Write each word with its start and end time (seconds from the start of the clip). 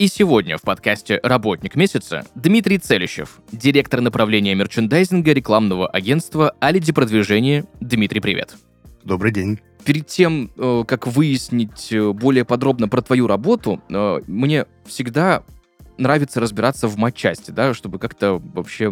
и 0.00 0.08
сегодня 0.08 0.56
в 0.56 0.62
подкасте 0.62 1.20
«Работник 1.22 1.76
месяца» 1.76 2.24
Дмитрий 2.34 2.78
Целищев, 2.78 3.38
директор 3.52 4.00
направления 4.00 4.54
мерчендайзинга 4.54 5.34
рекламного 5.34 5.86
агентства 5.86 6.54
«Алиди 6.58 6.90
продвижение». 6.90 7.66
Дмитрий, 7.80 8.20
привет. 8.20 8.56
Добрый 9.04 9.30
день. 9.30 9.60
Перед 9.84 10.06
тем, 10.06 10.52
э, 10.56 10.84
как 10.88 11.06
выяснить 11.06 11.92
э, 11.92 12.12
более 12.12 12.46
подробно 12.46 12.88
про 12.88 13.02
твою 13.02 13.26
работу, 13.26 13.82
э, 13.90 14.20
мне 14.26 14.64
всегда 14.86 15.42
нравится 16.00 16.40
разбираться 16.40 16.88
в 16.88 16.96
матчасти, 16.96 17.50
да, 17.50 17.74
чтобы 17.74 17.98
как-то 17.98 18.42
вообще 18.42 18.86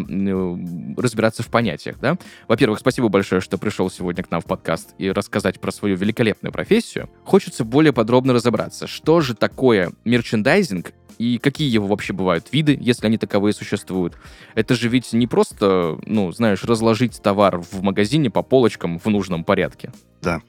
разбираться 0.96 1.42
в 1.42 1.48
понятиях, 1.48 1.98
да. 2.00 2.18
Во-первых, 2.46 2.78
спасибо 2.78 3.08
большое, 3.08 3.40
что 3.40 3.56
пришел 3.58 3.90
сегодня 3.90 4.22
к 4.22 4.30
нам 4.30 4.40
в 4.40 4.44
подкаст 4.44 4.94
и 4.98 5.10
рассказать 5.10 5.58
про 5.58 5.72
свою 5.72 5.96
великолепную 5.96 6.52
профессию. 6.52 7.08
Хочется 7.24 7.64
более 7.64 7.92
подробно 7.92 8.34
разобраться, 8.34 8.86
что 8.86 9.22
же 9.22 9.34
такое 9.34 9.92
мерчендайзинг 10.04 10.92
и 11.18 11.38
какие 11.38 11.68
его 11.68 11.86
вообще 11.86 12.12
бывают 12.12 12.52
виды, 12.52 12.76
если 12.80 13.06
они 13.06 13.18
таковые 13.18 13.52
существуют. 13.52 14.16
Это 14.54 14.74
же 14.74 14.88
ведь 14.88 15.12
не 15.12 15.26
просто, 15.26 15.98
ну, 16.06 16.32
знаешь, 16.32 16.64
разложить 16.64 17.20
товар 17.22 17.60
в 17.60 17.82
магазине 17.82 18.30
по 18.30 18.42
полочкам 18.42 18.98
в 18.98 19.06
нужном 19.06 19.44
порядке. 19.44 19.92
Да, 20.22 20.42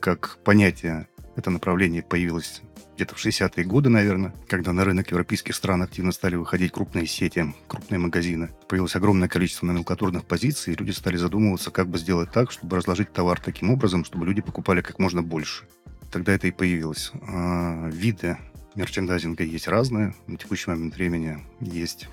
как 0.00 0.38
понятие 0.44 1.08
это 1.36 1.50
направление 1.50 2.02
появилось 2.02 2.62
где-то 2.94 3.14
в 3.14 3.24
60-е 3.24 3.64
годы, 3.64 3.88
наверное, 3.88 4.34
когда 4.48 4.72
на 4.72 4.84
рынок 4.84 5.10
европейских 5.10 5.54
стран 5.54 5.82
активно 5.82 6.12
стали 6.12 6.36
выходить 6.36 6.72
крупные 6.72 7.06
сети, 7.06 7.54
крупные 7.66 7.98
магазины. 7.98 8.50
Появилось 8.68 8.94
огромное 8.94 9.28
количество 9.28 9.66
номенклатурных 9.66 10.24
позиций, 10.24 10.74
и 10.74 10.76
люди 10.76 10.90
стали 10.90 11.16
задумываться, 11.16 11.70
как 11.70 11.88
бы 11.88 11.98
сделать 11.98 12.30
так, 12.30 12.52
чтобы 12.52 12.76
разложить 12.76 13.12
товар 13.12 13.40
таким 13.40 13.70
образом, 13.70 14.04
чтобы 14.04 14.26
люди 14.26 14.42
покупали 14.42 14.82
как 14.82 14.98
можно 14.98 15.22
больше. 15.22 15.64
Тогда 16.10 16.32
это 16.32 16.46
и 16.46 16.50
появилось. 16.50 17.10
А, 17.26 17.88
виды 17.88 18.36
мерчендайзинга 18.74 19.44
есть 19.44 19.68
разные. 19.68 20.14
На 20.26 20.36
текущий 20.36 20.70
момент 20.70 20.94
времени 20.94 21.38
есть 21.60 22.08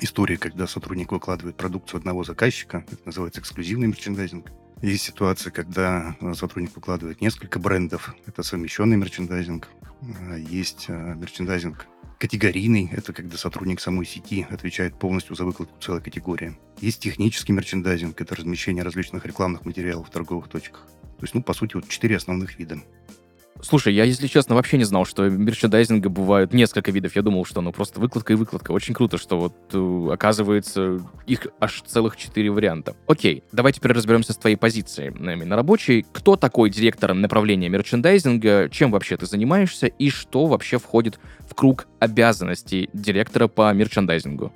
истории, 0.00 0.36
когда 0.36 0.66
сотрудник 0.66 1.12
выкладывает 1.12 1.56
продукцию 1.56 1.98
одного 1.98 2.24
заказчика. 2.24 2.84
Это 2.90 3.02
называется 3.04 3.40
эксклюзивный 3.40 3.88
мерчендайзинг. 3.88 4.50
Есть 4.82 5.04
ситуация, 5.04 5.50
когда 5.50 6.16
сотрудник 6.34 6.74
выкладывает 6.74 7.20
несколько 7.20 7.58
брендов. 7.58 8.14
Это 8.26 8.42
совмещенный 8.42 8.96
мерчендайзинг. 8.96 9.68
А, 10.28 10.36
есть 10.36 10.86
а, 10.88 11.14
мерчендайзинг 11.14 11.86
категорийный. 12.18 12.88
Это 12.92 13.12
когда 13.12 13.36
сотрудник 13.36 13.80
самой 13.80 14.06
сети 14.06 14.46
отвечает 14.48 14.98
полностью 14.98 15.36
за 15.36 15.44
выкладку 15.44 15.78
целой 15.80 16.00
категории. 16.00 16.56
Есть 16.80 17.00
технический 17.00 17.52
мерчендайзинг. 17.52 18.18
Это 18.20 18.34
размещение 18.34 18.82
различных 18.82 19.26
рекламных 19.26 19.64
материалов 19.64 20.08
в 20.08 20.10
торговых 20.10 20.48
точках. 20.48 20.86
То 21.18 21.24
есть, 21.24 21.34
ну, 21.34 21.42
по 21.42 21.52
сути, 21.52 21.74
вот 21.74 21.86
четыре 21.88 22.16
основных 22.16 22.58
вида. 22.58 22.80
Слушай, 23.62 23.94
я, 23.94 24.04
если 24.04 24.26
честно, 24.26 24.54
вообще 24.54 24.78
не 24.78 24.84
знал, 24.84 25.04
что 25.04 25.28
мерчендайзинга 25.28 26.08
бывают 26.08 26.52
несколько 26.52 26.90
видов. 26.90 27.14
Я 27.16 27.22
думал, 27.22 27.44
что 27.44 27.60
ну 27.60 27.72
просто 27.72 28.00
выкладка 28.00 28.32
и 28.32 28.36
выкладка. 28.36 28.72
Очень 28.72 28.94
круто, 28.94 29.18
что 29.18 29.38
вот 29.38 29.54
э, 29.72 30.12
оказывается 30.12 31.00
их 31.26 31.46
аж 31.60 31.82
целых 31.86 32.16
четыре 32.16 32.50
варианта. 32.50 32.96
Окей, 33.06 33.44
давай 33.52 33.72
теперь 33.72 33.92
разберемся 33.92 34.32
с 34.32 34.36
твоей 34.36 34.56
позицией 34.56 35.10
на 35.10 35.56
рабочей. 35.56 36.06
Кто 36.12 36.36
такой 36.36 36.70
директор 36.70 37.14
направления 37.14 37.68
мерчендайзинга? 37.68 38.68
Чем 38.70 38.90
вообще 38.90 39.16
ты 39.16 39.26
занимаешься? 39.26 39.86
И 39.86 40.10
что 40.10 40.46
вообще 40.46 40.78
входит 40.78 41.18
в 41.48 41.54
круг 41.54 41.86
обязанностей 41.98 42.88
директора 42.92 43.48
по 43.48 43.72
мерчендайзингу? 43.72 44.52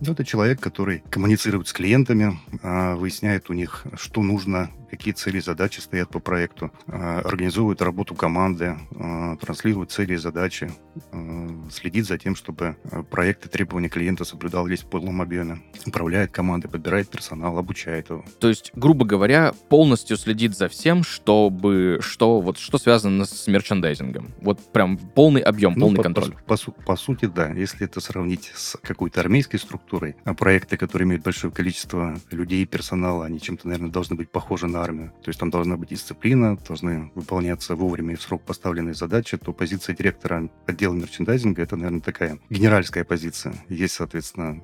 Ну, 0.00 0.12
это 0.12 0.24
человек, 0.24 0.60
который 0.60 1.02
коммуницирует 1.08 1.68
с 1.68 1.72
клиентами, 1.72 2.38
а, 2.62 2.96
выясняет 2.96 3.48
у 3.48 3.54
них, 3.54 3.84
что 3.94 4.22
нужно 4.22 4.70
какие 4.90 5.14
цели 5.14 5.38
и 5.38 5.40
задачи 5.40 5.80
стоят 5.80 6.10
по 6.10 6.20
проекту, 6.20 6.70
а, 6.86 7.20
организовывает 7.20 7.82
работу 7.82 8.14
команды, 8.14 8.76
а, 8.98 9.36
транслирует 9.36 9.90
цели 9.90 10.14
и 10.14 10.16
задачи, 10.16 10.70
а, 11.12 11.68
следит 11.70 12.06
за 12.06 12.18
тем, 12.18 12.36
чтобы 12.36 12.76
проекты 13.10 13.48
требования 13.48 13.88
клиента 13.88 14.24
соблюдались 14.24 14.82
в 14.82 14.86
полном 14.86 15.22
объеме, 15.22 15.62
управляет 15.86 16.30
командой, 16.30 16.68
подбирает 16.68 17.08
персонал, 17.08 17.58
обучает 17.58 18.10
его. 18.10 18.24
То 18.38 18.48
есть, 18.48 18.72
грубо 18.74 19.04
говоря, 19.04 19.52
полностью 19.68 20.16
следит 20.16 20.56
за 20.56 20.68
всем, 20.68 21.02
чтобы 21.02 21.98
что 22.00 22.40
вот 22.40 22.58
что 22.58 22.78
связано 22.78 23.24
с 23.24 23.46
мерчендайзингом. 23.46 24.34
Вот 24.40 24.60
прям 24.72 24.96
полный 24.96 25.40
объем, 25.40 25.74
ну, 25.74 25.86
полный 25.86 25.96
по, 25.96 26.02
контроль. 26.02 26.34
По, 26.46 26.56
по, 26.56 26.72
по 26.72 26.96
сути, 26.96 27.26
да. 27.26 27.50
Если 27.50 27.86
это 27.86 28.00
сравнить 28.00 28.52
с 28.54 28.76
какой-то 28.82 29.20
армейской 29.20 29.58
структурой, 29.58 30.16
а 30.24 30.34
проекты, 30.34 30.76
которые 30.76 31.06
имеют 31.06 31.24
большое 31.24 31.52
количество 31.52 32.16
людей 32.30 32.64
персонала, 32.66 33.24
они 33.24 33.40
чем-то, 33.40 33.66
наверное, 33.68 33.90
должны 33.90 34.16
быть 34.16 34.30
похожи 34.30 34.66
на 34.66 34.75
на 34.76 34.82
армию. 34.82 35.12
То 35.22 35.30
есть 35.30 35.40
там 35.40 35.50
должна 35.50 35.76
быть 35.76 35.90
дисциплина, 35.90 36.56
должны 36.56 37.10
выполняться 37.14 37.74
вовремя 37.74 38.14
и 38.14 38.16
в 38.16 38.22
срок 38.22 38.42
поставленные 38.42 38.94
задачи, 38.94 39.36
то 39.36 39.52
позиция 39.52 39.96
директора 39.96 40.48
отдела 40.66 40.94
мерчендайзинга 40.94 41.62
это, 41.62 41.76
наверное, 41.76 42.00
такая 42.00 42.38
генеральская 42.50 43.04
позиция. 43.04 43.54
Есть, 43.68 43.94
соответственно, 43.94 44.60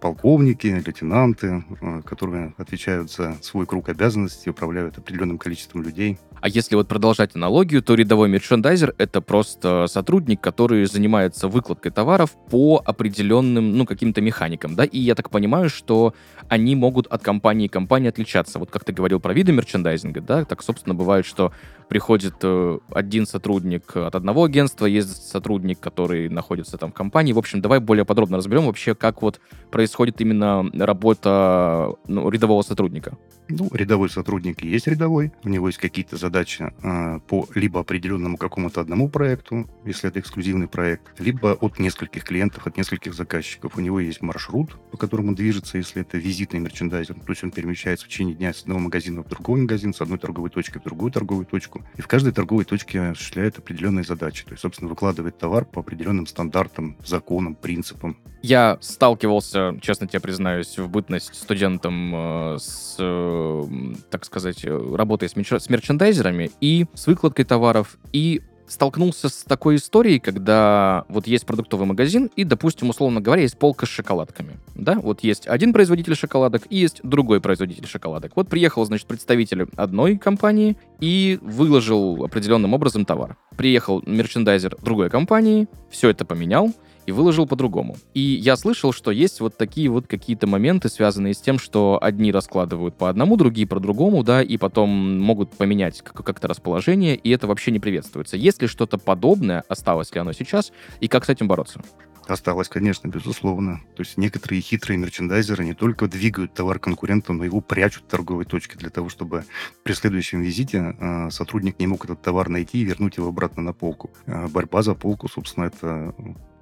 полковники, 0.00 0.66
лейтенанты, 0.66 1.64
а, 1.80 2.02
которые 2.02 2.54
отвечают 2.56 3.10
за 3.10 3.36
свой 3.42 3.66
круг 3.66 3.88
обязанностей, 3.88 4.50
управляют 4.50 4.98
определенным 4.98 5.38
количеством 5.38 5.82
людей. 5.82 6.18
А 6.40 6.48
если 6.48 6.74
вот 6.74 6.88
продолжать 6.88 7.36
аналогию, 7.36 7.82
то 7.82 7.94
рядовой 7.94 8.30
мерчендайзер— 8.30 8.94
это 8.98 9.20
просто 9.20 9.86
сотрудник, 9.88 10.40
который 10.40 10.86
занимается 10.86 11.48
выкладкой 11.48 11.92
товаров 11.92 12.30
по 12.48 12.82
определенным, 12.84 13.76
ну, 13.76 13.84
каким-то 13.84 14.22
механикам, 14.22 14.74
да? 14.74 14.84
И 14.84 14.98
я 14.98 15.14
так 15.14 15.28
понимаю, 15.28 15.68
что 15.68 16.14
они 16.48 16.74
могут 16.74 17.06
от 17.08 17.22
компании 17.22 17.68
к 17.68 17.72
компании 17.72 18.08
отличаться. 18.08 18.58
Вот 18.58 18.70
как 18.70 18.84
ты 18.84 18.92
говорил 18.92 19.20
про 19.20 19.34
виды 19.34 19.52
мерчендайзинга, 19.52 20.22
да, 20.22 20.44
так, 20.46 20.62
собственно, 20.62 20.94
бывает, 20.94 21.26
что 21.26 21.52
приходит 21.90 22.36
э, 22.42 22.78
один 22.92 23.26
сотрудник 23.26 23.96
от 23.96 24.14
одного 24.14 24.44
агентства, 24.44 24.86
есть 24.86 25.28
сотрудник, 25.28 25.80
который 25.80 26.28
находится 26.28 26.78
там 26.78 26.92
в 26.92 26.94
компании. 26.94 27.32
В 27.32 27.38
общем, 27.38 27.60
давай 27.60 27.80
более 27.80 28.04
подробно 28.04 28.38
разберем 28.38 28.66
вообще, 28.66 28.94
как 28.94 29.22
вот 29.22 29.39
происходит 29.70 30.20
именно 30.20 30.68
работа 30.74 31.94
ну, 32.06 32.28
рядового 32.28 32.62
сотрудника. 32.62 33.16
Ну, 33.48 33.68
рядовой 33.72 34.08
сотрудник 34.10 34.62
есть 34.62 34.86
рядовой, 34.86 35.32
у 35.42 35.48
него 35.48 35.66
есть 35.66 35.78
какие-то 35.78 36.16
задачи 36.16 36.72
э, 36.82 37.20
по 37.26 37.48
либо 37.54 37.80
определенному 37.80 38.36
какому-то 38.36 38.80
одному 38.80 39.08
проекту, 39.08 39.68
если 39.84 40.08
это 40.08 40.20
эксклюзивный 40.20 40.68
проект, 40.68 41.18
либо 41.18 41.54
от 41.54 41.78
нескольких 41.78 42.24
клиентов, 42.24 42.66
от 42.66 42.76
нескольких 42.76 43.14
заказчиков. 43.14 43.76
У 43.76 43.80
него 43.80 43.98
есть 43.98 44.22
маршрут, 44.22 44.76
по 44.92 44.96
которому 44.96 45.30
он 45.30 45.34
движется, 45.34 45.78
если 45.78 46.02
это 46.02 46.16
визитный 46.16 46.60
мерчендайзер, 46.60 47.14
то 47.14 47.30
есть 47.30 47.42
он 47.42 47.50
перемещается 47.50 48.06
в 48.06 48.08
течение 48.08 48.36
дня 48.36 48.52
с 48.52 48.62
одного 48.62 48.80
магазина 48.80 49.22
в 49.22 49.28
другой 49.28 49.62
магазин, 49.62 49.92
с 49.94 50.00
одной 50.00 50.18
торговой 50.18 50.50
точки 50.50 50.78
в 50.78 50.82
другую 50.82 51.10
торговую 51.10 51.46
точку, 51.46 51.82
и 51.96 52.02
в 52.02 52.06
каждой 52.06 52.32
торговой 52.32 52.64
точке 52.64 53.00
осуществляет 53.00 53.58
определенные 53.58 54.04
задачи, 54.04 54.44
то 54.44 54.52
есть, 54.52 54.62
собственно, 54.62 54.88
выкладывает 54.88 55.38
товар 55.38 55.64
по 55.64 55.80
определенным 55.80 56.26
стандартам, 56.26 56.96
законам, 57.04 57.56
принципам. 57.56 58.16
Я 58.42 58.78
сталкивался, 58.80 59.76
честно 59.82 60.06
тебе 60.06 60.20
признаюсь, 60.20 60.78
в 60.78 60.88
бытность 60.88 61.34
студентом 61.34 62.12
э, 62.14 62.56
с 62.58 62.96
э, 62.98 63.64
так 64.10 64.24
сказать, 64.24 64.64
работой 64.64 65.28
с, 65.28 65.34
мерч- 65.34 65.60
с 65.60 65.68
мерчендайзерами 65.68 66.50
и 66.60 66.86
с 66.94 67.06
выкладкой 67.06 67.44
товаров, 67.44 67.98
и 68.12 68.40
столкнулся 68.70 69.28
с 69.28 69.42
такой 69.42 69.76
историей, 69.76 70.20
когда 70.20 71.04
вот 71.08 71.26
есть 71.26 71.44
продуктовый 71.44 71.86
магазин, 71.86 72.30
и, 72.36 72.44
допустим, 72.44 72.88
условно 72.88 73.20
говоря, 73.20 73.42
есть 73.42 73.58
полка 73.58 73.84
с 73.84 73.88
шоколадками. 73.88 74.56
Да, 74.74 74.94
вот 74.94 75.20
есть 75.22 75.46
один 75.46 75.72
производитель 75.72 76.14
шоколадок 76.14 76.62
и 76.70 76.76
есть 76.76 77.00
другой 77.02 77.40
производитель 77.40 77.86
шоколадок. 77.86 78.32
Вот 78.36 78.48
приехал, 78.48 78.84
значит, 78.84 79.06
представитель 79.06 79.66
одной 79.76 80.16
компании 80.18 80.76
и 81.00 81.38
выложил 81.42 82.24
определенным 82.24 82.72
образом 82.72 83.04
товар. 83.04 83.36
Приехал 83.56 84.02
мерчендайзер 84.06 84.76
другой 84.80 85.10
компании, 85.10 85.68
все 85.90 86.08
это 86.08 86.24
поменял, 86.24 86.72
и 87.10 87.12
выложил 87.12 87.46
по-другому. 87.46 87.96
И 88.14 88.20
я 88.20 88.56
слышал, 88.56 88.92
что 88.92 89.10
есть 89.10 89.40
вот 89.40 89.56
такие 89.56 89.90
вот 89.90 90.06
какие-то 90.06 90.46
моменты, 90.46 90.88
связанные 90.88 91.34
с 91.34 91.40
тем, 91.40 91.58
что 91.58 91.98
одни 92.00 92.30
раскладывают 92.30 92.96
по 92.96 93.10
одному, 93.10 93.36
другие 93.36 93.66
по 93.66 93.80
другому, 93.80 94.22
да, 94.22 94.42
и 94.42 94.56
потом 94.56 95.20
могут 95.20 95.50
поменять 95.50 96.02
как-то 96.02 96.46
расположение, 96.46 97.16
и 97.16 97.30
это 97.30 97.48
вообще 97.48 97.72
не 97.72 97.80
приветствуется. 97.80 98.36
Есть 98.36 98.62
ли 98.62 98.68
что-то 98.68 98.96
подобное, 98.96 99.64
осталось 99.68 100.14
ли 100.14 100.20
оно 100.20 100.32
сейчас, 100.32 100.72
и 101.00 101.08
как 101.08 101.24
с 101.24 101.28
этим 101.28 101.48
бороться? 101.48 101.80
Осталось, 102.28 102.68
конечно, 102.68 103.08
безусловно. 103.08 103.80
То 103.96 104.02
есть 104.02 104.16
некоторые 104.16 104.60
хитрые 104.60 104.98
мерчендайзеры 104.98 105.64
не 105.64 105.74
только 105.74 106.06
двигают 106.06 106.54
товар 106.54 106.78
конкурентам, 106.78 107.38
но 107.38 107.44
его 107.44 107.60
прячут 107.60 108.04
в 108.04 108.06
торговой 108.06 108.44
точке 108.44 108.78
для 108.78 108.90
того, 108.90 109.08
чтобы 109.08 109.44
при 109.82 109.94
следующем 109.94 110.42
визите 110.42 110.94
э, 111.00 111.30
сотрудник 111.30 111.80
не 111.80 111.88
мог 111.88 112.04
этот 112.04 112.22
товар 112.22 112.48
найти 112.48 112.82
и 112.82 112.84
вернуть 112.84 113.16
его 113.16 113.28
обратно 113.28 113.62
на 113.62 113.72
полку. 113.72 114.12
Э, 114.26 114.46
борьба 114.46 114.82
за 114.82 114.94
полку, 114.94 115.28
собственно, 115.28 115.64
это 115.64 116.14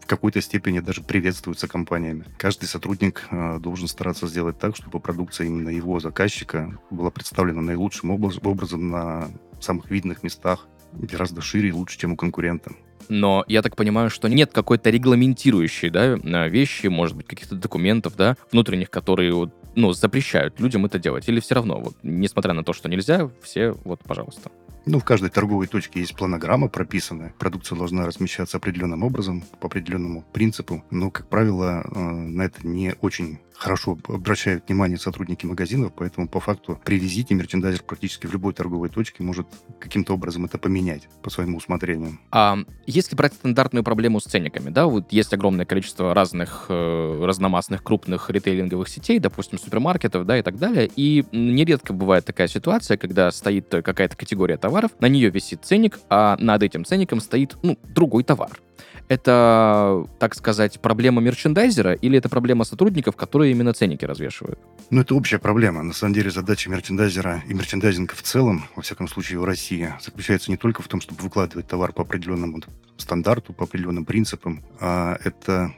какой-то 0.09 0.41
степени 0.41 0.81
даже 0.81 1.03
приветствуется 1.03 1.69
компаниями. 1.69 2.25
Каждый 2.37 2.67
сотрудник 2.67 3.29
э, 3.31 3.59
должен 3.61 3.87
стараться 3.87 4.27
сделать 4.27 4.59
так, 4.59 4.75
чтобы 4.75 4.99
продукция 4.99 5.47
именно 5.47 5.69
его 5.69 6.01
заказчика 6.01 6.77
была 6.91 7.11
представлена 7.11 7.61
наилучшим 7.61 8.11
образ, 8.11 8.39
образом 8.43 8.91
на 8.91 9.29
самых 9.61 9.91
видных 9.91 10.25
местах, 10.25 10.67
гораздо 10.93 11.43
шире 11.43 11.69
и 11.69 11.73
лучше, 11.73 11.99
чем 11.99 12.13
у 12.13 12.17
конкурента. 12.17 12.73
Но 13.09 13.45
я 13.49 13.63
так 13.63 13.77
понимаю, 13.77 14.11
что 14.11 14.29
нет 14.29 14.53
какой-то 14.53 14.91
регламентирующей 14.91 15.91
да, 15.91 16.17
э, 16.17 16.49
вещи, 16.49 16.89
может 16.89 17.17
быть, 17.17 17.27
каких-то 17.27 17.55
документов, 17.55 18.17
да, 18.17 18.37
внутренних, 18.51 18.91
которые 18.91 19.33
вот, 19.33 19.55
ну, 19.77 19.93
запрещают 19.93 20.59
людям 20.61 20.85
это 20.87 20.99
делать. 20.99 21.29
Или 21.29 21.41
все 21.41 21.55
равно, 21.55 21.81
вот, 21.81 21.97
несмотря 22.03 22.53
на 22.53 22.65
то, 22.65 22.73
что 22.73 22.89
нельзя, 22.89 23.31
все, 23.43 23.73
вот, 23.85 24.01
пожалуйста. 24.05 24.51
Ну, 24.91 25.01
в 25.01 25.05
каждой 25.05 25.29
торговой 25.29 25.67
точке 25.67 26.01
есть 26.01 26.17
планограмма 26.17 26.69
прописанная. 26.69 27.35
Продукция 27.39 27.77
должна 27.77 28.07
размещаться 28.07 28.57
определенным 28.57 29.03
образом, 29.03 29.43
по 29.61 29.67
определенному 29.67 30.25
принципу. 30.33 30.83
Но, 30.91 31.11
как 31.11 31.29
правило, 31.29 31.85
э, 31.85 31.99
на 31.99 32.41
это 32.41 32.67
не 32.67 32.95
очень 33.03 33.39
хорошо 33.59 33.99
обращают 34.09 34.69
внимание 34.69 34.99
сотрудники 34.99 35.45
магазинов, 35.45 35.93
поэтому 35.95 36.29
по 36.29 36.41
факту 36.41 36.81
при 36.85 36.99
визите 36.99 37.35
мерчендайзер 37.35 37.83
практически 37.83 38.27
в 38.27 38.33
любой 38.33 38.53
торговой 38.53 38.89
точке 38.89 39.23
может 39.25 39.47
каким-то 39.81 40.15
образом 40.15 40.45
это 40.45 40.59
поменять 40.59 41.09
по 41.23 41.31
своему 41.31 41.59
усмотрению. 41.59 42.19
А 42.31 42.59
если 42.87 43.17
брать 43.17 43.35
стандартную 43.35 43.83
проблему 43.83 44.21
с 44.21 44.25
ценниками, 44.25 44.71
да, 44.71 44.87
вот 44.87 45.13
есть 45.13 45.33
огромное 45.35 45.67
количество 45.67 46.15
разных 46.15 46.67
э, 46.69 47.25
разномастных 47.25 47.83
крупных 47.83 48.31
ритейлинговых 48.31 48.89
сетей, 48.89 49.19
допустим, 49.19 49.59
супермаркетов, 49.59 50.25
да, 50.25 50.39
и 50.39 50.43
так 50.43 50.57
далее, 50.57 50.89
и 50.95 51.25
нередко 51.33 51.93
бывает 51.93 52.25
такая 52.25 52.47
ситуация, 52.47 52.97
когда 52.97 53.31
стоит 53.33 53.69
какая-то 53.71 54.17
категория 54.17 54.57
товаров, 54.57 54.93
на 55.01 55.09
нее 55.09 55.31
висит 55.31 55.65
ценник, 55.65 55.99
а 56.09 56.37
над 56.39 56.63
этим 56.63 56.85
ценником 56.85 57.21
стоит, 57.21 57.57
ну, 57.63 57.77
другой 57.83 58.23
товар 58.23 58.61
это, 59.09 60.07
так 60.19 60.35
сказать, 60.35 60.81
проблема 60.81 61.21
мерчендайзера 61.21 61.95
или 61.95 62.19
это 62.19 62.29
проблема 62.29 62.65
сотрудников, 62.65 63.17
которые 63.17 63.53
именно 63.53 63.73
ценники 63.73 64.05
развешивают? 64.05 64.59
Ну, 64.91 65.01
это 65.01 65.15
общая 65.15 65.39
проблема. 65.39 65.83
На 65.83 65.93
самом 65.93 66.15
деле 66.15 66.31
задача 66.31 66.71
мерчендайзера 66.71 67.43
и 67.49 67.55
мерчендайзинга 67.55 68.15
в 68.15 68.23
целом, 68.23 68.65
во 68.77 68.83
всяком 68.83 69.09
случае 69.09 69.39
в 69.39 69.45
России, 69.45 69.93
заключается 70.01 70.51
не 70.51 70.57
только 70.57 70.83
в 70.83 70.89
том, 70.89 71.01
чтобы 71.01 71.23
выкладывать 71.23 71.67
товар 71.67 71.93
по 71.93 72.03
определенному 72.03 72.61
стандарту, 72.97 73.53
по 73.53 73.65
определенным 73.65 74.05
принципам, 74.05 74.63
а 74.81 75.19
это 75.25 75.73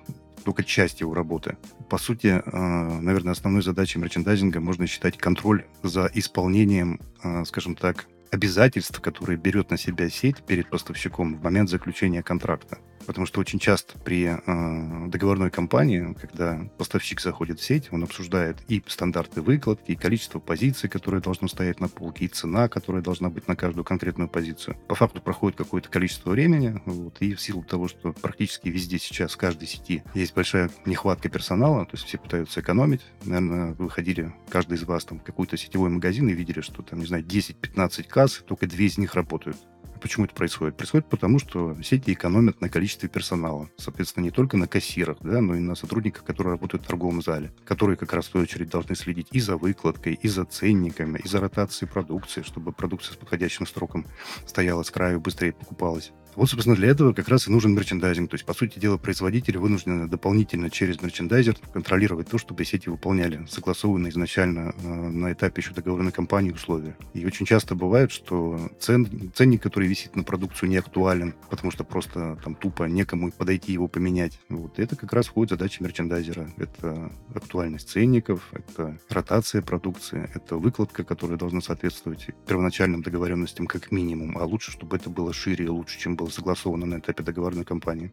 только 0.45 0.65
часть 0.65 1.01
его 1.01 1.15
работы. 1.15 1.57
По 1.89 1.99
сути, 1.99 2.43
а, 2.45 3.01
наверное, 3.01 3.33
основной 3.33 3.63
задачей 3.63 3.99
мерчендайзинга 3.99 4.61
можно 4.61 4.87
считать 4.87 5.19
контроль 5.19 5.65
за 5.83 6.11
исполнением, 6.15 7.01
а, 7.23 7.45
скажем 7.45 7.75
так, 7.75 8.07
обязательств, 8.31 9.01
которые 9.01 9.37
берет 9.37 9.71
на 9.71 9.77
себя 9.77 10.09
сеть 10.09 10.43
перед 10.45 10.71
поставщиком 10.71 11.37
в 11.37 11.43
момент 11.43 11.69
заключения 11.69 12.23
контракта. 12.23 12.79
Потому 13.07 13.27
что 13.27 13.41
очень 13.41 13.59
часто 13.59 13.99
при 13.99 14.25
э, 14.25 15.09
договорной 15.09 15.51
кампании, 15.51 16.15
когда 16.21 16.61
поставщик 16.79 17.21
заходит 17.21 17.61
в 17.61 17.65
сеть, 17.65 17.93
он 17.93 18.05
обсуждает 18.05 18.59
и 18.69 18.83
стандарты 18.87 19.43
выкладки, 19.43 19.93
и 19.93 19.97
количество 19.97 20.39
позиций, 20.39 20.89
которые 20.89 21.21
должны 21.21 21.49
стоять 21.49 21.81
на 21.81 21.89
полке, 21.89 22.27
и 22.27 22.29
цена, 22.29 22.69
которая 22.69 23.03
должна 23.03 23.31
быть 23.31 23.49
на 23.49 23.57
каждую 23.57 23.85
конкретную 23.85 24.29
позицию. 24.29 24.77
По 24.89 24.95
факту 24.95 25.21
проходит 25.21 25.59
какое-то 25.59 25.89
количество 25.89 26.31
времени, 26.31 26.81
вот, 26.85 27.17
и 27.21 27.35
в 27.35 27.41
силу 27.41 27.63
того, 27.63 27.89
что 27.89 28.13
практически 28.13 28.69
везде 28.69 28.99
сейчас, 28.99 29.33
в 29.33 29.37
каждой 29.37 29.67
сети, 29.67 30.03
есть 30.15 30.35
большая 30.35 30.71
нехватка 30.85 31.29
персонала, 31.29 31.85
то 31.85 31.93
есть 31.95 32.07
все 32.07 32.19
пытаются 32.19 32.61
экономить. 32.61 33.03
Наверное, 33.25 33.75
вы 33.75 33.87
выходили, 33.87 34.33
каждый 34.49 34.77
из 34.77 34.85
вас, 34.85 35.05
там, 35.05 35.21
в 35.21 35.23
какой-то 35.23 35.57
сетевой 35.57 35.91
магазин 35.91 36.29
и 36.29 36.33
видели, 36.33 36.61
что 36.61 36.83
там, 36.83 37.01
не 37.01 37.07
знаю, 37.07 37.25
10-15 37.25 38.05
касс, 38.05 38.43
только 38.47 38.67
две 38.67 38.87
из 38.87 38.99
них 38.99 39.15
работают. 39.15 39.57
Почему 40.01 40.25
это 40.25 40.35
происходит? 40.35 40.77
Происходит 40.77 41.07
потому, 41.07 41.39
что 41.39 41.77
сети 41.83 42.13
экономят 42.13 42.61
на 42.61 42.69
количестве 42.69 43.09
персонала. 43.09 43.69
Соответственно, 43.77 44.25
не 44.25 44.31
только 44.31 44.57
на 44.57 44.67
кассирах, 44.67 45.19
да, 45.21 45.41
но 45.41 45.55
и 45.55 45.61
на 45.61 45.75
сотрудниках, 45.75 46.25
которые 46.25 46.53
работают 46.53 46.85
в 46.85 46.87
торговом 46.87 47.23
зале, 47.23 47.53
которые 47.65 47.97
как 47.97 48.13
раз 48.13 48.27
в 48.27 48.31
свою 48.31 48.45
очередь 48.45 48.71
должны 48.71 48.95
следить 48.95 49.29
и 49.31 49.41
за 49.41 49.57
выкладкой, 49.57 50.15
и 50.15 50.29
за 50.29 50.45
ценниками, 50.45 51.21
и 51.23 51.29
за 51.29 51.41
ротацией 51.41 51.91
продукции, 51.91 52.43
чтобы 52.43 52.73
продукция 52.73 53.15
с 53.15 53.17
подходящим 53.17 53.67
сроком 53.67 54.07
стояла 54.47 54.83
с 54.83 54.91
краю, 54.91 55.21
быстрее 55.21 55.53
покупалась. 55.53 56.13
Вот, 56.37 56.49
собственно, 56.49 56.77
для 56.77 56.89
этого 56.89 57.13
как 57.13 57.29
раз 57.29 57.49
и 57.49 57.51
нужен 57.51 57.75
мерчендайзинг. 57.75 58.31
То 58.31 58.35
есть, 58.35 58.45
по 58.45 58.55
сути 58.55 58.79
дела, 58.79 58.97
производители 58.97 59.57
вынуждены 59.57 60.09
дополнительно 60.09 60.71
через 60.71 61.01
мерчендайзер 61.03 61.57
контролировать 61.73 62.29
то, 62.29 62.39
чтобы 62.39 62.65
сети 62.65 62.89
выполняли 62.89 63.47
согласованные 63.49 64.11
изначально 64.11 64.75
э, 64.83 64.89
на 64.89 65.33
этапе 65.33 65.61
еще 65.61 65.73
договорной 65.73 66.13
кампании 66.13 66.53
условия. 66.53 66.97
И 67.15 67.27
очень 67.27 67.47
часто 67.47 67.75
бывает, 67.75 68.13
что 68.13 68.71
цен, 68.79 69.33
ценник, 69.35 69.63
который 69.63 69.89
висит 69.89 70.17
на 70.17 70.23
продукцию, 70.23 70.71
не 70.71 70.77
актуален, 70.77 71.35
потому 71.51 71.71
что 71.71 71.85
просто 71.85 72.39
там 72.45 72.55
тупо 72.55 72.85
некому 72.85 73.33
подойти 73.33 73.73
его 73.73 73.89
поменять. 73.89 74.39
Вот. 74.49 74.79
Это 74.79 74.97
как 74.97 75.13
раз 75.13 75.27
входит 75.27 75.51
задача 75.51 75.83
мерчендайзера. 75.83 76.51
Это 76.57 77.13
актуальность 77.35 77.89
ценников, 77.89 78.49
это 78.53 78.99
ротация 79.09 79.63
продукции, 79.63 80.31
это 80.35 80.57
выкладка, 80.57 81.05
которая 81.05 81.39
должна 81.39 81.61
соответствовать 81.61 82.29
первоначальным 82.47 83.03
договоренностям 83.03 83.67
как 83.67 83.91
минимум, 83.91 84.39
а 84.39 84.45
лучше, 84.45 84.71
чтобы 84.73 84.97
это 84.97 85.11
было 85.11 85.33
шире 85.33 85.67
и 85.67 85.69
лучше, 85.69 85.99
чем 85.99 86.17
было 86.21 86.29
согласовано 86.29 86.87
на 86.87 86.99
этапе 86.99 87.23
договорной 87.23 87.65
кампании. 87.65 88.13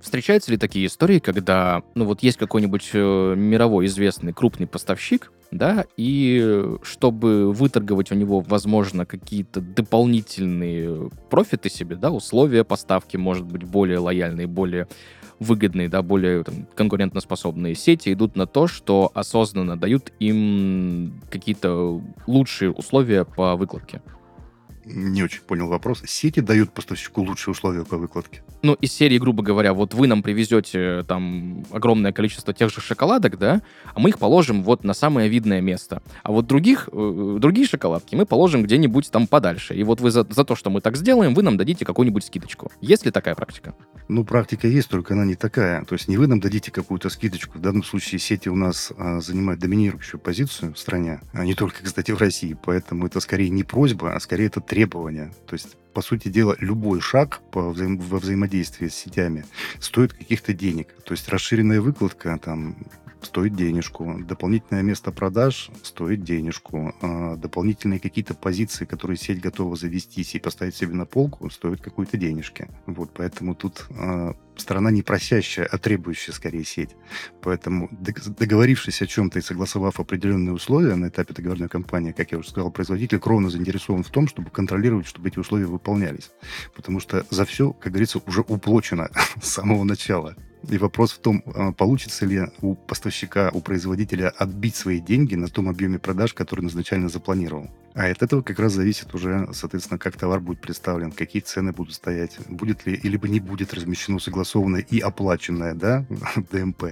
Встречаются 0.00 0.52
ли 0.52 0.58
такие 0.58 0.86
истории, 0.86 1.18
когда, 1.18 1.82
ну 1.96 2.04
вот 2.04 2.22
есть 2.22 2.36
какой-нибудь 2.36 2.90
э, 2.92 3.34
мировой 3.36 3.86
известный 3.86 4.32
крупный 4.32 4.68
поставщик, 4.68 5.32
да, 5.50 5.86
и 5.96 6.76
чтобы 6.82 7.52
выторговать 7.52 8.12
у 8.12 8.14
него, 8.14 8.40
возможно, 8.40 9.06
какие-то 9.06 9.60
дополнительные 9.60 11.10
профиты 11.30 11.68
себе, 11.68 11.96
да, 11.96 12.12
условия 12.12 12.62
поставки, 12.62 13.16
может 13.16 13.46
быть, 13.46 13.64
более 13.64 13.98
лояльные, 13.98 14.46
более 14.46 14.86
выгодные, 15.40 15.88
да, 15.88 16.02
более 16.02 16.44
там, 16.44 16.66
конкурентоспособные 16.76 17.74
сети 17.74 18.12
идут 18.12 18.36
на 18.36 18.46
то, 18.46 18.68
что 18.68 19.10
осознанно 19.14 19.76
дают 19.76 20.12
им 20.20 21.20
какие-то 21.30 22.00
лучшие 22.26 22.70
условия 22.70 23.24
по 23.24 23.56
выкладке 23.56 24.00
не 24.88 25.22
очень 25.22 25.40
понял 25.40 25.68
вопрос. 25.68 26.02
Сети 26.06 26.40
дают 26.40 26.72
поставщику 26.72 27.22
лучшие 27.22 27.52
условия 27.52 27.84
по 27.84 27.96
выкладке? 27.96 28.42
Ну, 28.62 28.74
из 28.74 28.92
серии, 28.92 29.18
грубо 29.18 29.42
говоря, 29.42 29.72
вот 29.72 29.94
вы 29.94 30.06
нам 30.06 30.22
привезете 30.22 31.04
там 31.06 31.64
огромное 31.70 32.12
количество 32.12 32.52
тех 32.52 32.70
же 32.70 32.80
шоколадок, 32.80 33.38
да, 33.38 33.62
а 33.94 34.00
мы 34.00 34.10
их 34.10 34.18
положим 34.18 34.62
вот 34.62 34.84
на 34.84 34.94
самое 34.94 35.28
видное 35.28 35.60
место. 35.60 36.02
А 36.22 36.32
вот 36.32 36.46
других, 36.46 36.88
э, 36.92 37.36
другие 37.40 37.66
шоколадки 37.66 38.14
мы 38.14 38.26
положим 38.26 38.62
где-нибудь 38.62 39.10
там 39.10 39.26
подальше. 39.26 39.74
И 39.74 39.82
вот 39.84 40.00
вы 40.00 40.10
за, 40.10 40.26
за 40.28 40.44
то, 40.44 40.56
что 40.56 40.70
мы 40.70 40.80
так 40.80 40.96
сделаем, 40.96 41.34
вы 41.34 41.42
нам 41.42 41.56
дадите 41.56 41.84
какую-нибудь 41.84 42.24
скидочку. 42.24 42.72
Есть 42.80 43.04
ли 43.04 43.10
такая 43.10 43.34
практика? 43.34 43.74
Ну, 44.08 44.24
практика 44.24 44.66
есть, 44.66 44.88
только 44.88 45.14
она 45.14 45.24
не 45.24 45.34
такая. 45.34 45.84
То 45.84 45.94
есть 45.94 46.08
не 46.08 46.16
вы 46.16 46.26
нам 46.26 46.40
дадите 46.40 46.70
какую-то 46.70 47.10
скидочку. 47.10 47.58
В 47.58 47.60
данном 47.60 47.84
случае 47.84 48.18
сети 48.18 48.48
у 48.48 48.56
нас 48.56 48.92
а, 48.96 49.20
занимают 49.20 49.60
доминирующую 49.60 50.18
позицию 50.18 50.74
в 50.74 50.78
стране, 50.78 51.20
а 51.32 51.44
не 51.44 51.54
только, 51.54 51.84
кстати, 51.84 52.10
в 52.12 52.18
России. 52.18 52.56
Поэтому 52.64 53.06
это 53.06 53.20
скорее 53.20 53.50
не 53.50 53.64
просьба, 53.64 54.14
а 54.14 54.20
скорее 54.20 54.46
это 54.46 54.60
требования. 54.78 55.32
То 55.46 55.54
есть, 55.54 55.76
по 55.92 56.02
сути 56.02 56.28
дела, 56.28 56.54
любой 56.60 57.00
шаг 57.00 57.40
по 57.50 57.70
взаим- 57.70 57.98
во 57.98 58.18
взаимодействии 58.18 58.86
с 58.86 58.94
сетями 58.94 59.44
стоит 59.80 60.12
каких-то 60.12 60.52
денег. 60.52 60.94
То 61.04 61.12
есть 61.14 61.28
расширенная 61.28 61.80
выкладка, 61.80 62.38
там, 62.38 62.76
стоит 63.22 63.54
денежку. 63.54 64.16
Дополнительное 64.20 64.82
место 64.82 65.12
продаж 65.12 65.70
стоит 65.82 66.22
денежку. 66.22 66.94
А 67.02 67.36
дополнительные 67.36 68.00
какие-то 68.00 68.34
позиции, 68.34 68.84
которые 68.84 69.16
сеть 69.16 69.40
готова 69.40 69.76
завестись 69.76 70.34
и 70.34 70.38
поставить 70.38 70.76
себе 70.76 70.94
на 70.94 71.06
полку, 71.06 71.50
стоят 71.50 71.80
какой-то 71.80 72.16
денежки. 72.16 72.68
Вот, 72.86 73.10
поэтому 73.14 73.54
тут 73.54 73.86
а, 73.90 74.34
сторона 74.56 74.90
не 74.90 75.02
просящая, 75.02 75.66
а 75.66 75.78
требующая 75.78 76.32
скорее 76.32 76.64
сеть. 76.64 76.96
Поэтому 77.42 77.88
договорившись 77.90 79.02
о 79.02 79.06
чем-то 79.06 79.38
и 79.38 79.42
согласовав 79.42 80.00
определенные 80.00 80.52
условия 80.52 80.94
на 80.94 81.08
этапе 81.08 81.34
договорной 81.34 81.68
кампании, 81.68 82.12
как 82.12 82.32
я 82.32 82.38
уже 82.38 82.50
сказал, 82.50 82.70
производитель 82.70 83.18
кровно 83.18 83.50
заинтересован 83.50 84.02
в 84.02 84.10
том, 84.10 84.28
чтобы 84.28 84.50
контролировать, 84.50 85.06
чтобы 85.06 85.28
эти 85.28 85.38
условия 85.38 85.66
выполнялись. 85.66 86.30
Потому 86.74 87.00
что 87.00 87.26
за 87.30 87.44
все, 87.44 87.72
как 87.72 87.92
говорится, 87.92 88.20
уже 88.26 88.42
уплочено 88.42 89.10
с 89.42 89.48
самого 89.48 89.84
начала. 89.84 90.36
И 90.68 90.78
вопрос 90.78 91.12
в 91.12 91.18
том, 91.18 91.42
а, 91.54 91.72
получится 91.72 92.26
ли 92.26 92.40
у 92.60 92.74
поставщика, 92.74 93.50
у 93.52 93.60
производителя 93.60 94.28
отбить 94.28 94.76
свои 94.76 95.00
деньги 95.00 95.34
на 95.34 95.48
том 95.48 95.68
объеме 95.68 95.98
продаж, 95.98 96.34
который 96.34 96.60
он 96.60 96.68
изначально 96.68 97.08
запланировал. 97.08 97.68
А 97.98 98.08
от 98.08 98.22
этого 98.22 98.42
как 98.42 98.60
раз 98.60 98.74
зависит 98.74 99.12
уже, 99.12 99.48
соответственно, 99.52 99.98
как 99.98 100.16
товар 100.16 100.38
будет 100.38 100.60
представлен, 100.60 101.10
какие 101.10 101.42
цены 101.42 101.72
будут 101.72 101.94
стоять, 101.94 102.38
будет 102.48 102.86
ли, 102.86 103.00
либо 103.02 103.26
не 103.26 103.40
будет 103.40 103.74
размещено 103.74 104.20
согласованное 104.20 104.82
и 104.82 105.00
оплаченное, 105.00 105.74
да, 105.74 106.06
ДМП, 106.52 106.84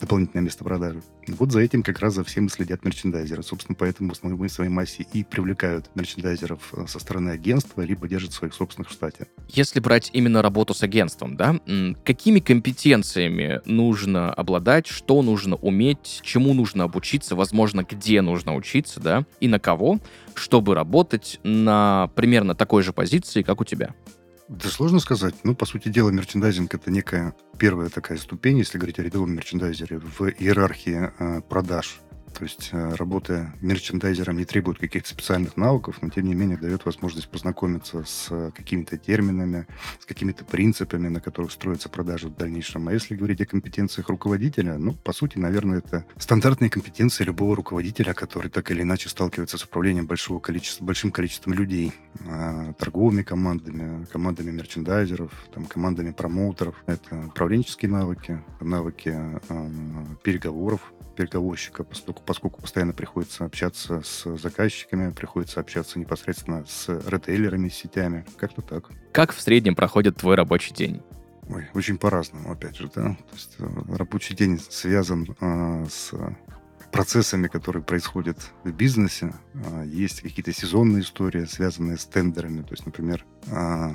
дополнительное 0.00 0.44
место 0.44 0.62
продажи. 0.62 1.02
Вот 1.26 1.50
за 1.50 1.60
этим 1.60 1.82
как 1.82 1.98
раз 1.98 2.14
за 2.14 2.22
всем 2.22 2.48
следят 2.48 2.84
мерчендайзеры. 2.84 3.42
Собственно, 3.42 3.76
поэтому 3.76 4.10
в 4.10 4.12
основной 4.12 4.48
своей 4.48 4.70
массе 4.70 5.04
и 5.12 5.24
привлекают 5.24 5.90
мерчендайзеров 5.96 6.74
э, 6.74 6.86
со 6.86 7.00
стороны 7.00 7.30
агентства, 7.30 7.82
либо 7.82 8.06
держат 8.06 8.32
своих 8.32 8.54
собственных 8.54 8.90
в 8.90 8.92
штате. 8.92 9.26
Если 9.48 9.80
брать 9.80 10.10
именно 10.12 10.42
работу 10.42 10.74
с 10.74 10.82
агентством, 10.84 11.36
да, 11.36 11.60
какими 12.04 12.38
компетенциями 12.38 13.60
нужно 13.64 14.32
обладать, 14.32 14.86
что 14.86 15.22
нужно 15.22 15.56
уметь, 15.56 16.20
чему 16.22 16.54
нужно 16.54 16.84
обучиться, 16.84 17.34
возможно, 17.34 17.84
где 17.88 18.20
нужно 18.20 18.54
учиться, 18.54 19.00
да, 19.00 19.24
и 19.40 19.48
на 19.48 19.58
кого, 19.58 19.98
чтобы 20.34 20.74
работать 20.74 21.40
на 21.42 22.10
примерно 22.14 22.54
такой 22.54 22.82
же 22.82 22.92
позиции, 22.92 23.42
как 23.42 23.60
у 23.60 23.64
тебя? 23.64 23.94
Да 24.48 24.68
сложно 24.68 24.98
сказать. 24.98 25.34
Ну, 25.44 25.54
по 25.54 25.64
сути 25.64 25.88
дела, 25.88 26.10
мерчендайзинг— 26.10 26.74
это 26.74 26.90
некая 26.90 27.34
первая 27.58 27.88
такая 27.88 28.18
ступень, 28.18 28.58
если 28.58 28.76
говорить 28.76 28.98
о 28.98 29.02
рядовом 29.02 29.32
мерчендайзере, 29.34 29.98
в 29.98 30.28
иерархии 30.28 31.10
э, 31.18 31.40
продаж 31.42 32.00
то 32.32 32.44
есть 32.44 32.70
э, 32.72 32.94
работа 32.94 33.52
мерчендайзером 33.60 34.36
не 34.36 34.44
требует 34.44 34.78
каких-то 34.78 35.08
специальных 35.08 35.56
навыков, 35.56 35.98
но 36.00 36.08
тем 36.08 36.26
не 36.26 36.34
менее 36.34 36.56
дает 36.56 36.84
возможность 36.84 37.28
познакомиться 37.28 38.04
с 38.04 38.28
э, 38.30 38.50
какими-то 38.54 38.96
терминами, 38.96 39.66
с 40.00 40.06
какими-то 40.06 40.44
принципами, 40.44 41.08
на 41.08 41.20
которых 41.20 41.52
строятся 41.52 41.88
продажи 41.88 42.28
в 42.28 42.36
дальнейшем. 42.36 42.88
А 42.88 42.92
если 42.92 43.14
говорить 43.14 43.40
о 43.40 43.46
компетенциях 43.46 44.08
руководителя, 44.08 44.78
ну, 44.78 44.94
по 44.94 45.12
сути, 45.12 45.38
наверное, 45.38 45.78
это 45.78 46.04
стандартные 46.16 46.70
компетенции 46.70 47.24
любого 47.24 47.56
руководителя, 47.56 48.14
который 48.14 48.50
так 48.50 48.70
или 48.70 48.82
иначе 48.82 49.08
сталкивается 49.08 49.58
с 49.58 49.64
управлением 49.64 50.06
большого 50.06 50.40
количества, 50.40 50.84
большим 50.84 51.12
количеством 51.12 51.52
людей, 51.52 51.92
а, 52.26 52.72
торговыми 52.74 53.22
командами, 53.22 54.06
командами 54.06 54.50
мерчендайзеров, 54.50 55.32
там, 55.54 55.66
командами 55.66 56.12
промоутеров. 56.12 56.76
Это 56.86 57.26
управленческие 57.26 57.90
навыки, 57.90 58.42
навыки 58.60 59.14
э, 59.48 59.68
переговоров, 60.22 60.92
переговорщика, 61.12 61.84
поскольку, 61.84 62.22
поскольку 62.22 62.60
постоянно 62.62 62.92
приходится 62.92 63.44
общаться 63.44 64.02
с 64.04 64.36
заказчиками, 64.36 65.12
приходится 65.12 65.60
общаться 65.60 65.98
непосредственно 65.98 66.64
с 66.66 66.88
ритейлерами, 67.06 67.68
с 67.68 67.74
сетями. 67.74 68.24
Как-то 68.36 68.62
так. 68.62 68.90
Как 69.12 69.32
в 69.32 69.40
среднем 69.40 69.74
проходит 69.74 70.16
твой 70.16 70.34
рабочий 70.34 70.74
день? 70.74 71.02
Ой, 71.48 71.68
очень 71.74 71.98
по-разному, 71.98 72.52
опять 72.52 72.76
же, 72.76 72.90
да. 72.94 73.02
То 73.02 73.34
есть 73.34 73.56
э, 73.58 73.96
рабочий 73.96 74.34
день 74.34 74.58
связан 74.58 75.36
э, 75.40 75.86
с 75.90 76.12
процессами, 76.92 77.48
которые 77.48 77.82
происходят 77.82 78.38
в 78.62 78.70
бизнесе. 78.70 79.32
Э, 79.54 79.84
есть 79.86 80.20
какие-то 80.20 80.52
сезонные 80.52 81.02
истории, 81.02 81.44
связанные 81.46 81.98
с 81.98 82.04
тендерами. 82.04 82.62
То 82.62 82.72
есть, 82.72 82.86
например, 82.86 83.24
э, 83.46 83.90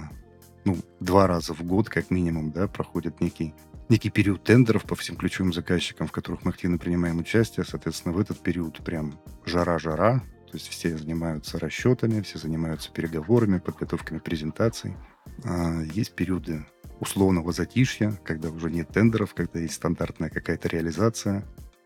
ну, 0.65 0.77
два 0.99 1.27
раза 1.27 1.53
в 1.53 1.63
год, 1.63 1.89
как 1.89 2.11
минимум, 2.11 2.51
да, 2.51 2.67
проходит 2.67 3.21
некий 3.21 3.53
некий 3.89 4.09
период 4.09 4.43
тендеров 4.43 4.83
по 4.83 4.95
всем 4.95 5.15
ключевым 5.15 5.53
заказчикам, 5.53 6.07
в 6.07 6.11
которых 6.11 6.43
мы 6.43 6.51
активно 6.51 6.77
принимаем 6.77 7.19
участие. 7.19 7.65
Соответственно, 7.65 8.13
в 8.13 8.19
этот 8.19 8.39
период 8.39 8.77
прям 8.83 9.19
жара-жара, 9.45 10.19
то 10.19 10.53
есть 10.53 10.67
все 10.67 10.97
занимаются 10.97 11.59
расчетами, 11.59 12.21
все 12.21 12.37
занимаются 12.37 12.91
переговорами, 12.91 13.59
подготовками 13.59 14.19
презентаций. 14.19 14.95
А, 15.43 15.81
есть 15.81 16.13
периоды 16.13 16.65
условного 16.99 17.51
затишья, 17.51 18.19
когда 18.23 18.49
уже 18.49 18.71
нет 18.71 18.89
тендеров, 18.89 19.33
когда 19.33 19.59
есть 19.59 19.75
стандартная 19.75 20.29
какая-то 20.29 20.67
реализация. 20.67 21.45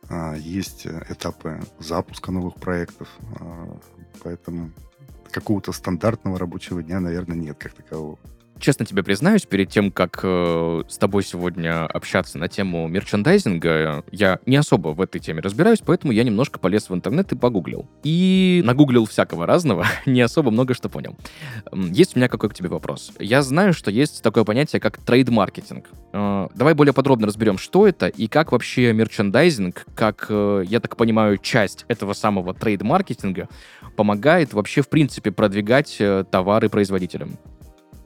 А, 0.10 0.36
есть 0.36 0.86
этапы 0.86 1.62
запуска 1.80 2.32
новых 2.32 2.56
проектов. 2.56 3.10
А, 3.40 3.80
поэтому 4.24 4.72
какого-то 5.32 5.72
стандартного 5.72 6.38
рабочего 6.38 6.84
дня, 6.84 7.00
наверное, 7.00 7.38
нет 7.38 7.58
как 7.58 7.74
такового 7.74 8.20
честно 8.62 8.86
тебе 8.86 9.04
признаюсь, 9.04 9.46
перед 9.46 9.70
тем, 9.70 9.92
как 9.92 10.20
э, 10.24 10.84
с 10.88 10.98
тобой 10.98 11.24
сегодня 11.24 11.86
общаться 11.86 12.38
на 12.38 12.48
тему 12.48 12.88
мерчендайзинга, 12.88 14.04
я 14.12 14.40
не 14.46 14.56
особо 14.56 14.90
в 14.90 15.02
этой 15.02 15.20
теме 15.20 15.42
разбираюсь, 15.42 15.80
поэтому 15.80 16.14
я 16.14 16.24
немножко 16.24 16.60
полез 16.60 16.90
в 16.90 16.94
интернет 16.94 17.32
и 17.32 17.36
погуглил. 17.36 17.90
И 18.04 18.62
нагуглил 18.64 19.06
всякого 19.06 19.46
разного, 19.46 19.86
не 20.06 20.22
особо 20.22 20.52
много 20.52 20.74
что 20.74 20.88
понял. 20.88 21.18
Есть 21.74 22.16
у 22.16 22.20
меня 22.20 22.30
какой 22.30 22.50
к 22.50 22.54
тебе 22.54 22.70
вопрос. 22.70 23.12
Я 23.20 23.42
знаю, 23.42 23.74
что 23.74 23.92
есть 23.92 24.22
такое 24.22 24.44
понятие, 24.44 24.80
как 24.80 25.00
трейд-маркетинг. 25.00 25.90
Э, 26.14 26.48
давай 26.56 26.74
более 26.74 26.94
подробно 26.94 27.28
разберем, 27.28 27.58
что 27.58 27.88
это 27.88 28.08
и 28.08 28.28
как 28.28 28.52
вообще 28.52 28.94
мерчендайзинг, 28.94 29.86
как, 29.96 30.28
э, 30.30 30.64
я 30.68 30.80
так 30.80 30.96
понимаю, 30.96 31.38
часть 31.38 31.86
этого 31.88 32.14
самого 32.14 32.54
трейд-маркетинга 32.54 33.50
помогает 33.98 34.54
вообще, 34.54 34.82
в 34.82 34.90
принципе, 34.90 35.32
продвигать 35.32 35.98
э, 36.00 36.24
товары 36.30 36.70
производителям. 36.70 37.38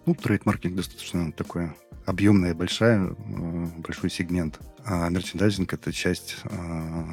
Ну, 0.05 0.13
трейд-маркетинг 0.13 0.75
достаточно 0.75 1.31
такое 1.31 1.75
объемная, 2.05 2.53
большая, 2.53 3.07
э, 3.07 3.67
большой 3.77 4.09
сегмент. 4.09 4.59
А 4.85 5.09
мерчендайзинг— 5.09 5.73
это 5.73 5.91
часть 5.91 6.37
э, 6.43 7.03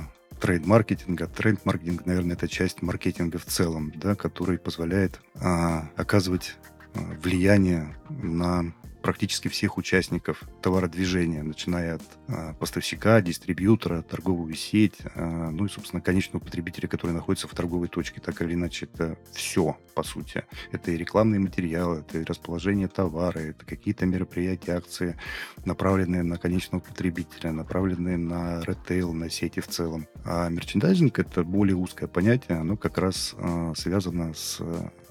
трейд-маркетинга. 0.41 1.27
Трейд-маркетинг, 1.27 2.05
наверное, 2.05 2.37
это 2.37 2.49
часть 2.49 2.83
маркетинга 2.83 3.39
в 3.39 3.47
целом, 3.47 3.93
да, 3.95 4.15
который 4.15 4.59
позволяет 4.59 5.21
а, 5.41 5.89
оказывать 5.97 6.57
э, 6.95 7.01
влияние 7.23 7.97
на 8.11 8.75
практически 9.03 9.49
всех 9.49 9.77
участников 9.77 10.43
товародвижения, 10.63 11.43
начиная 11.43 11.97
от 11.97 12.03
э, 12.29 12.55
поставщика, 12.59 13.21
дистрибьютора, 13.21 14.03
торговую 14.03 14.55
сеть, 14.55 14.99
э, 15.03 15.51
ну 15.51 15.67
и, 15.67 15.69
собственно, 15.69 16.01
конечного 16.01 16.43
потребителя, 16.43 16.89
который 16.89 17.13
находится 17.13 17.49
в 17.49 17.55
торговой 17.55 17.89
точке. 17.89 18.21
Так 18.21 18.41
или 18.43 18.55
иначе, 18.55 18.89
это 18.93 19.19
все, 19.33 19.77
по 19.95 20.03
сути. 20.03 20.45
Это 20.71 20.91
и 20.91 20.97
рекламные 20.97 21.41
материалы, 21.41 21.99
это 21.99 22.19
и 22.19 22.25
расположение 22.25 22.89
товара, 22.89 23.39
это 23.39 23.67
какие-то 23.67 24.07
мероприятия, 24.07 24.73
акции, 24.73 25.17
направленные 25.65 26.23
на 26.23 26.39
конечного 26.39 26.81
потребителя, 26.81 27.53
направленные 27.53 28.17
на 28.17 28.63
ритейл, 28.63 29.13
на 29.13 29.29
сети 29.29 29.61
в 29.61 29.67
целом. 29.67 30.07
А 30.25 30.49
мерчендайзинг— 30.49 31.19
это 31.19 31.45
более 31.45 31.77
узкое 31.77 32.09
понятие, 32.09 32.59
оно 32.59 32.77
как 32.77 32.99
раз 32.99 33.35
э, 33.37 33.73
связано 33.77 34.33
с 34.35 34.61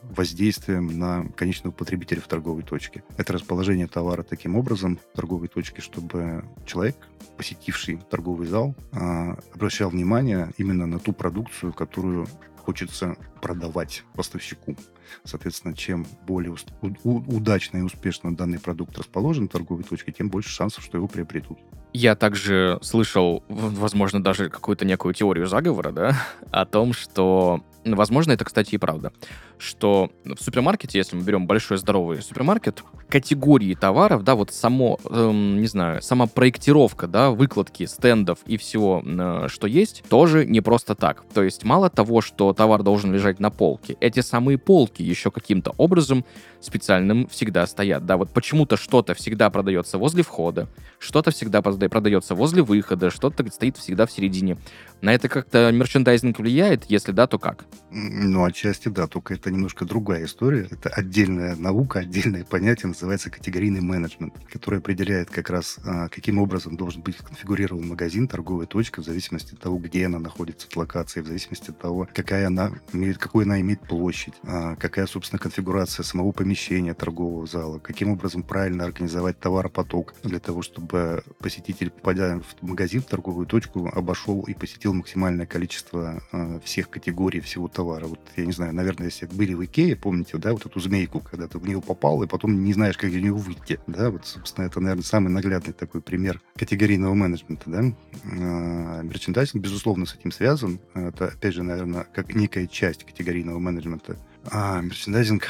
воздействием 0.04 0.98
на 0.98 1.26
конечного 1.36 1.74
потребителя 1.74 2.22
в 2.22 2.28
торговой 2.28 2.64
точке. 2.64 3.04
Это 3.18 3.34
расположение 3.34 3.88
товара 3.88 4.24
таким 4.24 4.56
образом 4.56 4.98
в 4.98 5.16
торговой 5.16 5.48
точке, 5.48 5.82
чтобы 5.82 6.44
человек, 6.66 6.96
посетивший 7.38 8.00
торговый 8.10 8.48
зал, 8.48 8.76
а, 8.92 9.38
обращал 9.54 9.90
внимание 9.90 10.52
именно 10.58 10.86
на 10.86 11.00
ту 11.00 11.14
продукцию, 11.14 11.74
которую 11.74 12.28
хочется 12.62 13.16
продавать 13.42 14.04
поставщику. 14.16 14.76
Соответственно, 15.24 15.76
чем 15.76 16.06
более 16.26 16.56
удачно 17.04 17.78
и 17.80 17.82
успешно 17.82 18.36
данный 18.36 18.60
продукт 18.60 18.98
расположен 18.98 19.50
в 19.50 19.52
торговой 19.52 19.84
точке, 19.84 20.12
тем 20.12 20.30
больше 20.30 20.50
шансов, 20.50 20.84
что 20.84 20.98
его 20.98 21.08
приобретут. 21.08 21.60
Я 21.94 22.16
также 22.16 22.80
слышал, 22.82 23.44
возможно, 23.50 24.24
даже 24.24 24.50
какую-то 24.50 24.86
некую 24.86 25.14
теорию 25.14 25.48
заговора, 25.48 25.92
да, 25.92 26.16
о 26.52 26.66
том, 26.66 26.94
что 26.94 27.64
возможно, 27.86 28.32
это, 28.32 28.46
кстати, 28.46 28.76
и 28.76 28.78
правда, 28.78 29.12
что 29.58 30.12
в 30.24 30.42
супермаркете, 30.42 30.98
если 30.98 31.16
мы 31.16 31.24
берем 31.24 31.48
большой 31.48 31.78
здоровый 31.78 32.22
супермаркет, 32.22 32.84
категории 33.10 33.74
товаров, 33.74 34.24
да, 34.24 34.36
вот 34.36 34.52
само, 34.52 35.00
эм, 35.10 35.60
не 35.60 35.68
знаю, 35.68 36.02
сама 36.02 36.28
проектировка, 36.28 37.08
да, 37.08 37.32
выкладки 37.32 37.86
стендов 37.86 38.40
и 38.46 38.58
всего, 38.58 39.04
э, 39.06 39.48
что 39.50 39.68
есть, 39.68 40.04
тоже 40.10 40.46
не 40.46 40.62
просто 40.62 40.96
так. 40.96 41.24
То 41.34 41.44
есть 41.44 41.64
мало 41.64 41.90
того, 41.90 42.22
что 42.22 42.54
товар 42.54 42.84
должен 42.84 43.14
лежать 43.14 43.40
на 43.40 43.52
полке, 43.52 43.98
эти 44.00 44.22
самые 44.22 44.58
полки 44.58 45.02
еще 45.02 45.30
каким-то 45.30 45.74
образом 45.78 46.26
специальным 46.62 47.28
всегда 47.28 47.68
стоят. 47.68 48.06
Да, 48.06 48.18
вот 48.18 48.30
почему-то 48.30 48.78
что-то 48.78 49.14
всегда 49.14 49.50
продается 49.50 49.98
возле 49.98 50.24
входа, 50.24 50.68
что-то 51.00 51.32
всегда 51.32 51.62
продается 51.62 52.36
возле 52.36 52.62
выхода, 52.62 53.10
что-то 53.10 53.50
стоит 53.52 53.78
всегда 53.78 54.06
в 54.06 54.12
середине. 54.12 54.58
На 55.02 55.14
это 55.14 55.28
как-то 55.28 55.72
мерчендайзинг 55.72 56.40
влияет? 56.40 56.86
Если 56.86 57.12
да, 57.12 57.28
то 57.28 57.40
как? 57.40 57.66
Ну, 57.94 58.46
отчасти 58.46 58.88
да, 58.88 59.06
только 59.06 59.34
это 59.34 59.52
немножко 59.52 59.84
другая 59.84 60.24
история. 60.24 60.68
Это 60.72 60.90
отдельная 60.90 61.58
наука, 61.58 62.00
отдельное 62.00 62.46
понятие, 62.46 62.88
называется 62.88 63.30
категорийный 63.30 63.82
менеджмент, 63.82 64.34
который 64.50 64.80
определяет 64.80 65.30
как 65.30 65.50
раз, 65.50 65.78
а, 65.84 66.08
каким 66.08 66.40
образом 66.40 66.78
должен 66.78 67.02
быть 67.02 67.18
конфигурирован 67.18 67.86
магазин, 67.86 68.30
торговая 68.30 68.66
точка, 68.66 69.02
в 69.02 69.06
зависимости 69.06 69.56
от 69.56 69.60
того, 69.60 69.78
где 69.78 70.06
она 70.06 70.20
находится 70.20 70.68
от 70.68 70.76
локации, 70.78 71.20
в 71.20 71.28
зависимости 71.28 71.72
от 71.72 71.80
того, 71.80 72.08
какая 72.14 72.48
она 72.48 72.72
имеет, 72.94 73.18
какую 73.18 73.44
она 73.44 73.60
имеет 73.60 73.82
площадь, 73.82 74.36
а, 74.44 74.78
какая, 74.78 75.06
собственно, 75.06 75.40
конфигурация 75.40 76.04
самого 76.04 76.32
помещения 76.32 76.94
торгового 76.94 77.46
зала, 77.46 77.80
каким 77.80 78.12
образом 78.12 78.44
правильно 78.44 78.86
организовать 78.86 79.38
товаропоток 79.38 80.14
для 80.24 80.40
того, 80.40 80.62
чтобы 80.62 81.24
посетитель, 81.40 81.90
попадая 81.90 82.40
в 82.40 82.62
магазин, 82.62 83.02
в 83.02 83.06
торговую 83.06 83.48
точку, 83.48 83.90
обошел 83.92 84.44
и 84.44 84.54
посетил 84.54 84.94
максимальное 84.94 85.46
количество 85.46 86.24
а, 86.32 86.62
всех 86.62 86.90
категорий 86.90 87.42
всего 87.42 87.61
товара. 87.68 88.06
Вот, 88.06 88.20
я 88.36 88.46
не 88.46 88.52
знаю, 88.52 88.74
наверное, 88.74 89.08
если 89.08 89.26
были 89.26 89.54
в 89.54 89.64
Икее, 89.64 89.96
помните, 89.96 90.38
да, 90.38 90.54
вот 90.54 90.66
эту 90.66 90.80
змейку, 90.80 91.20
когда 91.20 91.48
ты 91.48 91.58
в 91.58 91.68
нее 91.68 91.82
попал, 91.82 92.22
и 92.24 92.28
потом 92.28 92.64
не 92.64 92.74
знаешь, 92.74 92.98
как 92.98 93.12
из 93.12 93.22
нее 93.22 93.34
выйти, 93.34 93.80
да, 93.88 94.10
вот, 94.12 94.26
собственно, 94.26 94.66
это, 94.66 94.80
наверное, 94.80 95.04
самый 95.04 95.30
наглядный 95.30 95.74
такой 95.74 96.02
пример 96.02 96.42
категорийного 96.56 97.14
менеджмента, 97.14 97.70
да. 97.70 97.84
А, 98.26 99.02
мерчендайзинг, 99.02 99.64
безусловно, 99.64 100.06
с 100.06 100.16
этим 100.16 100.32
связан. 100.32 100.80
Это, 100.94 101.28
опять 101.28 101.54
же, 101.54 101.64
наверное, 101.64 102.06
как 102.14 102.34
некая 102.36 102.68
часть 102.68 103.04
категорийного 103.04 103.60
менеджмента. 103.60 104.18
А 104.50 104.82
мерчендайзинг 104.82 105.48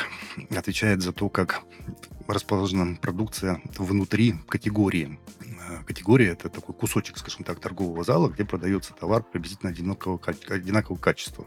отвечает 0.55 1.01
за 1.01 1.13
то, 1.13 1.29
как 1.29 1.61
расположена 2.27 2.97
продукция 3.01 3.61
внутри 3.77 4.35
категории. 4.47 5.19
Э, 5.71 5.83
категория 5.85 6.29
это 6.29 6.49
такой 6.49 6.75
кусочек, 6.75 7.17
скажем 7.17 7.43
так, 7.43 7.59
торгового 7.59 8.03
зала, 8.03 8.29
где 8.29 8.43
продается 8.45 8.93
товар 8.93 9.23
приблизительно 9.23 9.71
одинакового, 9.71 10.19
одинакового 10.49 10.99
качества. 10.99 11.45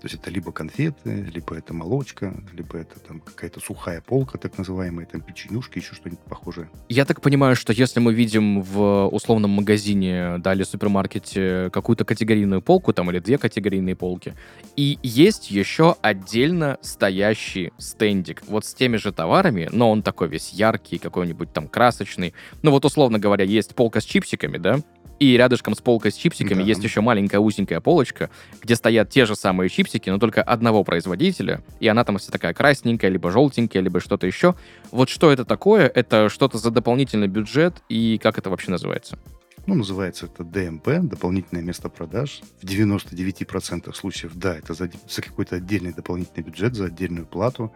То 0.00 0.06
есть 0.06 0.14
это 0.14 0.30
либо 0.30 0.52
конфеты, 0.52 1.28
либо 1.32 1.56
это 1.56 1.74
молочка, 1.74 2.34
либо 2.52 2.78
это 2.78 2.98
там 3.00 3.20
какая-то 3.20 3.60
сухая 3.60 4.00
полка, 4.00 4.38
так 4.38 4.58
называемая, 4.58 5.06
там 5.06 5.20
печенюшки, 5.20 5.78
еще 5.78 5.94
что-нибудь 5.94 6.24
похожее. 6.24 6.70
Я 6.88 7.04
так 7.04 7.20
понимаю, 7.20 7.56
что 7.56 7.72
если 7.72 8.00
мы 8.00 8.14
видим 8.14 8.62
в 8.62 9.08
условном 9.08 9.50
магазине, 9.50 10.38
да, 10.38 10.54
или 10.54 10.62
супермаркете 10.62 11.70
какую-то 11.72 12.04
категорийную 12.04 12.62
полку, 12.62 12.92
там, 12.92 13.10
или 13.10 13.18
две 13.18 13.38
категорийные 13.38 13.96
полки, 13.96 14.34
и 14.76 14.98
есть 15.02 15.50
еще 15.50 15.96
отдельно 16.02 16.78
стоящий 16.82 17.72
стендик, 17.78 18.42
вот 18.46 18.64
с 18.64 18.74
теми 18.74 18.96
же 18.96 19.12
товарами, 19.12 19.68
но 19.72 19.90
он 19.90 20.02
такой 20.02 20.28
весь 20.28 20.52
яркий, 20.52 20.98
какой-нибудь 20.98 21.52
там 21.52 21.68
красочный. 21.68 22.34
Ну 22.62 22.70
вот, 22.70 22.84
условно 22.84 23.18
говоря, 23.18 23.44
есть 23.50 23.74
полка 23.74 24.00
с 24.00 24.04
чипсиками, 24.04 24.58
да, 24.58 24.80
и 25.20 25.36
рядышком 25.36 25.74
с 25.74 25.80
полкой 25.80 26.10
с 26.10 26.14
чипсиками 26.14 26.62
Да. 26.62 26.68
есть 26.68 26.82
еще 26.82 27.02
маленькая 27.02 27.38
узенькая 27.38 27.80
полочка, 27.80 28.30
где 28.62 28.74
стоят 28.74 29.10
те 29.10 29.26
же 29.26 29.36
самые 29.36 29.68
чипсики, 29.68 30.08
но 30.08 30.18
только 30.18 30.42
одного 30.42 30.82
производителя, 30.82 31.62
и 31.78 31.86
она 31.86 32.04
там 32.04 32.18
вся 32.18 32.32
такая 32.32 32.54
красненькая, 32.54 33.10
либо 33.10 33.30
желтенькая, 33.30 33.82
либо 33.82 34.00
что-то 34.00 34.26
еще. 34.26 34.54
Вот 34.90 35.10
что 35.10 35.30
это 35.30 35.44
такое? 35.44 35.86
Это 35.86 36.30
что-то 36.30 36.58
за 36.58 36.70
дополнительный 36.70 37.28
бюджет, 37.28 37.74
и 37.88 38.18
как 38.20 38.38
это 38.38 38.48
вообще 38.48 38.70
называется? 38.70 39.18
Ну, 39.66 39.74
называется 39.74 40.26
это 40.26 40.42
ДМП, 40.42 40.88
дополнительное 41.02 41.62
место 41.62 41.88
продаж. 41.88 42.42
В 42.60 42.64
99% 42.64 43.92
случаев, 43.94 44.32
да, 44.34 44.56
это 44.56 44.74
за, 44.74 44.90
за 45.08 45.22
какой-то 45.22 45.56
отдельный 45.56 45.92
дополнительный 45.92 46.42
бюджет, 46.42 46.74
за 46.74 46.86
отдельную 46.86 47.26
плату. 47.26 47.72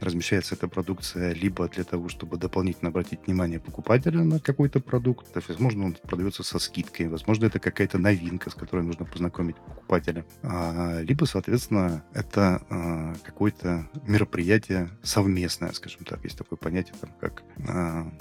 Размещается 0.00 0.54
эта 0.54 0.68
продукция 0.68 1.32
либо 1.32 1.68
для 1.68 1.84
того, 1.84 2.08
чтобы 2.08 2.36
дополнительно 2.36 2.90
обратить 2.90 3.26
внимание 3.26 3.60
покупателя 3.60 4.22
на 4.24 4.40
какой-то 4.40 4.80
продукт. 4.80 5.32
То 5.32 5.38
есть, 5.38 5.48
возможно, 5.48 5.86
он 5.86 5.94
продается 5.94 6.42
со 6.42 6.58
скидкой, 6.58 7.08
возможно, 7.08 7.46
это 7.46 7.58
какая-то 7.58 7.98
новинка, 7.98 8.50
с 8.50 8.54
которой 8.54 8.84
нужно 8.84 9.04
познакомить 9.04 9.56
покупателя. 9.56 10.24
А, 10.42 11.00
либо, 11.02 11.24
соответственно, 11.24 12.04
это 12.14 12.62
а, 12.68 13.14
какое-то 13.24 13.88
мероприятие 14.06 14.90
совместное, 15.02 15.72
скажем 15.72 16.04
так. 16.04 16.22
Есть 16.24 16.38
такое 16.38 16.56
понятие, 16.56 16.94
там, 17.00 17.10
как 17.20 17.42
а, 17.68 18.12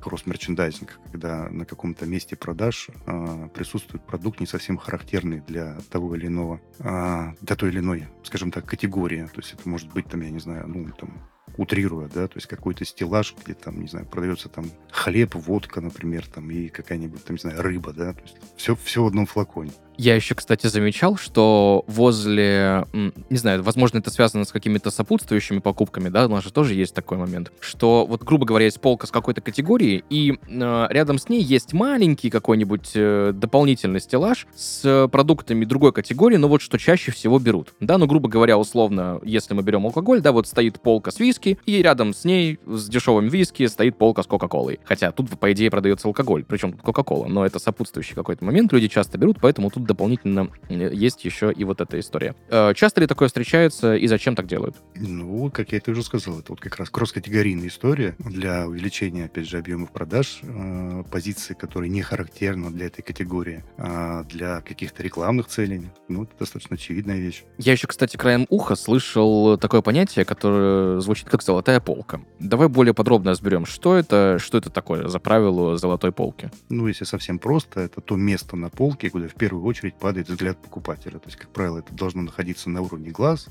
кросс-мерчендайзинг, 0.00 0.98
когда 1.10 1.48
на 1.50 1.64
каком-то 1.64 2.06
месте 2.06 2.36
продаж 2.36 2.88
а, 3.06 3.48
присутствует 3.48 4.04
продукт 4.04 4.40
не 4.40 4.46
совсем 4.46 4.76
характерный 4.76 5.40
для 5.40 5.78
того 5.90 6.14
или 6.14 6.26
иного, 6.26 6.60
а, 6.80 7.34
для 7.40 7.56
той 7.56 7.70
или 7.70 7.80
иной, 7.80 8.06
скажем 8.22 8.50
так, 8.50 8.66
категории. 8.66 9.26
То 9.26 9.40
есть 9.40 9.54
это 9.54 9.68
может 9.68 9.92
быть 9.92 10.06
там, 10.06 10.20
я 10.20 10.30
не 10.30 10.40
знаю, 10.40 10.68
ну 10.68 10.88
там 10.98 11.28
утрируя, 11.56 12.08
да, 12.08 12.28
то 12.28 12.36
есть 12.36 12.46
какой-то 12.46 12.84
стеллаж, 12.84 13.34
где 13.42 13.54
там, 13.54 13.80
не 13.80 13.88
знаю, 13.88 14.06
продается 14.06 14.48
там 14.48 14.66
хлеб, 14.90 15.34
водка, 15.34 15.80
например, 15.80 16.26
там 16.26 16.50
и 16.50 16.68
какая-нибудь 16.68 17.24
там, 17.24 17.36
не 17.36 17.40
знаю, 17.40 17.62
рыба, 17.62 17.92
да, 17.92 18.12
то 18.12 18.22
есть 18.22 18.36
все, 18.56 18.76
все 18.76 19.02
в 19.02 19.06
одном 19.06 19.26
флаконе. 19.26 19.72
Я 19.98 20.14
еще, 20.14 20.34
кстати, 20.34 20.66
замечал, 20.66 21.16
что 21.16 21.84
возле, 21.86 22.86
не 22.92 23.38
знаю, 23.38 23.62
возможно, 23.62 23.98
это 23.98 24.10
связано 24.10 24.44
с 24.44 24.52
какими-то 24.52 24.90
сопутствующими 24.90 25.58
покупками, 25.58 26.08
да, 26.08 26.26
у 26.26 26.28
нас 26.28 26.44
же 26.44 26.52
тоже 26.52 26.74
есть 26.74 26.94
такой 26.94 27.16
момент, 27.16 27.50
что 27.60 28.04
вот, 28.06 28.22
грубо 28.22 28.44
говоря, 28.44 28.66
есть 28.66 28.80
полка 28.80 29.06
с 29.06 29.10
какой-то 29.10 29.40
категорией, 29.40 30.04
и 30.10 30.38
э, 30.48 30.86
рядом 30.90 31.18
с 31.18 31.28
ней 31.28 31.42
есть 31.42 31.72
маленький 31.72 32.28
какой-нибудь 32.28 32.90
э, 32.94 33.32
дополнительный 33.34 34.00
стеллаж 34.00 34.46
с 34.54 35.08
продуктами 35.10 35.64
другой 35.64 35.92
категории, 35.92 36.36
но 36.36 36.48
вот 36.48 36.60
что 36.60 36.78
чаще 36.78 37.10
всего 37.10 37.38
берут, 37.38 37.72
да, 37.80 37.96
ну, 37.96 38.06
грубо 38.06 38.28
говоря, 38.28 38.58
условно, 38.58 39.18
если 39.24 39.54
мы 39.54 39.62
берем 39.62 39.86
алкоголь, 39.86 40.20
да, 40.20 40.32
вот 40.32 40.46
стоит 40.46 40.78
полка 40.80 41.10
с 41.10 41.20
виски, 41.20 41.58
и 41.64 41.82
рядом 41.82 42.12
с 42.12 42.24
ней, 42.24 42.58
с 42.66 42.88
дешевым 42.88 43.28
виски, 43.28 43.66
стоит 43.66 43.96
полка 43.96 44.22
с 44.22 44.26
кока-колой. 44.26 44.80
Хотя 44.84 45.10
тут, 45.10 45.30
по 45.38 45.52
идее, 45.52 45.70
продается 45.70 46.08
алкоголь, 46.08 46.44
причем 46.44 46.72
тут 46.72 46.82
кока-кола, 46.82 47.26
но 47.26 47.46
это 47.46 47.58
сопутствующий 47.58 48.14
какой-то 48.14 48.44
момент, 48.44 48.72
люди 48.72 48.88
часто 48.88 49.16
берут, 49.16 49.38
поэтому 49.40 49.70
тут 49.70 49.85
дополнительно 49.86 50.50
есть 50.68 51.24
еще 51.24 51.52
и 51.52 51.64
вот 51.64 51.80
эта 51.80 51.98
история. 52.00 52.34
Э, 52.48 52.74
Часто 52.74 53.00
ли 53.00 53.06
такое 53.06 53.28
встречается 53.28 53.94
и 53.94 54.06
зачем 54.06 54.34
так 54.34 54.46
делают? 54.46 54.76
Ну, 54.94 55.50
как 55.50 55.72
я 55.72 55.78
это 55.78 55.90
уже 55.92 56.02
сказал, 56.02 56.40
это 56.40 56.52
вот 56.52 56.60
как 56.60 56.76
раз 56.76 56.90
кросс-категорийная 56.90 57.68
история 57.68 58.14
для 58.18 58.66
увеличения, 58.66 59.26
опять 59.26 59.48
же, 59.48 59.58
объемов 59.58 59.92
продаж, 59.92 60.40
э, 60.42 61.04
позиции, 61.10 61.54
которые 61.54 61.90
не 61.90 62.02
характерны 62.02 62.70
для 62.70 62.86
этой 62.86 63.02
категории, 63.02 63.64
а 63.78 64.24
для 64.24 64.60
каких-то 64.60 65.02
рекламных 65.02 65.46
целей. 65.46 65.90
Ну, 66.08 66.24
это 66.24 66.32
достаточно 66.38 66.74
очевидная 66.74 67.18
вещь. 67.18 67.44
Я 67.58 67.72
еще, 67.72 67.86
кстати, 67.86 68.16
краем 68.16 68.46
уха 68.48 68.74
слышал 68.74 69.56
такое 69.58 69.82
понятие, 69.82 70.24
которое 70.24 71.00
звучит 71.00 71.28
как 71.28 71.42
золотая 71.42 71.80
полка. 71.80 72.20
Давай 72.40 72.68
более 72.68 72.94
подробно 72.94 73.30
разберем, 73.30 73.66
что 73.66 73.96
это, 73.96 74.38
что 74.40 74.58
это 74.58 74.70
такое 74.70 75.08
за 75.08 75.18
правило 75.18 75.76
золотой 75.76 76.12
полки. 76.12 76.50
Ну, 76.68 76.88
если 76.88 77.04
совсем 77.04 77.38
просто, 77.38 77.80
это 77.80 78.00
то 78.00 78.16
место 78.16 78.56
на 78.56 78.70
полке, 78.70 79.10
куда 79.10 79.28
в 79.28 79.34
первую 79.34 79.64
очередь 79.64 79.75
падает 79.98 80.28
взгляд 80.28 80.60
покупателя. 80.60 81.18
То 81.18 81.26
есть, 81.26 81.36
как 81.36 81.50
правило, 81.50 81.78
это 81.78 81.92
должно 81.92 82.22
находиться 82.22 82.70
на 82.70 82.80
уровне 82.82 83.10
глаз, 83.10 83.48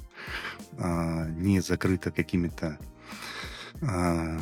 а, 0.78 1.28
не 1.30 1.60
закрыто 1.62 2.12
какими-то 2.12 2.78
а, 3.82 4.38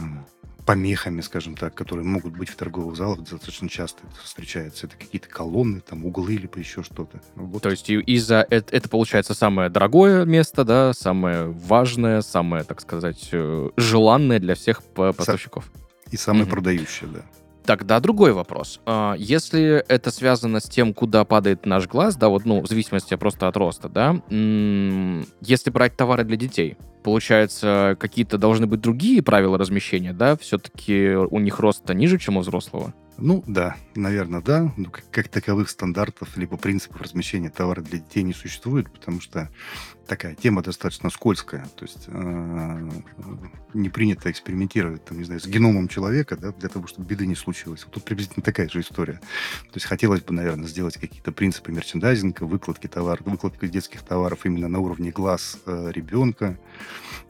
помехами, 0.66 1.22
скажем 1.22 1.56
так, 1.56 1.76
которые 1.76 2.06
могут 2.06 2.38
быть 2.38 2.50
в 2.50 2.56
торговых 2.56 2.96
залах 2.96 3.20
достаточно 3.20 3.68
часто 3.68 4.00
это 4.08 4.16
встречается. 4.24 4.88
Это 4.88 4.96
какие-то 4.96 5.28
колонны, 5.28 5.82
там 5.82 6.06
углы, 6.06 6.36
либо 6.38 6.58
еще 6.60 6.84
что-то. 6.84 7.22
Вот. 7.36 7.64
То 7.64 7.70
есть 7.70 7.90
из-за 7.90 8.46
это, 8.50 8.74
это 8.76 8.88
получается 8.88 9.34
самое 9.34 9.70
дорогое 9.70 10.24
место, 10.26 10.64
да, 10.64 10.94
самое 10.94 11.48
важное, 11.48 12.22
самое, 12.22 12.64
так 12.64 12.80
сказать, 12.82 13.30
э, 13.34 13.70
желанное 13.76 14.40
для 14.40 14.56
всех 14.56 14.84
по- 14.84 15.12
поставщиков. 15.12 15.70
И 16.12 16.18
самое 16.18 16.44
Мгм. 16.46 16.52
продающее, 16.52 17.10
да. 17.10 17.22
Тогда 17.66 18.00
другой 18.00 18.34
вопрос. 18.34 18.82
А, 18.86 19.16
Если 19.18 19.84
это 19.88 20.12
связано 20.12 20.60
с 20.60 20.64
тем, 20.64 20.94
куда 20.94 21.24
падает 21.24 21.66
наш 21.66 21.88
глаз, 21.88 22.16
да, 22.16 22.30
вот, 22.30 22.46
ну, 22.46 22.62
в 22.62 22.68
зависимости 22.68 23.16
просто 23.16 23.48
от 23.48 23.58
роста, 23.58 23.90
да, 23.90 24.22
если 25.42 25.70
брать 25.70 25.96
товары 25.96 26.24
для 26.24 26.38
детей, 26.38 26.78
получается, 27.04 27.96
какие-то 28.00 28.38
должны 28.38 28.68
быть 28.68 28.82
другие 28.82 29.22
правила 29.22 29.58
размещения, 29.58 30.14
да, 30.14 30.38
все-таки 30.38 31.16
у 31.16 31.40
них 31.40 31.60
рост 31.60 31.88
ниже, 31.90 32.18
чем 32.18 32.38
у 32.38 32.42
взрослого? 32.42 32.94
Ну, 33.18 33.44
да, 33.46 33.76
наверное, 33.96 34.42
да. 34.42 34.74
Ну, 34.76 34.90
как, 34.90 35.10
как 35.12 35.28
таковых 35.28 35.70
стандартов 35.70 36.36
либо 36.36 36.58
принципов 36.58 37.02
размещения 37.02 37.50
товара 37.50 37.82
для 37.82 38.00
детей 38.00 38.24
не 38.24 38.34
существует, 38.34 38.92
потому 38.92 39.22
что 39.22 39.50
такая 40.08 40.36
тема 40.36 40.64
достаточно 40.64 41.10
скользкая. 41.10 41.66
То 41.76 41.86
есть 41.86 42.06
э, 42.08 42.90
не 43.74 43.90
принято 43.90 44.32
экспериментировать, 44.32 45.06
там, 45.06 45.20
не 45.20 45.24
знаю, 45.24 45.40
с 45.40 45.48
геномом 45.48 45.88
человека, 45.88 46.36
да, 46.38 46.52
для 46.52 46.70
того, 46.70 46.88
чтобы 46.88 47.08
беды 47.08 47.28
не 47.28 47.36
случилось. 47.36 47.84
Вот 47.86 47.94
тут 47.94 48.04
приблизительно 48.04 48.44
такая 48.44 48.68
же 48.68 48.82
история. 48.82 49.14
То 49.14 49.76
есть 49.76 49.86
хотелось 49.86 50.22
бы, 50.22 50.34
наверное, 50.34 50.68
сделать 50.68 50.98
какие-то 50.98 51.32
принципы 51.32 51.72
мерчендайзинга, 51.72 52.44
выкладки 52.44 52.88
товаров, 52.88 53.26
выкладки 53.26 53.68
детских 53.68 54.02
товаров 54.02 54.46
именно 54.46 54.68
на 54.68 54.80
уровне 54.80 55.12
глаз 55.12 55.60
э, 55.66 55.92
ребенка, 55.92 56.58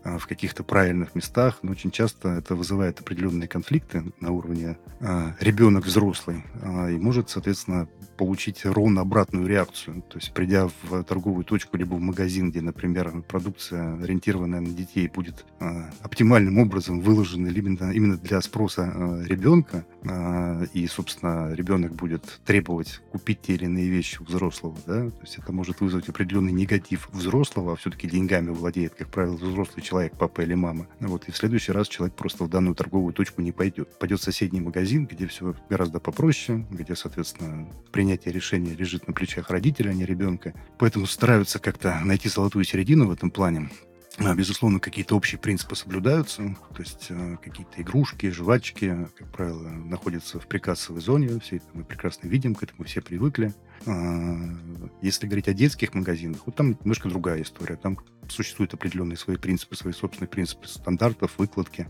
в 0.03 0.27
каких-то 0.27 0.63
правильных 0.63 1.15
местах, 1.15 1.59
но 1.61 1.71
очень 1.71 1.91
часто 1.91 2.29
это 2.29 2.55
вызывает 2.55 2.99
определенные 2.99 3.47
конфликты 3.47 4.03
на 4.19 4.31
уровне 4.31 4.77
э, 4.99 5.31
ребенок 5.39 5.85
взрослый 5.85 6.43
э, 6.61 6.93
и 6.93 6.97
может, 6.97 7.29
соответственно, 7.29 7.87
получить 8.17 8.65
ровно 8.65 9.01
обратную 9.01 9.47
реакцию. 9.47 10.03
То 10.09 10.17
есть, 10.17 10.33
придя 10.33 10.69
в 10.83 11.03
торговую 11.03 11.43
точку 11.45 11.77
либо 11.77 11.95
в 11.95 11.99
магазин, 11.99 12.51
где, 12.51 12.61
например, 12.61 13.23
продукция, 13.27 14.01
ориентированная 14.01 14.61
на 14.61 14.69
детей, 14.69 15.09
будет 15.13 15.45
э, 15.59 15.65
оптимальным 16.01 16.59
образом 16.59 17.01
выложена 17.01 17.47
именно, 17.47 17.91
именно 17.91 18.17
для 18.17 18.41
спроса 18.41 18.91
э, 18.93 19.25
ребенка, 19.25 19.85
э, 20.03 20.65
и, 20.73 20.87
собственно, 20.87 21.53
ребенок 21.53 21.93
будет 21.93 22.41
требовать 22.45 23.01
купить 23.11 23.41
те 23.41 23.53
или 23.55 23.65
иные 23.65 23.89
вещи 23.89 24.19
у 24.21 24.25
взрослого, 24.25 24.77
да, 24.85 25.09
то 25.09 25.21
есть 25.21 25.37
это 25.37 25.51
может 25.51 25.81
вызвать 25.81 26.09
определенный 26.09 26.51
негатив 26.51 27.09
взрослого, 27.11 27.73
а 27.73 27.75
все-таки 27.75 28.07
деньгами 28.07 28.49
владеет, 28.49 28.93
как 28.95 29.09
правило, 29.09 29.35
взрослый 29.35 29.83
человек, 29.83 29.92
папа 30.17 30.41
или 30.41 30.53
мама. 30.53 30.87
Вот, 30.99 31.27
и 31.27 31.31
в 31.31 31.37
следующий 31.37 31.71
раз 31.71 31.87
человек 31.87 32.15
просто 32.15 32.43
в 32.43 32.49
данную 32.49 32.75
торговую 32.75 33.13
точку 33.13 33.41
не 33.41 33.51
пойдет. 33.51 33.97
Пойдет 33.99 34.19
в 34.19 34.23
соседний 34.23 34.61
магазин, 34.61 35.05
где 35.05 35.27
все 35.27 35.55
гораздо 35.69 35.99
попроще, 35.99 36.65
где, 36.69 36.95
соответственно, 36.95 37.67
принятие 37.91 38.33
решения 38.33 38.73
лежит 38.73 39.07
на 39.07 39.13
плечах 39.13 39.49
родителя, 39.49 39.91
а 39.91 39.93
не 39.93 40.05
ребенка. 40.05 40.53
Поэтому 40.79 41.05
стараются 41.05 41.59
как-то 41.59 41.99
найти 42.03 42.29
золотую 42.29 42.65
середину 42.65 43.07
в 43.07 43.11
этом 43.11 43.31
плане. 43.31 43.69
А, 44.19 44.35
Безусловно, 44.35 44.79
какие-то 44.79 45.15
общие 45.15 45.39
принципы 45.39 45.75
соблюдаются, 45.75 46.55
то 46.75 46.81
есть 46.81 47.07
э, 47.09 47.37
какие-то 47.41 47.81
игрушки, 47.81 48.29
жвачки, 48.29 49.07
как 49.17 49.31
правило, 49.31 49.67
находятся 49.67 50.39
в 50.39 50.45
прикассовой 50.45 51.01
зоне, 51.01 51.39
все 51.39 51.55
это 51.55 51.65
мы 51.73 51.83
прекрасно 51.83 52.27
видим, 52.27 52.53
к 52.53 52.61
этому 52.61 52.83
все 52.83 53.01
привыкли. 53.01 53.53
А, 53.85 54.35
Если 55.01 55.27
говорить 55.27 55.47
о 55.47 55.53
детских 55.53 55.93
магазинах, 55.93 56.41
вот 56.45 56.55
там 56.55 56.77
немножко 56.81 57.09
другая 57.09 57.41
история, 57.41 57.75
там 57.75 57.99
существуют 58.29 58.73
определенные 58.73 59.17
свои 59.17 59.35
принципы, 59.35 59.75
свои 59.75 59.93
собственные 59.93 60.29
принципы 60.29 60.67
стандартов, 60.67 61.33
выкладки, 61.37 61.87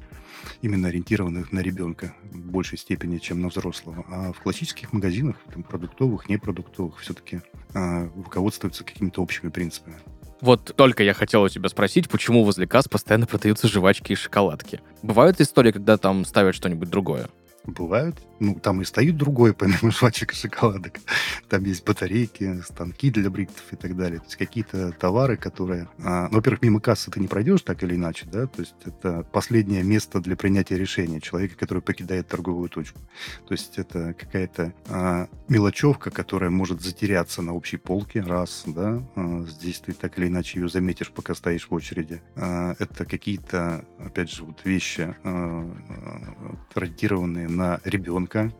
именно 0.61 0.87
ориентированных 0.87 1.51
на 1.51 1.59
ребенка 1.59 2.15
в 2.31 2.37
большей 2.37 2.77
степени, 2.77 3.19
чем 3.19 3.41
на 3.41 3.49
взрослого. 3.49 4.05
А 4.09 4.33
в 4.33 4.39
классических 4.41 4.93
магазинах, 4.93 5.35
там, 5.53 5.63
продуктовых, 5.63 6.29
непродуктовых, 6.29 6.99
все-таки 6.99 7.41
руководствуются 7.73 8.83
какими-то 8.83 9.21
общими 9.21 9.49
принципами. 9.49 9.97
Вот 10.41 10.75
только 10.75 11.03
я 11.03 11.13
хотел 11.13 11.43
у 11.43 11.49
тебя 11.49 11.69
спросить, 11.69 12.09
почему 12.09 12.43
возле 12.43 12.67
касс 12.67 12.89
постоянно 12.89 13.25
продаются 13.27 13.67
жвачки 13.67 14.11
и 14.11 14.15
шоколадки? 14.15 14.81
Бывают 15.01 15.39
истории, 15.39 15.71
когда 15.71 15.97
там 15.97 16.25
ставят 16.25 16.55
что-нибудь 16.55 16.89
другое? 16.89 17.29
Бывают. 17.65 18.17
Ну, 18.43 18.55
там 18.55 18.81
и 18.81 18.85
стоит 18.85 19.15
другое, 19.15 19.53
помимо 19.53 19.89
жвачек 19.91 20.33
и 20.33 20.35
шоколадок. 20.35 20.99
Там 21.47 21.63
есть 21.63 21.85
батарейки, 21.85 22.61
станки 22.61 23.09
для 23.09 23.29
бриктов 23.29 23.63
и 23.71 23.77
так 23.77 23.95
далее. 23.95 24.19
То 24.19 24.25
есть 24.25 24.35
какие-то 24.35 24.91
товары, 24.91 25.37
которые... 25.37 25.87
а, 25.99 26.27
ну, 26.29 26.37
во-первых, 26.37 26.61
мимо 26.61 26.81
кассы 26.81 27.09
ты 27.09 27.21
не 27.21 27.29
пройдешь 27.29 27.61
так 27.61 27.81
или 27.83 27.95
иначе, 27.95 28.25
да? 28.29 28.47
То 28.47 28.59
есть 28.59 28.75
это 28.83 29.23
последнее 29.31 29.81
место 29.83 30.19
для 30.19 30.35
принятия 30.35 30.77
решения 30.77 31.21
человека, 31.21 31.55
который 31.55 31.81
покидает 31.81 32.27
торговую 32.27 32.67
точку. 32.67 32.99
То 33.47 33.53
есть 33.53 33.77
это 33.77 34.13
какая-то 34.13 34.73
а, 34.89 35.29
мелочевка, 35.47 36.11
которая 36.11 36.49
может 36.49 36.81
затеряться 36.81 37.41
на 37.41 37.53
общей 37.53 37.77
полке, 37.77 38.19
раз, 38.19 38.63
да? 38.67 39.01
А, 39.15 39.45
здесь 39.47 39.79
ты 39.79 39.93
так 39.93 40.19
или 40.19 40.27
иначе 40.27 40.59
ее 40.59 40.67
заметишь, 40.67 41.11
пока 41.11 41.33
стоишь 41.33 41.69
в 41.69 41.73
очереди. 41.73 42.21
А, 42.35 42.75
это 42.77 43.05
какие-то, 43.05 43.85
опять 43.99 44.29
же, 44.29 44.43
вот 44.43 44.65
вещи, 44.65 45.15
а, 45.23 45.65
а, 45.89 46.55
ориентированные 46.75 47.47
на 47.47 47.79
ребенка, 47.85 48.32
ребенка, 48.33 48.55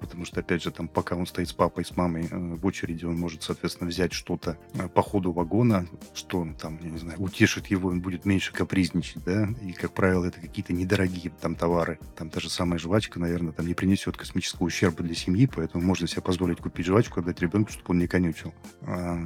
потому 0.00 0.24
что, 0.24 0.40
опять 0.40 0.62
же, 0.62 0.70
там, 0.70 0.88
пока 0.88 1.16
он 1.16 1.26
стоит 1.26 1.48
с 1.48 1.52
папой, 1.52 1.84
с 1.84 1.96
мамой 1.96 2.28
э, 2.30 2.36
в 2.36 2.64
очереди, 2.66 3.04
он 3.04 3.18
может, 3.18 3.42
соответственно, 3.42 3.88
взять 3.90 4.12
что-то 4.12 4.58
э, 4.74 4.88
по 4.88 5.02
ходу 5.02 5.32
вагона, 5.32 5.86
что 6.14 6.40
он 6.40 6.54
там, 6.54 6.78
я 6.82 6.90
не 6.90 6.98
знаю, 6.98 7.20
утешит 7.20 7.66
его, 7.66 7.90
он 7.90 8.00
будет 8.00 8.24
меньше 8.24 8.52
капризничать, 8.52 9.24
да, 9.24 9.48
и, 9.62 9.72
как 9.72 9.92
правило, 9.92 10.24
это 10.24 10.40
какие-то 10.40 10.72
недорогие 10.72 11.32
там 11.40 11.54
товары. 11.54 11.98
Там 12.16 12.30
та 12.30 12.40
же 12.40 12.50
самая 12.50 12.78
жвачка, 12.78 13.18
наверное, 13.18 13.52
там 13.52 13.66
не 13.66 13.74
принесет 13.74 14.16
космического 14.16 14.66
ущерба 14.66 15.02
для 15.02 15.14
семьи, 15.14 15.48
поэтому 15.52 15.84
можно 15.84 16.06
себе 16.06 16.22
позволить 16.22 16.58
купить 16.58 16.86
жвачку, 16.86 17.20
отдать 17.20 17.40
ребенку, 17.40 17.72
чтобы 17.72 17.90
он 17.90 17.98
не 17.98 18.06
конючил. 18.06 18.54
А, 18.82 19.18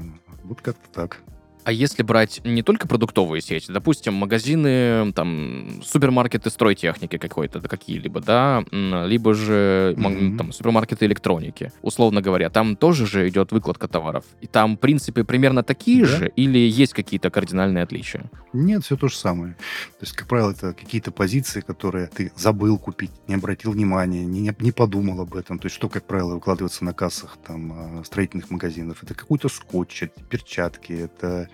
вот 0.44 0.60
как-то 0.60 0.88
так. 0.90 1.22
А 1.64 1.70
если 1.72 2.02
брать 2.02 2.40
не 2.44 2.62
только 2.62 2.88
продуктовые 2.88 3.40
сети, 3.40 3.70
допустим, 3.72 4.14
магазины, 4.14 5.12
там, 5.12 5.80
супермаркеты 5.84 6.50
стройтехники 6.50 7.18
какой-то, 7.18 7.60
да, 7.60 7.68
какие-либо, 7.68 8.20
да, 8.20 8.64
либо 8.72 9.34
же 9.34 9.94
Мгм. 9.96 10.38
там, 10.38 10.52
супермаркеты 10.52 11.06
электроники, 11.06 11.72
условно 11.82 12.20
говоря, 12.20 12.50
там 12.50 12.74
тоже 12.76 13.06
же 13.06 13.28
идет 13.28 13.52
выкладка 13.52 13.86
товаров. 13.86 14.24
И 14.40 14.46
там 14.46 14.76
принципы 14.76 15.24
примерно 15.24 15.62
такие 15.62 16.02
Да. 16.02 16.08
же 16.08 16.32
или 16.34 16.58
есть 16.58 16.94
какие-то 16.94 17.30
кардинальные 17.30 17.84
отличия? 17.84 18.24
Нет, 18.52 18.84
все 18.84 18.96
то 18.96 19.08
же 19.08 19.16
самое. 19.16 19.52
То 19.52 20.02
есть, 20.02 20.12
как 20.14 20.26
правило, 20.28 20.50
это 20.50 20.72
какие-то 20.72 21.10
позиции, 21.12 21.60
которые 21.60 22.08
ты 22.08 22.32
забыл 22.36 22.76
купить, 22.78 23.10
не 23.28 23.34
обратил 23.34 23.72
внимания, 23.72 24.24
не, 24.24 24.40
не- 24.58 24.72
подумал 24.72 25.20
об 25.20 25.36
этом. 25.36 25.58
То 25.58 25.66
есть, 25.66 25.76
что, 25.76 25.88
как 25.88 26.06
правило, 26.06 26.34
выкладывается 26.34 26.84
на 26.84 26.92
кассах 26.92 27.36
там, 27.46 28.00
э, 28.00 28.04
строительных 28.04 28.50
магазинов? 28.50 29.02
Это 29.02 29.14
какой-то 29.14 29.48
скотч, 29.48 30.02
это 30.04 30.20
перчатки, 30.24 30.92
это 30.92 31.48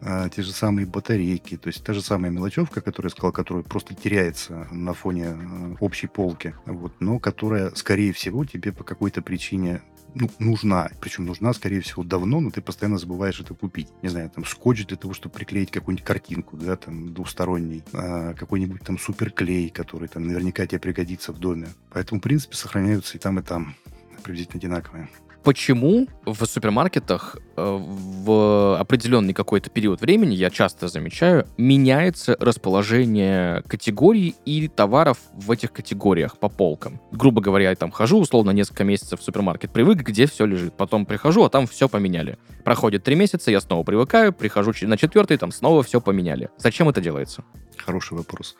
э, 0.00 0.28
те 0.34 0.42
же 0.42 0.52
самые 0.52 0.86
батарейки. 0.86 1.56
То 1.56 1.68
есть, 1.68 1.84
та 1.84 1.92
же 1.92 2.02
самая 2.02 2.30
мелочевка, 2.30 2.80
которую 2.80 3.10
я 3.10 3.16
сказал, 3.16 3.32
которая 3.32 3.64
просто 3.64 3.94
теряется 3.94 4.66
на 4.70 4.94
фоне 4.94 5.36
э, 5.36 5.76
общей 5.80 6.06
полки, 6.06 6.54
вот, 6.66 6.92
но 7.00 7.18
которая, 7.18 7.70
скорее 7.74 8.12
всего, 8.12 8.44
тебе 8.44 8.72
по 8.72 8.84
какой-то 8.84 9.22
причине 9.22 9.82
ну, 10.14 10.30
нужна. 10.38 10.90
Причем 11.00 11.26
нужна, 11.26 11.52
скорее 11.52 11.80
всего, 11.80 12.02
давно, 12.02 12.40
но 12.40 12.50
ты 12.50 12.60
постоянно 12.60 12.98
забываешь 12.98 13.40
это 13.40 13.54
купить. 13.54 13.88
Не 14.02 14.08
знаю, 14.08 14.30
там 14.30 14.44
скотч 14.44 14.86
для 14.86 14.96
того, 14.96 15.14
чтобы 15.14 15.34
приклеить 15.34 15.70
какую-нибудь 15.70 16.06
картинку, 16.06 16.56
да, 16.56 16.76
там 16.76 17.12
двусторонний, 17.12 17.82
а, 17.92 18.34
какой-нибудь 18.34 18.82
там 18.82 18.98
суперклей, 18.98 19.70
который 19.70 20.08
там 20.08 20.26
наверняка 20.26 20.66
тебе 20.66 20.80
пригодится 20.80 21.32
в 21.32 21.38
доме. 21.38 21.68
Поэтому, 21.90 22.20
в 22.20 22.24
принципе, 22.24 22.56
сохраняются 22.56 23.16
и 23.16 23.20
там, 23.20 23.38
и 23.38 23.42
там 23.42 23.74
приблизительно 24.22 24.58
одинаковые. 24.58 25.08
Почему 25.48 26.06
в 26.26 26.44
супермаркетах 26.44 27.38
э, 27.56 27.78
в 27.80 28.78
определенный 28.78 29.32
какой-то 29.32 29.70
период 29.70 30.02
времени, 30.02 30.34
я 30.34 30.50
часто 30.50 30.88
замечаю, 30.88 31.48
меняется 31.56 32.36
расположение 32.38 33.62
категорий 33.62 34.34
и 34.44 34.68
товаров 34.68 35.16
в 35.32 35.50
этих 35.50 35.72
категориях 35.72 36.36
по 36.36 36.50
полкам? 36.50 37.00
Грубо 37.12 37.40
говоря, 37.40 37.70
я 37.70 37.76
там 37.76 37.90
хожу, 37.90 38.18
условно, 38.18 38.50
несколько 38.50 38.84
месяцев 38.84 39.20
в 39.20 39.22
супермаркет, 39.22 39.72
привык, 39.72 40.00
где 40.02 40.26
все 40.26 40.44
лежит. 40.44 40.76
Потом 40.76 41.06
прихожу, 41.06 41.42
а 41.44 41.48
там 41.48 41.66
все 41.66 41.88
поменяли. 41.88 42.36
Проходит 42.62 43.04
три 43.04 43.14
месяца, 43.14 43.50
я 43.50 43.62
снова 43.62 43.84
привыкаю, 43.84 44.34
прихожу 44.34 44.74
на 44.82 44.98
четвертый, 44.98 45.38
там 45.38 45.50
снова 45.50 45.82
все 45.82 46.02
поменяли. 46.02 46.50
Зачем 46.58 46.90
это 46.90 47.00
делается? 47.00 47.42
Хороший 47.78 48.18
вопрос. 48.18 48.54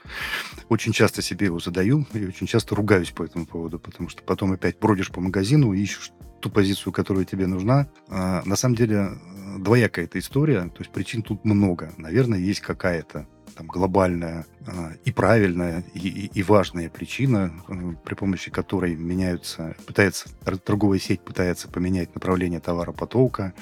Очень 0.70 0.92
часто 0.92 1.20
себе 1.20 1.46
его 1.46 1.58
задаю 1.58 2.06
и 2.14 2.24
очень 2.24 2.46
часто 2.46 2.74
ругаюсь 2.74 3.10
по 3.10 3.24
этому 3.24 3.44
поводу, 3.44 3.78
потому 3.78 4.08
что 4.08 4.22
потом 4.22 4.52
опять 4.52 4.78
бродишь 4.78 5.10
по 5.10 5.20
магазину 5.20 5.74
и 5.74 5.82
ищешь 5.82 6.12
ту 6.40 6.50
позицию, 6.50 6.92
которая 6.92 7.24
тебе 7.24 7.46
нужна. 7.46 7.88
А, 8.08 8.42
на 8.44 8.56
самом 8.56 8.74
деле 8.76 8.96
э, 8.96 9.58
двоякая 9.58 10.04
эта 10.04 10.18
история, 10.18 10.62
то 10.62 10.80
есть 10.80 10.90
причин 10.90 11.22
тут 11.22 11.44
много. 11.44 11.92
Наверное, 11.96 12.38
есть 12.38 12.60
какая-то 12.60 13.26
там 13.58 13.66
глобальная 13.66 14.46
а, 14.66 14.92
и 15.04 15.10
правильная, 15.10 15.84
и, 15.92 16.30
и- 16.32 16.42
важная 16.42 16.88
причина, 16.88 17.52
э, 17.68 17.74
при 18.04 18.14
помощи 18.14 18.50
которой 18.50 18.94
меняются, 18.94 19.74
пытается, 19.84 20.28
тор- 20.44 20.58
торговая 20.58 20.98
сеть 21.00 21.20
пытается 21.20 21.68
поменять 21.68 22.14
направление 22.14 22.60
товаропотока, 22.60 23.52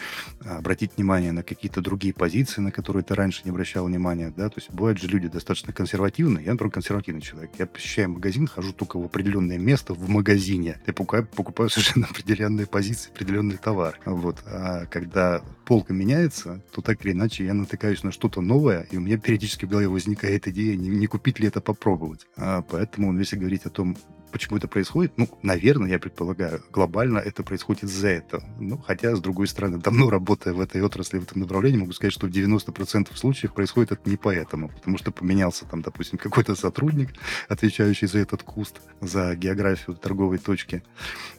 а, 0.44 0.58
обратить 0.58 0.96
внимание 0.96 1.32
на 1.32 1.42
какие-то 1.42 1.80
другие 1.80 2.12
позиции, 2.12 2.60
на 2.60 2.70
которые 2.70 3.02
ты 3.04 3.14
раньше 3.14 3.40
не 3.44 3.50
обращал 3.50 3.86
внимания, 3.86 4.32
да, 4.36 4.50
то 4.50 4.58
есть 4.58 4.70
бывают 4.70 4.98
же 4.98 5.08
люди 5.08 5.28
достаточно 5.28 5.72
консервативные, 5.72 6.44
я, 6.44 6.52
например, 6.52 6.72
консервативный 6.72 7.22
человек, 7.22 7.50
я 7.58 7.66
посещаю 7.66 8.10
магазин, 8.10 8.46
хожу 8.46 8.72
только 8.74 8.98
в 8.98 9.04
определенное 9.04 9.58
место 9.58 9.94
в 9.94 10.08
магазине, 10.10 10.78
я 10.86 10.92
покупаю, 10.92 11.26
покупаю 11.26 11.70
совершенно 11.70 12.06
определенные 12.06 12.66
позиции, 12.66 13.10
определенный 13.10 13.56
товар, 13.56 13.98
вот, 14.04 14.42
а 14.46 14.84
когда 14.86 15.42
полка 15.64 15.92
меняется, 15.94 16.62
то 16.70 16.82
так 16.82 17.04
или 17.04 17.12
иначе 17.12 17.44
я 17.44 17.54
натыкаюсь 17.54 18.02
на 18.04 18.12
что-то 18.12 18.40
новое, 18.40 18.86
и 18.90 18.96
у 18.96 19.00
меня 19.00 19.18
периодически 19.18 19.64
в 19.64 19.68
голове 19.68 19.85
возникает 19.88 20.48
идея, 20.48 20.76
не, 20.76 20.88
не 20.88 21.06
купить 21.06 21.38
ли 21.40 21.48
это 21.48 21.60
попробовать, 21.60 22.26
А, 22.36 22.62
поэтому, 22.62 23.16
если 23.18 23.36
говорить 23.36 23.66
о 23.66 23.70
том, 23.70 23.96
Почему 24.32 24.58
это 24.58 24.68
происходит? 24.68 25.12
Ну, 25.16 25.28
наверное, 25.42 25.90
я 25.90 25.98
предполагаю, 25.98 26.62
глобально 26.70 27.18
это 27.18 27.42
происходит 27.42 27.84
из-за 27.84 28.08
этого. 28.08 28.44
Ну, 28.58 28.76
хотя, 28.76 29.14
с 29.14 29.20
другой 29.20 29.46
стороны, 29.46 29.78
давно 29.78 30.10
работая 30.10 30.52
в 30.52 30.60
этой 30.60 30.82
отрасли, 30.82 31.18
в 31.18 31.22
этом 31.22 31.40
направлении, 31.40 31.78
могу 31.78 31.92
сказать, 31.92 32.12
что 32.12 32.26
в 32.26 32.30
90% 32.30 33.16
случаев 33.16 33.54
происходит 33.54 33.92
это 33.92 34.10
не 34.10 34.16
поэтому. 34.16 34.68
Потому 34.68 34.98
что 34.98 35.10
поменялся 35.12 35.64
там, 35.64 35.80
допустим, 35.80 36.18
какой-то 36.18 36.54
сотрудник, 36.54 37.14
отвечающий 37.48 38.08
за 38.08 38.18
этот 38.18 38.42
куст, 38.42 38.82
за 39.00 39.34
географию 39.36 39.96
торговой 39.96 40.38
точки, 40.38 40.82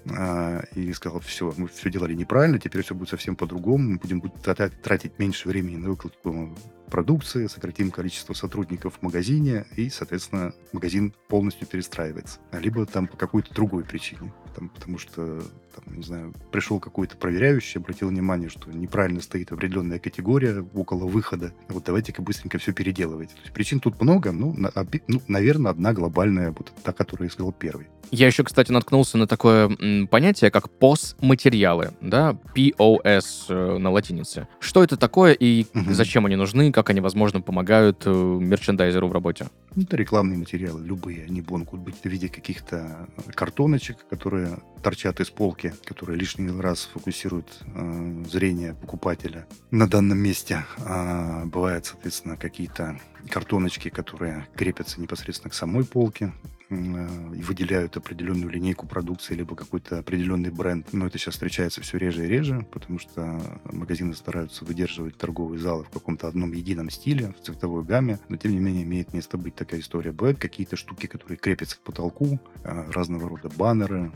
а, 0.09 0.63
и 0.73 0.91
сказал, 0.93 1.19
все, 1.19 1.53
мы 1.57 1.67
все 1.67 1.91
делали 1.91 2.13
неправильно, 2.13 2.57
теперь 2.57 2.83
все 2.83 2.95
будет 2.95 3.09
совсем 3.09 3.35
по-другому, 3.35 3.91
мы 3.91 3.97
будем 3.97 4.21
тра- 4.21 4.69
тратить 4.69 5.19
меньше 5.19 5.49
времени 5.49 5.75
на 5.75 5.89
выкладку 5.89 6.49
продукции, 6.89 7.47
сократим 7.47 7.91
количество 7.91 8.33
сотрудников 8.33 8.97
в 8.99 9.01
магазине, 9.01 9.65
и, 9.75 9.89
соответственно, 9.89 10.53
магазин 10.73 11.13
полностью 11.27 11.67
перестраивается. 11.67 12.39
Либо 12.51 12.85
там 12.85 13.07
по 13.07 13.17
какой-то 13.17 13.53
другой 13.53 13.83
причине. 13.83 14.31
Там, 14.57 14.69
потому 14.69 14.97
что, 14.97 15.43
там, 15.75 15.95
не 15.97 16.01
знаю, 16.01 16.33
пришел 16.51 16.79
какой-то 16.79 17.15
проверяющий, 17.15 17.79
обратил 17.79 18.07
внимание, 18.09 18.49
что 18.49 18.71
неправильно 18.71 19.21
стоит 19.21 19.51
определенная 19.51 19.99
категория 19.99 20.65
около 20.73 21.05
выхода. 21.05 21.53
Вот 21.69 21.83
давайте-ка 21.83 22.23
быстренько 22.23 22.57
все 22.57 22.73
переделывайте. 22.73 23.35
То 23.35 23.41
есть 23.41 23.53
причин 23.53 23.79
тут 23.79 24.01
много, 24.01 24.31
ну, 24.31 24.53
на- 24.57 24.71
ну, 25.07 25.21
наверное, 25.27 25.69
одна 25.69 25.93
глобальная, 25.93 26.49
вот 26.57 26.73
та, 26.83 26.91
которую 26.91 27.27
я 27.27 27.31
сказал 27.31 27.51
первой. 27.51 27.85
Я 28.09 28.25
еще, 28.27 28.43
кстати, 28.45 28.71
наткнулся 28.71 29.17
на 29.19 29.27
такое 29.27 29.67
м, 29.79 30.07
понятие, 30.07 30.49
как 30.49 30.69
POS-материалы, 30.79 31.91
да, 32.01 32.37
POS 32.55 33.25
э, 33.49 33.77
на 33.77 33.91
латинице. 33.91 34.47
Что 34.59 34.81
это 34.83 34.97
такое 34.97 35.33
и 35.33 35.65
Мгм. 35.73 35.93
зачем 35.93 36.25
они 36.25 36.35
нужны, 36.37 36.71
как 36.71 36.89
они, 36.89 37.01
возможно, 37.01 37.41
помогают 37.41 38.03
э, 38.05 38.09
мерчендайзеру 38.11 39.07
в 39.09 39.11
работе? 39.11 39.47
Ну, 39.75 39.83
Это 39.83 39.97
рекламные 39.97 40.39
материалы, 40.39 40.81
любые. 40.83 41.25
Они 41.25 41.43
могут 41.47 41.81
быть 41.81 41.95
в 42.01 42.05
виде 42.05 42.29
каких-то 42.29 43.07
картоночек, 43.35 43.97
которые 44.09 44.46
торчат 44.81 45.19
из 45.19 45.29
полки, 45.29 45.73
которые 45.85 46.17
лишний 46.17 46.49
раз 46.59 46.89
фокусируют 46.93 47.61
э, 47.65 48.23
зрение 48.29 48.73
покупателя 48.73 49.47
на 49.71 49.87
данном 49.87 50.17
месте. 50.17 50.65
А 50.85 51.45
бывают, 51.45 51.85
соответственно, 51.85 52.37
какие-то 52.37 52.99
картоночки, 53.29 53.89
которые 53.89 54.47
крепятся 54.55 55.01
непосредственно 55.01 55.51
к 55.51 55.55
самой 55.55 55.83
полке 55.83 56.31
э, 56.43 56.56
выделяют 56.69 57.95
определенную 57.97 58.49
линейку 58.49 58.87
продукции 58.87 59.35
либо 59.35 59.55
какой-то 59.55 59.99
определенный 59.99 60.51
бренд. 60.51 60.91
Но 60.91 61.07
это 61.07 61.17
сейчас 61.17 61.35
встречается 61.35 61.81
все 61.81 61.97
реже 61.97 62.25
и 62.25 62.27
реже, 62.27 62.65
потому 62.71 62.99
что 62.99 63.39
магазины 63.65 64.13
стараются 64.13 64.65
выдерживать 64.65 65.17
торговые 65.17 65.59
залы 65.59 65.85
в 65.85 65.89
каком-то 65.89 66.27
одном 66.27 66.51
едином 66.51 66.89
стиле, 66.89 67.33
в 67.39 67.43
цветовой 67.43 67.83
гамме, 67.83 68.19
но 68.29 68.37
тем 68.37 68.51
не 68.51 68.59
менее 68.59 68.83
имеет 68.83 69.13
место 69.13 69.37
быть 69.37 69.55
такая 69.55 69.79
история. 69.79 70.11
Бывают 70.11 70.39
какие-то 70.39 70.75
штуки, 70.75 71.07
которые 71.07 71.37
крепятся 71.37 71.77
к 71.77 71.81
потолку, 71.81 72.39
э, 72.63 72.91
разного 72.91 73.29
рода 73.29 73.49
баннеры. 73.49 74.11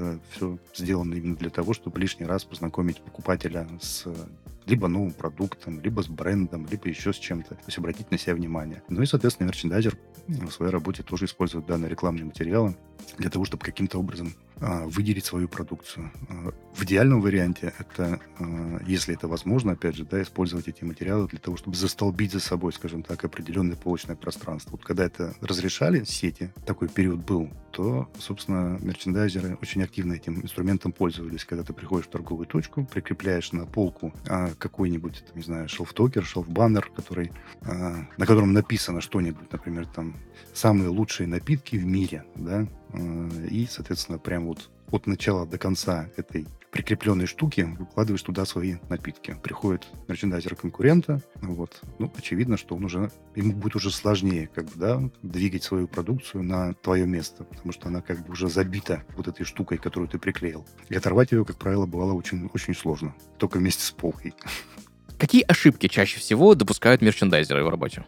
Э, 0.00 0.12
Это 0.12 0.20
все 0.30 0.58
сделано 0.74 1.14
именно 1.14 1.36
для 1.36 1.50
того, 1.50 1.72
чтобы 1.74 2.00
лишний 2.00 2.26
раз 2.26 2.44
познакомить 2.44 3.00
покупателя 3.00 3.66
с 3.80 4.06
либо 4.66 4.88
новым 4.88 5.12
продуктом, 5.12 5.80
либо 5.80 6.02
с 6.02 6.08
брендом, 6.08 6.66
либо 6.70 6.88
еще 6.88 7.12
с 7.12 7.16
чем-то. 7.16 7.54
То 7.54 7.64
есть 7.66 7.78
обратить 7.78 8.10
на 8.10 8.18
себя 8.18 8.34
внимание. 8.34 8.82
Ну 8.88 9.02
и, 9.02 9.06
соответственно, 9.06 9.48
мерчендайзер 9.48 9.96
в 10.28 10.50
своей 10.50 10.70
работе 10.70 11.02
тоже 11.02 11.24
использует 11.24 11.66
данные 11.66 11.90
рекламные 11.90 12.24
материалы 12.24 12.76
для 13.18 13.30
того, 13.30 13.44
чтобы 13.44 13.64
каким-то 13.64 13.98
образом 13.98 14.32
выделить 14.60 15.24
свою 15.24 15.48
продукцию. 15.48 16.10
А, 16.28 16.52
В 16.74 16.84
идеальном 16.84 17.20
варианте 17.20 17.72
это, 17.78 18.20
а, 18.38 18.80
если 18.86 19.14
это 19.14 19.26
возможно, 19.28 19.72
опять 19.72 19.96
же, 19.96 20.04
да, 20.04 20.20
использовать 20.22 20.68
эти 20.68 20.84
материалы 20.84 21.26
для 21.28 21.38
того, 21.38 21.56
чтобы 21.56 21.76
застолбить 21.76 22.32
за 22.32 22.40
собой, 22.40 22.72
скажем 22.72 23.02
так, 23.02 23.24
определенное 23.24 23.76
полочное 23.76 24.16
пространство. 24.16 24.72
Вот 24.72 24.84
когда 24.84 25.04
это 25.04 25.34
разрешали 25.40 26.04
сети, 26.04 26.52
такой 26.66 26.88
период 26.88 27.24
был, 27.24 27.50
то, 27.72 28.10
собственно, 28.18 28.78
мерчендайзеры 28.80 29.58
очень 29.62 29.82
активно 29.82 30.14
этим 30.14 30.40
инструментом 30.42 30.92
пользовались. 30.92 31.44
Когда 31.44 31.64
ты 31.64 31.72
приходишь 31.72 32.06
в 32.06 32.10
торговую 32.10 32.46
точку, 32.46 32.84
прикрепляешь 32.84 33.52
на 33.52 33.66
полку 33.66 34.12
а, 34.28 34.50
какой-нибудь, 34.58 35.24
не 35.34 35.42
знаю, 35.42 35.68
шелфтокер, 35.68 36.24
шелфбаннер, 36.24 36.90
который, 36.94 37.32
а, 37.62 38.06
на 38.16 38.26
котором 38.26 38.52
написано 38.52 39.00
что-нибудь, 39.00 39.50
например, 39.52 39.86
там, 39.86 40.16
самые 40.52 40.88
лучшие 40.88 41.26
напитки 41.26 41.76
в 41.76 41.84
мире, 41.84 42.24
да, 42.34 42.62
э, 42.62 42.66
и, 42.94 43.66
соответственно, 43.70 44.18
прям 44.18 44.46
вот 44.46 44.70
от 44.90 45.06
начала 45.06 45.46
до 45.46 45.58
конца 45.58 46.08
этой 46.16 46.46
прикрепленной 46.70 47.26
штуки 47.26 47.62
выкладываешь 47.78 48.22
туда 48.22 48.44
свои 48.44 48.76
напитки. 48.88 49.36
Приходит 49.42 49.86
мерчендайзер 50.08 50.54
конкурента, 50.54 51.20
вот, 51.36 51.80
ну, 51.98 52.12
очевидно, 52.16 52.56
что 52.56 52.76
он 52.76 52.84
уже, 52.84 53.10
ему 53.34 53.54
будет 53.54 53.76
уже 53.76 53.90
сложнее, 53.90 54.48
как 54.54 54.66
бы, 54.66 54.72
да, 54.76 55.10
двигать 55.22 55.64
свою 55.64 55.88
продукцию 55.88 56.44
на 56.44 56.74
твое 56.74 57.06
место, 57.06 57.44
потому 57.44 57.72
что 57.72 57.88
она 57.88 58.00
как 58.02 58.24
бы 58.24 58.32
уже 58.32 58.48
забита 58.48 59.04
вот 59.16 59.28
этой 59.28 59.44
штукой, 59.44 59.78
которую 59.78 60.08
ты 60.08 60.18
приклеил. 60.18 60.66
И 60.88 60.94
оторвать 60.94 61.32
ее, 61.32 61.44
как 61.44 61.58
правило, 61.58 61.86
бывало 61.86 62.12
очень, 62.12 62.48
очень 62.52 62.74
сложно. 62.74 63.14
Только 63.38 63.58
вместе 63.58 63.82
с 63.82 63.90
полкой. 63.90 64.34
Какие 65.18 65.42
ошибки 65.42 65.86
чаще 65.88 66.18
всего 66.18 66.54
допускают 66.54 67.02
мерчендайзеры 67.02 67.64
в 67.64 67.68
работе? 67.68 68.04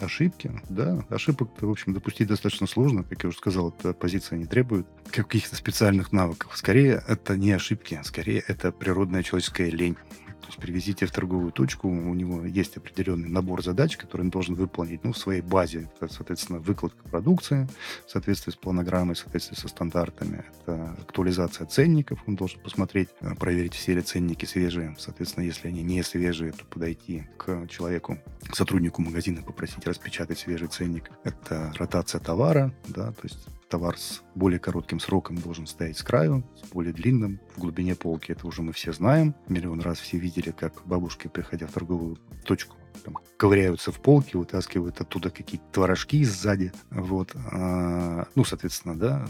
Ошибки, 0.00 0.50
да. 0.68 1.04
Ошибок-то, 1.08 1.66
в 1.66 1.70
общем, 1.70 1.92
допустить 1.94 2.28
достаточно 2.28 2.66
сложно. 2.66 3.04
Как 3.04 3.22
я 3.22 3.28
уже 3.28 3.38
сказал, 3.38 3.74
эта 3.78 3.92
позиция 3.92 4.38
не 4.38 4.46
требует 4.46 4.86
каких-то 5.10 5.56
специальных 5.56 6.12
навыков. 6.12 6.52
Скорее, 6.56 7.02
это 7.06 7.36
не 7.36 7.52
ошибки, 7.52 8.00
скорее, 8.04 8.42
это 8.46 8.72
природная 8.72 9.22
человеческая 9.22 9.70
лень. 9.70 9.96
То 10.44 10.48
есть 10.48 10.60
привезите 10.60 11.06
в 11.06 11.10
торговую 11.10 11.52
точку, 11.52 11.88
у 11.88 12.14
него 12.14 12.44
есть 12.44 12.76
определенный 12.76 13.30
набор 13.30 13.64
задач, 13.64 13.96
который 13.96 14.22
он 14.22 14.30
должен 14.30 14.54
выполнить 14.54 15.02
ну, 15.02 15.14
в 15.14 15.18
своей 15.18 15.40
базе. 15.40 15.88
Это, 15.98 16.12
соответственно, 16.12 16.58
выкладка 16.58 17.02
продукции 17.08 17.66
в 18.06 18.10
соответствии 18.10 18.52
с 18.52 18.56
планограммой, 18.56 19.14
в 19.14 19.18
соответствии 19.18 19.56
со 19.56 19.68
стандартами. 19.68 20.44
Это 20.60 20.90
актуализация 21.00 21.66
ценников, 21.66 22.22
он 22.26 22.36
должен 22.36 22.60
посмотреть, 22.60 23.08
э, 23.22 23.34
проверить, 23.36 23.72
все 23.72 23.94
ли 23.94 24.02
ценники 24.02 24.44
свежие. 24.44 24.94
Соответственно, 24.98 25.44
если 25.44 25.68
они 25.68 25.82
не 25.82 26.02
свежие, 26.02 26.52
то 26.52 26.66
подойти 26.66 27.26
к 27.38 27.66
человеку, 27.68 28.18
к 28.46 28.54
сотруднику 28.54 29.00
магазина, 29.00 29.40
попросить 29.40 29.86
распечатать 29.86 30.38
свежий 30.38 30.68
ценник. 30.68 31.10
Это 31.24 31.72
ротация 31.78 32.20
товара, 32.20 32.74
да, 32.88 33.12
то 33.12 33.20
есть 33.22 33.48
товар 33.74 33.98
с 33.98 34.22
более 34.36 34.60
коротким 34.60 35.00
сроком 35.00 35.36
должен 35.36 35.66
стоять 35.66 35.98
с 35.98 36.04
краю, 36.04 36.44
с 36.54 36.68
более 36.68 36.92
длинным, 36.92 37.40
в 37.56 37.58
глубине 37.58 37.96
полки. 37.96 38.30
Это 38.30 38.46
уже 38.46 38.62
мы 38.62 38.72
все 38.72 38.92
знаем. 38.92 39.34
Миллион 39.48 39.80
раз 39.80 39.98
все 39.98 40.16
видели, 40.16 40.52
как 40.52 40.86
бабушки, 40.86 41.26
приходя 41.26 41.66
в 41.66 41.72
торговую 41.72 42.18
точку, 42.44 42.76
там, 43.02 43.18
ковыряются 43.36 43.92
в 43.92 44.00
полке, 44.00 44.38
вытаскивают 44.38 45.00
оттуда 45.00 45.30
какие-то 45.30 45.66
творожки 45.72 46.24
сзади. 46.24 46.72
Вот. 46.90 47.34
А, 47.52 48.26
ну, 48.34 48.44
соответственно, 48.44 48.96
да, 48.96 49.26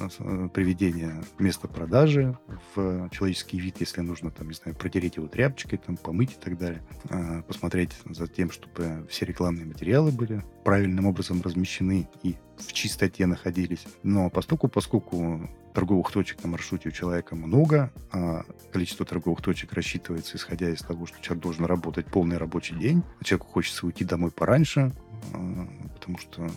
приведение 0.53 1.22
места 1.38 1.68
продажи 1.68 2.37
в 2.74 3.09
человеческий 3.11 3.59
вид, 3.59 3.77
если 3.81 4.00
нужно, 4.00 4.31
там, 4.31 4.48
не 4.48 4.55
знаю, 4.55 4.77
протереть 4.77 5.16
его 5.16 5.29
тряпочкой, 5.29 5.79
там, 5.79 5.96
помыть 5.96 6.33
и 6.33 6.44
так 6.44 6.59
далее. 6.59 6.83
А, 7.11 7.42
посмотреть 7.42 7.92
за 8.05 8.27
тем, 8.27 8.50
чтобы 8.50 9.07
все 9.09 9.24
рекламные 9.24 9.66
материалы 9.66 10.12
были 10.12 10.44
правильным 10.64 11.07
образом 11.07 11.42
размещены 11.42 12.09
и 12.22 12.37
в 12.57 12.72
чистоте 12.72 13.27
находились. 13.27 13.87
Но 14.03 14.31
поскольку, 14.31 14.68
поскольку 14.68 15.48
торговых 15.74 16.10
точек 16.12 16.42
на 16.42 16.50
маршруте 16.50 16.88
у 16.88 16.92
человека 16.92 17.34
много, 17.34 17.92
а 18.12 18.44
количество 18.72 19.04
торговых 19.04 19.42
точек 19.42 19.72
рассчитывается 19.72 20.37
исходя 20.37 20.70
из 20.70 20.80
того, 20.80 21.04
что 21.04 21.20
человек 21.20 21.42
должен 21.42 21.64
работать 21.64 22.06
полный 22.06 22.38
рабочий 22.38 22.76
день, 22.76 23.02
а 23.20 23.24
человеку 23.24 23.48
хочется 23.48 23.84
уйти 23.84 24.04
домой 24.04 24.30
пораньше, 24.30 24.92
а, 25.34 25.68
потому 25.94 26.18
что 26.18 26.48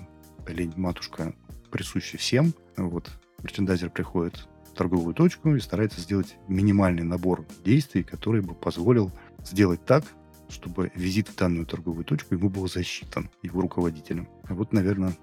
лень 0.47 0.73
матушка 0.77 1.33
присуща 1.71 2.17
всем. 2.17 2.53
Вот 2.77 3.09
мерчендайзер 3.41 3.89
приходит 3.89 4.47
в 4.71 4.77
торговую 4.77 5.15
точку 5.15 5.55
и 5.55 5.59
старается 5.59 5.99
сделать 5.99 6.37
минимальный 6.47 7.03
набор 7.03 7.45
действий, 7.65 8.03
который 8.03 8.41
бы 8.41 8.53
позволил 8.53 9.11
сделать 9.43 9.83
так, 9.83 10.03
чтобы 10.47 10.91
визит 10.95 11.27
в 11.29 11.35
данную 11.35 11.65
торговую 11.65 12.05
точку 12.05 12.35
ему 12.35 12.49
был 12.49 12.69
засчитан 12.69 13.29
его 13.41 13.61
руководителем. 13.61 14.29
Вот, 14.47 14.73
наверное, 14.73 15.13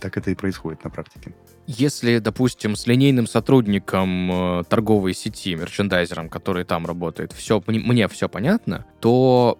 так 0.00 0.16
это 0.16 0.30
и 0.30 0.34
происходит 0.34 0.84
на 0.84 0.90
практике. 0.90 1.34
Если, 1.66 2.18
допустим, 2.18 2.76
с 2.76 2.86
линейным 2.86 3.26
сотрудником 3.26 4.60
э, 4.60 4.64
торговой 4.68 5.14
сети, 5.14 5.54
мерчендайзером, 5.54 6.28
который 6.28 6.64
там 6.64 6.86
работает, 6.86 7.32
все, 7.32 7.62
мне 7.66 8.08
все 8.08 8.28
понятно, 8.28 8.86
то 9.00 9.58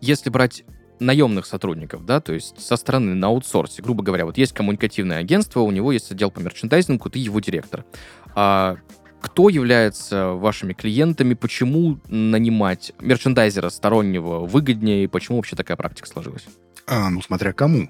если 0.00 0.30
брать 0.30 0.64
наемных 1.00 1.46
сотрудников, 1.46 2.04
да, 2.04 2.20
то 2.20 2.32
есть 2.32 2.60
со 2.60 2.76
стороны 2.76 3.14
на 3.14 3.28
аутсорсе, 3.28 3.82
грубо 3.82 4.02
говоря, 4.02 4.24
вот 4.24 4.36
есть 4.36 4.52
коммуникативное 4.52 5.18
агентство, 5.18 5.60
у 5.60 5.70
него 5.70 5.92
есть 5.92 6.10
отдел 6.10 6.30
по 6.30 6.40
мерчендайзингу, 6.40 7.08
ты 7.10 7.18
его 7.18 7.40
директор. 7.40 7.84
А 8.34 8.76
кто 9.20 9.48
является 9.48 10.28
вашими 10.28 10.72
клиентами, 10.72 11.34
почему 11.34 11.98
нанимать 12.08 12.92
мерчендайзера 13.00 13.68
стороннего 13.68 14.40
выгоднее 14.40 15.04
и 15.04 15.06
почему 15.06 15.38
вообще 15.38 15.56
такая 15.56 15.76
практика 15.76 16.08
сложилась? 16.08 16.46
А, 16.86 17.10
ну, 17.10 17.20
смотря 17.20 17.52
кому. 17.52 17.88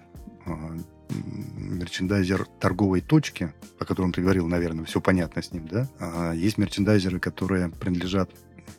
Мерчендайзер 1.10 2.46
торговой 2.60 3.00
точки, 3.00 3.52
о 3.78 3.84
котором 3.84 4.12
ты 4.12 4.22
говорил, 4.22 4.46
наверное, 4.46 4.84
все 4.84 5.00
понятно 5.00 5.42
с 5.42 5.52
ним, 5.52 5.66
да? 5.68 5.88
А 5.98 6.32
есть 6.32 6.58
мерчендайзеры, 6.58 7.20
которые 7.20 7.70
принадлежат 7.70 8.30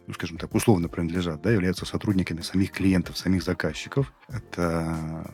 ну, 0.08 0.13
скажем 0.13 0.38
так, 0.38 0.54
условно 0.56 0.88
принадлежат, 0.88 1.42
да, 1.42 1.52
являются 1.52 1.86
сотрудниками 1.86 2.42
самих 2.42 2.72
клиентов, 2.72 3.18
самих 3.18 3.44
заказчиков. 3.44 4.13
Это 4.28 5.26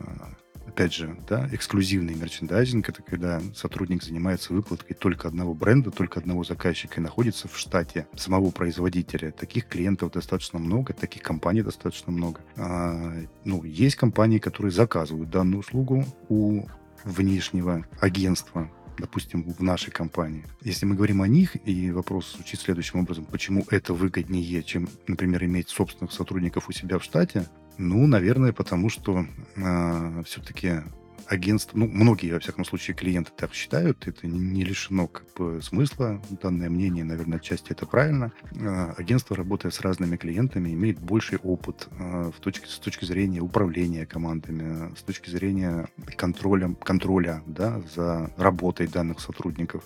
опять 0.76 0.92
же, 0.92 1.16
да, 1.26 1.48
эксклюзивный 1.52 2.14
мерчендайзинг– 2.14 2.88
это 2.90 3.02
когда 3.02 3.40
сотрудник 3.54 4.02
занимается 4.02 4.52
выкладкой 4.52 4.94
только 4.94 5.28
одного 5.28 5.54
бренда, 5.54 5.90
только 5.90 6.20
одного 6.20 6.44
заказчика 6.44 7.00
и 7.00 7.02
находится 7.02 7.48
в 7.48 7.56
штате 7.56 8.06
самого 8.14 8.50
производителя. 8.50 9.30
Таких 9.30 9.68
клиентов 9.68 10.12
достаточно 10.12 10.58
много, 10.58 10.92
таких 10.92 11.22
компаний 11.22 11.62
достаточно 11.62 12.12
много. 12.12 12.42
А, 12.56 13.14
ну, 13.44 13.64
есть 13.64 13.96
компании, 13.96 14.38
которые 14.38 14.70
заказывают 14.70 15.30
данную 15.30 15.60
услугу 15.60 16.04
у 16.28 16.66
внешнего 17.06 17.86
агентства, 18.00 18.70
допустим, 18.98 19.42
в 19.52 19.62
нашей 19.62 19.90
компании. 19.90 20.44
Если 20.60 20.84
мы 20.84 20.94
говорим 20.94 21.22
о 21.22 21.28
них, 21.28 21.56
и 21.66 21.90
вопрос 21.90 22.34
звучит 22.34 22.60
следующим 22.60 23.00
образом, 23.00 23.24
почему 23.24 23.64
это 23.70 23.94
выгоднее, 23.94 24.62
чем, 24.62 24.88
например, 25.06 25.44
иметь 25.44 25.68
собственных 25.68 26.12
сотрудников 26.12 26.68
у 26.68 26.72
себя 26.72 26.98
в 26.98 27.04
штате, 27.04 27.48
ну, 27.78 28.06
наверное, 28.06 28.52
потому 28.52 28.88
что 28.88 29.20
э, 29.20 29.26
а, 29.62 30.22
все-таки 30.24 30.82
агентство, 31.26 31.76
ну, 31.76 31.86
многие, 31.86 32.32
во 32.32 32.40
всяком 32.40 32.64
случае, 32.64 32.96
клиенты 32.96 33.32
так 33.36 33.52
считают, 33.52 34.06
это 34.06 34.26
не 34.26 34.64
лишено 34.64 35.06
как 35.08 35.26
бы 35.34 35.60
смысла, 35.62 36.20
данное 36.42 36.70
мнение, 36.70 37.04
наверное, 37.04 37.38
отчасти 37.38 37.72
это 37.72 37.86
правильно. 37.86 38.32
А, 38.60 38.94
агентство, 38.96 39.36
работая 39.36 39.70
с 39.70 39.80
разными 39.80 40.16
клиентами, 40.16 40.70
имеет 40.70 40.98
больший 40.98 41.38
опыт 41.38 41.88
а, 41.98 42.30
в 42.30 42.40
точке, 42.40 42.66
с 42.66 42.78
точки 42.78 43.04
зрения 43.04 43.40
управления 43.40 44.06
командами, 44.06 44.94
с 44.96 45.02
точки 45.02 45.30
зрения 45.30 45.88
контроля, 46.16 46.74
контроля 46.82 47.42
да, 47.46 47.80
за 47.94 48.30
работой 48.36 48.86
данных 48.86 49.20
сотрудников, 49.20 49.84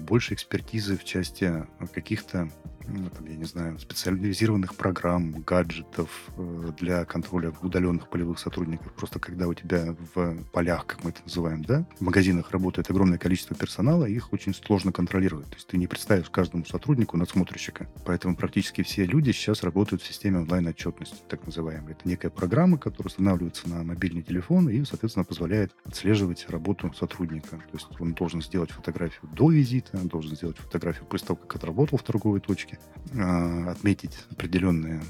больше 0.00 0.34
экспертизы 0.34 0.96
в 0.96 1.04
части 1.04 1.66
каких-то 1.92 2.48
ну, 2.88 3.10
там, 3.10 3.26
я 3.26 3.36
не 3.36 3.44
знаю, 3.44 3.78
специализированных 3.78 4.74
программ, 4.74 5.42
гаджетов 5.42 6.30
э, 6.36 6.72
для 6.78 7.04
контроля 7.04 7.52
удаленных 7.62 8.08
полевых 8.08 8.38
сотрудников. 8.38 8.92
Просто 8.94 9.18
когда 9.18 9.46
у 9.46 9.54
тебя 9.54 9.94
в 10.14 10.42
полях, 10.52 10.86
как 10.86 11.04
мы 11.04 11.10
это 11.10 11.20
называем, 11.24 11.62
да, 11.62 11.86
в 11.98 12.00
магазинах 12.00 12.50
работает 12.50 12.90
огромное 12.90 13.18
количество 13.18 13.54
персонала, 13.54 14.06
их 14.06 14.32
очень 14.32 14.54
сложно 14.54 14.92
контролировать. 14.92 15.48
То 15.48 15.54
есть 15.56 15.66
ты 15.68 15.76
не 15.76 15.86
представишь 15.86 16.30
каждому 16.30 16.64
сотруднику 16.64 17.16
надсмотрщика. 17.16 17.88
Поэтому 18.04 18.36
практически 18.36 18.82
все 18.82 19.04
люди 19.04 19.32
сейчас 19.32 19.62
работают 19.62 20.02
в 20.02 20.06
системе 20.06 20.38
онлайн-отчетности, 20.38 21.16
так 21.28 21.44
называемой. 21.44 21.92
Это 21.92 22.08
некая 22.08 22.30
программа, 22.30 22.78
которая 22.78 23.08
устанавливается 23.08 23.68
на 23.68 23.82
мобильный 23.82 24.22
телефон 24.22 24.68
и, 24.68 24.84
соответственно, 24.84 25.24
позволяет 25.24 25.74
отслеживать 25.84 26.48
работу 26.48 26.92
сотрудника. 26.94 27.56
То 27.56 27.74
есть 27.74 27.88
он 28.00 28.14
должен 28.14 28.42
сделать 28.42 28.70
фотографию 28.70 29.28
до 29.32 29.47
визита, 29.50 29.98
должен 29.98 30.36
сделать 30.36 30.56
фотографию 30.58 31.06
после 31.06 31.28
того, 31.28 31.40
как 31.40 31.56
отработал 31.56 31.98
в 31.98 32.02
торговой 32.02 32.40
точке, 32.40 32.78
а, 33.14 33.70
отметить 33.70 34.24
определенные, 34.30 35.02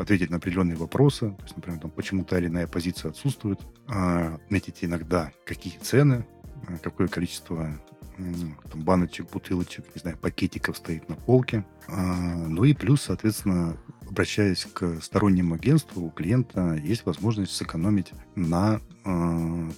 ответить 0.00 0.30
на 0.30 0.36
определенные 0.36 0.76
вопросы, 0.76 1.30
то 1.30 1.42
есть, 1.42 1.56
например, 1.56 1.80
там, 1.80 1.90
почему 1.90 2.24
та 2.24 2.38
или 2.38 2.46
иная 2.46 2.66
позиция 2.66 3.10
отсутствует, 3.10 3.60
а, 3.86 4.34
отметить 4.34 4.78
иногда, 4.82 5.32
какие 5.44 5.78
цены, 5.78 6.26
а, 6.68 6.78
какое 6.78 7.08
количество 7.08 7.80
там, 8.16 8.82
баночек, 8.82 9.30
бутылочек, 9.30 9.84
не 9.94 10.00
знаю, 10.00 10.16
пакетиков 10.16 10.78
стоит 10.78 11.06
на 11.08 11.16
полке. 11.16 11.66
Ну 11.86 12.64
и 12.64 12.72
плюс, 12.72 13.02
соответственно, 13.02 13.76
обращаясь 14.08 14.64
к 14.64 15.02
стороннему 15.02 15.56
агентству, 15.56 16.02
у 16.02 16.10
клиента 16.10 16.80
есть 16.82 17.04
возможность 17.04 17.52
сэкономить 17.52 18.12
на 18.34 18.80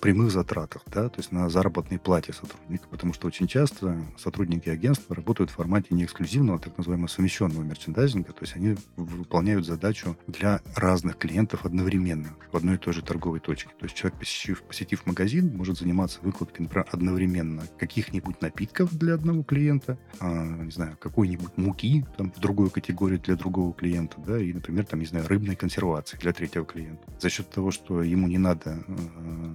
прямых 0.08 0.30
затратах, 0.30 0.84
да, 0.86 1.10
то 1.10 1.18
есть 1.18 1.32
на 1.32 1.50
заработной 1.50 1.98
плате 1.98 2.32
сотрудника, 2.32 2.88
потому 2.88 3.12
что 3.12 3.26
очень 3.26 3.46
часто 3.46 4.00
сотрудники 4.16 4.70
агентства 4.70 5.14
работают 5.14 5.50
в 5.50 5.56
формате 5.56 5.88
не 5.90 6.06
эксклюзивного, 6.06 6.56
а 6.56 6.60
так 6.60 6.78
называемого 6.78 7.08
совмещенного 7.08 7.62
мерчендайзинга, 7.62 8.32
то 8.32 8.40
есть 8.40 8.56
они 8.56 8.76
выполняют 8.96 9.66
задачу 9.66 10.16
для 10.26 10.62
разных 10.74 11.18
клиентов 11.18 11.66
одновременно 11.66 12.30
в 12.50 12.56
одной 12.56 12.76
и 12.76 12.78
той 12.78 12.94
же 12.94 13.02
торговой 13.02 13.40
точке. 13.40 13.68
То 13.78 13.84
есть 13.84 13.96
человек, 13.96 14.18
посетив, 14.18 14.62
посетив 14.62 15.04
магазин, 15.04 15.54
может 15.54 15.76
заниматься 15.76 16.20
выкладкой, 16.22 16.62
например, 16.62 16.86
одновременно 16.90 17.64
каких-нибудь 17.78 18.40
напитков 18.40 18.96
для 18.96 19.12
одного 19.12 19.42
клиента, 19.42 19.98
а, 20.20 20.32
не 20.32 20.70
знаю, 20.70 20.96
какой-нибудь 20.98 21.58
муки 21.58 22.06
там, 22.16 22.32
в 22.32 22.40
другую 22.40 22.70
категорию 22.70 23.20
для 23.20 23.36
другого 23.36 23.74
клиента, 23.74 24.16
да, 24.26 24.40
и, 24.40 24.54
например, 24.54 24.86
там, 24.86 25.00
не 25.00 25.06
знаю, 25.06 25.28
рыбной 25.28 25.54
консервации 25.54 26.16
для 26.16 26.32
третьего 26.32 26.64
клиента. 26.64 27.02
За 27.20 27.28
счет 27.28 27.50
того, 27.50 27.70
что 27.70 28.02
ему 28.02 28.26
не 28.26 28.38
надо 28.38 28.82
э, 28.88 29.54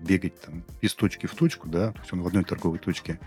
бегать 0.00 0.40
там 0.40 0.64
из 0.80 0.94
точки 0.94 1.26
в 1.26 1.34
точку, 1.34 1.68
да, 1.68 1.92
то 1.92 2.00
есть 2.00 2.12
он 2.12 2.22
в 2.22 2.26
одной 2.26 2.44
торговой 2.44 2.78
точке 2.78 3.18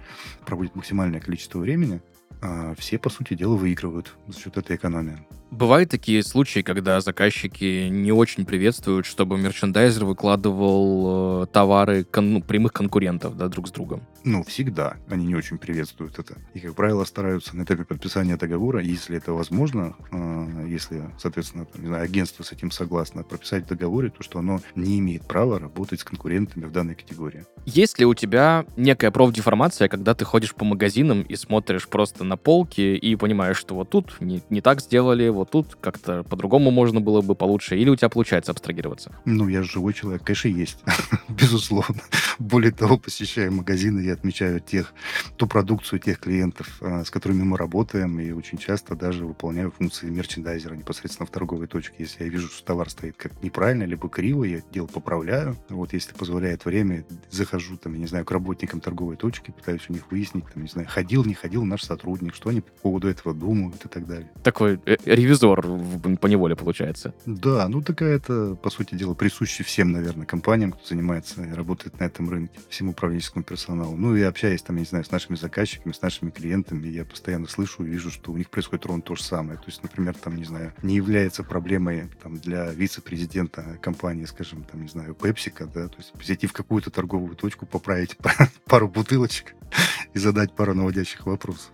проводит 0.46 0.76
максимальное 0.76 1.20
количество 1.20 1.60
времени, 1.60 2.02
а 2.42 2.76
все, 2.76 2.98
по 2.98 3.10
сути 3.10 3.36
дела, 3.36 3.56
выигрывают 3.56 4.16
за 4.28 4.40
счет 4.40 4.58
этой 4.58 4.76
экономии. 4.76 5.26
Бывают 5.54 5.92
такие 5.92 6.24
случаи, 6.24 6.62
когда 6.62 7.00
заказчики 7.00 7.88
не 7.88 8.12
очень 8.12 8.44
приветствуют, 8.44 9.06
чтобы 9.06 9.38
мерчендайзер 9.38 10.04
выкладывал 10.04 11.44
э, 11.44 11.46
товары 11.46 12.06
кон- 12.06 12.34
ну, 12.34 12.42
прямых 12.42 12.74
конкурентов 12.74 13.38
да, 13.38 13.50
друг 13.50 13.68
с 13.68 13.72
другом. 13.72 14.02
Ну, 14.24 14.44
всегда 14.44 14.96
они 15.10 15.28
не 15.28 15.36
очень 15.36 15.60
приветствуют 15.60 16.18
это. 16.18 16.38
И, 16.56 16.60
как 16.60 16.74
правило, 16.74 17.04
стараются 17.04 17.56
на 17.56 17.64
этапе 17.64 17.84
подписания 17.84 18.36
договора, 18.36 18.82
если 18.82 19.18
это 19.18 19.34
возможно, 19.34 19.96
э, 20.12 20.66
если, 20.68 21.04
соответственно, 21.20 21.66
там, 21.66 21.84
не 21.84 21.88
знаю, 21.88 22.04
агентство 22.04 22.42
с 22.42 22.52
этим 22.52 22.72
согласно, 22.72 23.22
прописать 23.22 23.66
в 23.66 23.68
договоре 23.68 24.10
то, 24.10 24.24
что 24.24 24.40
оно 24.40 24.60
не 24.74 24.98
имеет 24.98 25.28
права 25.28 25.60
работать 25.60 26.00
с 26.00 26.04
конкурентами 26.04 26.66
в 26.66 26.72
данной 26.72 26.96
категории. 26.96 27.46
Есть 27.66 28.00
ли 28.00 28.06
у 28.08 28.16
тебя 28.16 28.66
некая 28.76 29.12
профдеформация, 29.12 29.88
когда 29.88 30.16
ты 30.16 30.26
ходишь 30.26 30.56
по 30.56 30.66
магазинам 30.66 31.22
и 31.22 31.36
смотришь 31.36 31.88
просто 31.88 32.24
на 32.24 32.38
полки 32.38 32.96
и 32.96 33.16
понимаешь, 33.16 33.58
что 33.58 33.76
вот 33.76 33.92
тут 33.92 34.20
не, 34.20 34.42
не 34.50 34.62
так 34.62 34.82
сделали, 34.82 35.30
вот 35.30 35.43
тут 35.46 35.76
как-то 35.80 36.24
по-другому 36.24 36.72
можно 36.72 37.02
было 37.02 37.22
бы 37.22 37.36
получше, 37.36 37.78
или 37.78 37.90
у 37.90 37.96
тебя 37.96 38.10
получается 38.10 38.52
абстрагироваться? 38.52 39.16
Ну, 39.26 39.48
я 39.48 39.64
же 39.64 39.72
живой 39.72 39.94
человек, 39.94 40.24
конечно, 40.24 40.48
есть, 40.48 40.80
безусловно. 41.30 42.02
Более 42.40 42.72
того, 42.72 42.98
посещая 42.98 43.52
магазины, 43.52 44.02
я 44.02 44.14
отмечаю 44.14 44.60
тех, 44.60 44.94
ту 45.38 45.48
продукцию 45.48 46.00
тех 46.00 46.20
клиентов, 46.20 46.78
а, 46.82 47.04
с 47.04 47.10
которыми 47.10 47.44
мы 47.44 47.58
работаем, 47.58 48.20
и 48.20 48.32
очень 48.32 48.58
часто 48.58 48.96
даже 48.96 49.26
выполняю 49.26 49.72
функции 49.72 50.10
мерчендайзера 50.10 50.76
непосредственно 50.76 51.28
в 51.28 51.32
торговой 51.32 51.68
точке. 51.68 51.96
Если 52.00 52.24
я 52.24 52.30
вижу, 52.30 52.48
что 52.48 52.66
товар 52.66 52.90
стоит 52.90 53.18
как 53.18 53.42
неправильно, 53.44 53.84
либо 53.84 54.10
криво, 54.10 54.44
я 54.44 54.62
дело 54.72 54.88
поправляю. 54.88 55.58
Вот 55.70 55.94
если 55.94 56.14
позволяет 56.14 56.66
время, 56.66 57.06
захожу, 57.30 57.78
там, 57.78 57.94
я 57.94 58.00
не 58.00 58.08
знаю, 58.08 58.26
к 58.26 58.32
работникам 58.32 58.80
торговой 58.80 59.16
точки, 59.16 59.52
пытаюсь 59.52 59.90
у 59.90 59.94
них 59.94 60.12
выяснить, 60.12 60.46
там, 60.54 60.64
не 60.64 60.70
знаю, 60.70 60.88
ходил, 60.90 61.24
не 61.26 61.34
ходил 61.34 61.64
наш 61.64 61.84
сотрудник, 61.84 62.36
что 62.36 62.50
они 62.50 62.62
по 62.62 62.72
поводу 62.82 63.08
этого 63.08 63.34
думают 63.34 63.84
и 63.86 63.88
так 63.88 64.06
далее. 64.08 64.30
Такой 64.44 64.80
э, 64.86 64.98
ревизор 65.34 66.18
по 66.18 66.28
неволе 66.28 66.56
получается. 66.56 67.14
Да, 67.26 67.68
ну 67.68 67.82
такая 67.82 68.16
это, 68.16 68.56
по 68.56 68.70
сути 68.70 68.96
дела, 68.96 69.14
присуща 69.14 69.64
всем, 69.64 69.92
наверное, 69.92 70.26
компаниям, 70.26 70.72
кто 70.72 70.86
занимается 70.86 71.44
и 71.44 71.52
работает 71.52 72.00
на 72.00 72.06
этом 72.06 72.30
рынке, 72.30 72.60
всему 72.70 72.92
управленческому 72.92 73.44
персоналу. 73.44 73.96
Ну 73.96 74.16
и 74.16 74.22
общаясь 74.22 74.62
там, 74.62 74.76
я 74.78 74.82
не 74.82 74.86
знаю, 74.86 75.06
с 75.06 75.12
нашими 75.12 75.36
заказчиками, 75.36 75.94
с 75.94 76.02
нашими 76.02 76.30
клиентами, 76.30 76.88
я 76.88 77.06
постоянно 77.06 77.48
слышу 77.48 77.84
и 77.84 77.90
вижу, 77.90 78.12
что 78.12 78.32
у 78.32 78.38
них 78.38 78.50
происходит 78.50 78.86
ровно 78.86 79.02
то 79.02 79.16
же 79.16 79.24
самое. 79.24 79.58
То 79.58 79.66
есть, 79.68 79.84
например, 79.84 80.16
там, 80.16 80.36
не 80.36 80.46
знаю, 80.46 80.74
не 80.82 80.96
является 80.96 81.44
проблемой 81.44 82.10
там, 82.22 82.38
для 82.38 82.72
вице-президента 82.72 83.78
компании, 83.82 84.26
скажем, 84.26 84.64
там, 84.64 84.82
не 84.82 84.90
знаю, 84.90 85.14
PepsiCo, 85.14 85.70
да, 85.74 85.88
то 85.88 85.98
есть 85.98 86.14
зайти 86.26 86.48
в 86.48 86.54
какую-то 86.54 86.92
торговую 86.92 87.36
точку, 87.36 87.66
поправить 87.66 88.18
пару 88.66 88.88
бутылочек 88.88 89.56
и 90.14 90.20
задать 90.20 90.56
пару 90.56 90.74
наводящих 90.74 91.26
вопросов. 91.26 91.72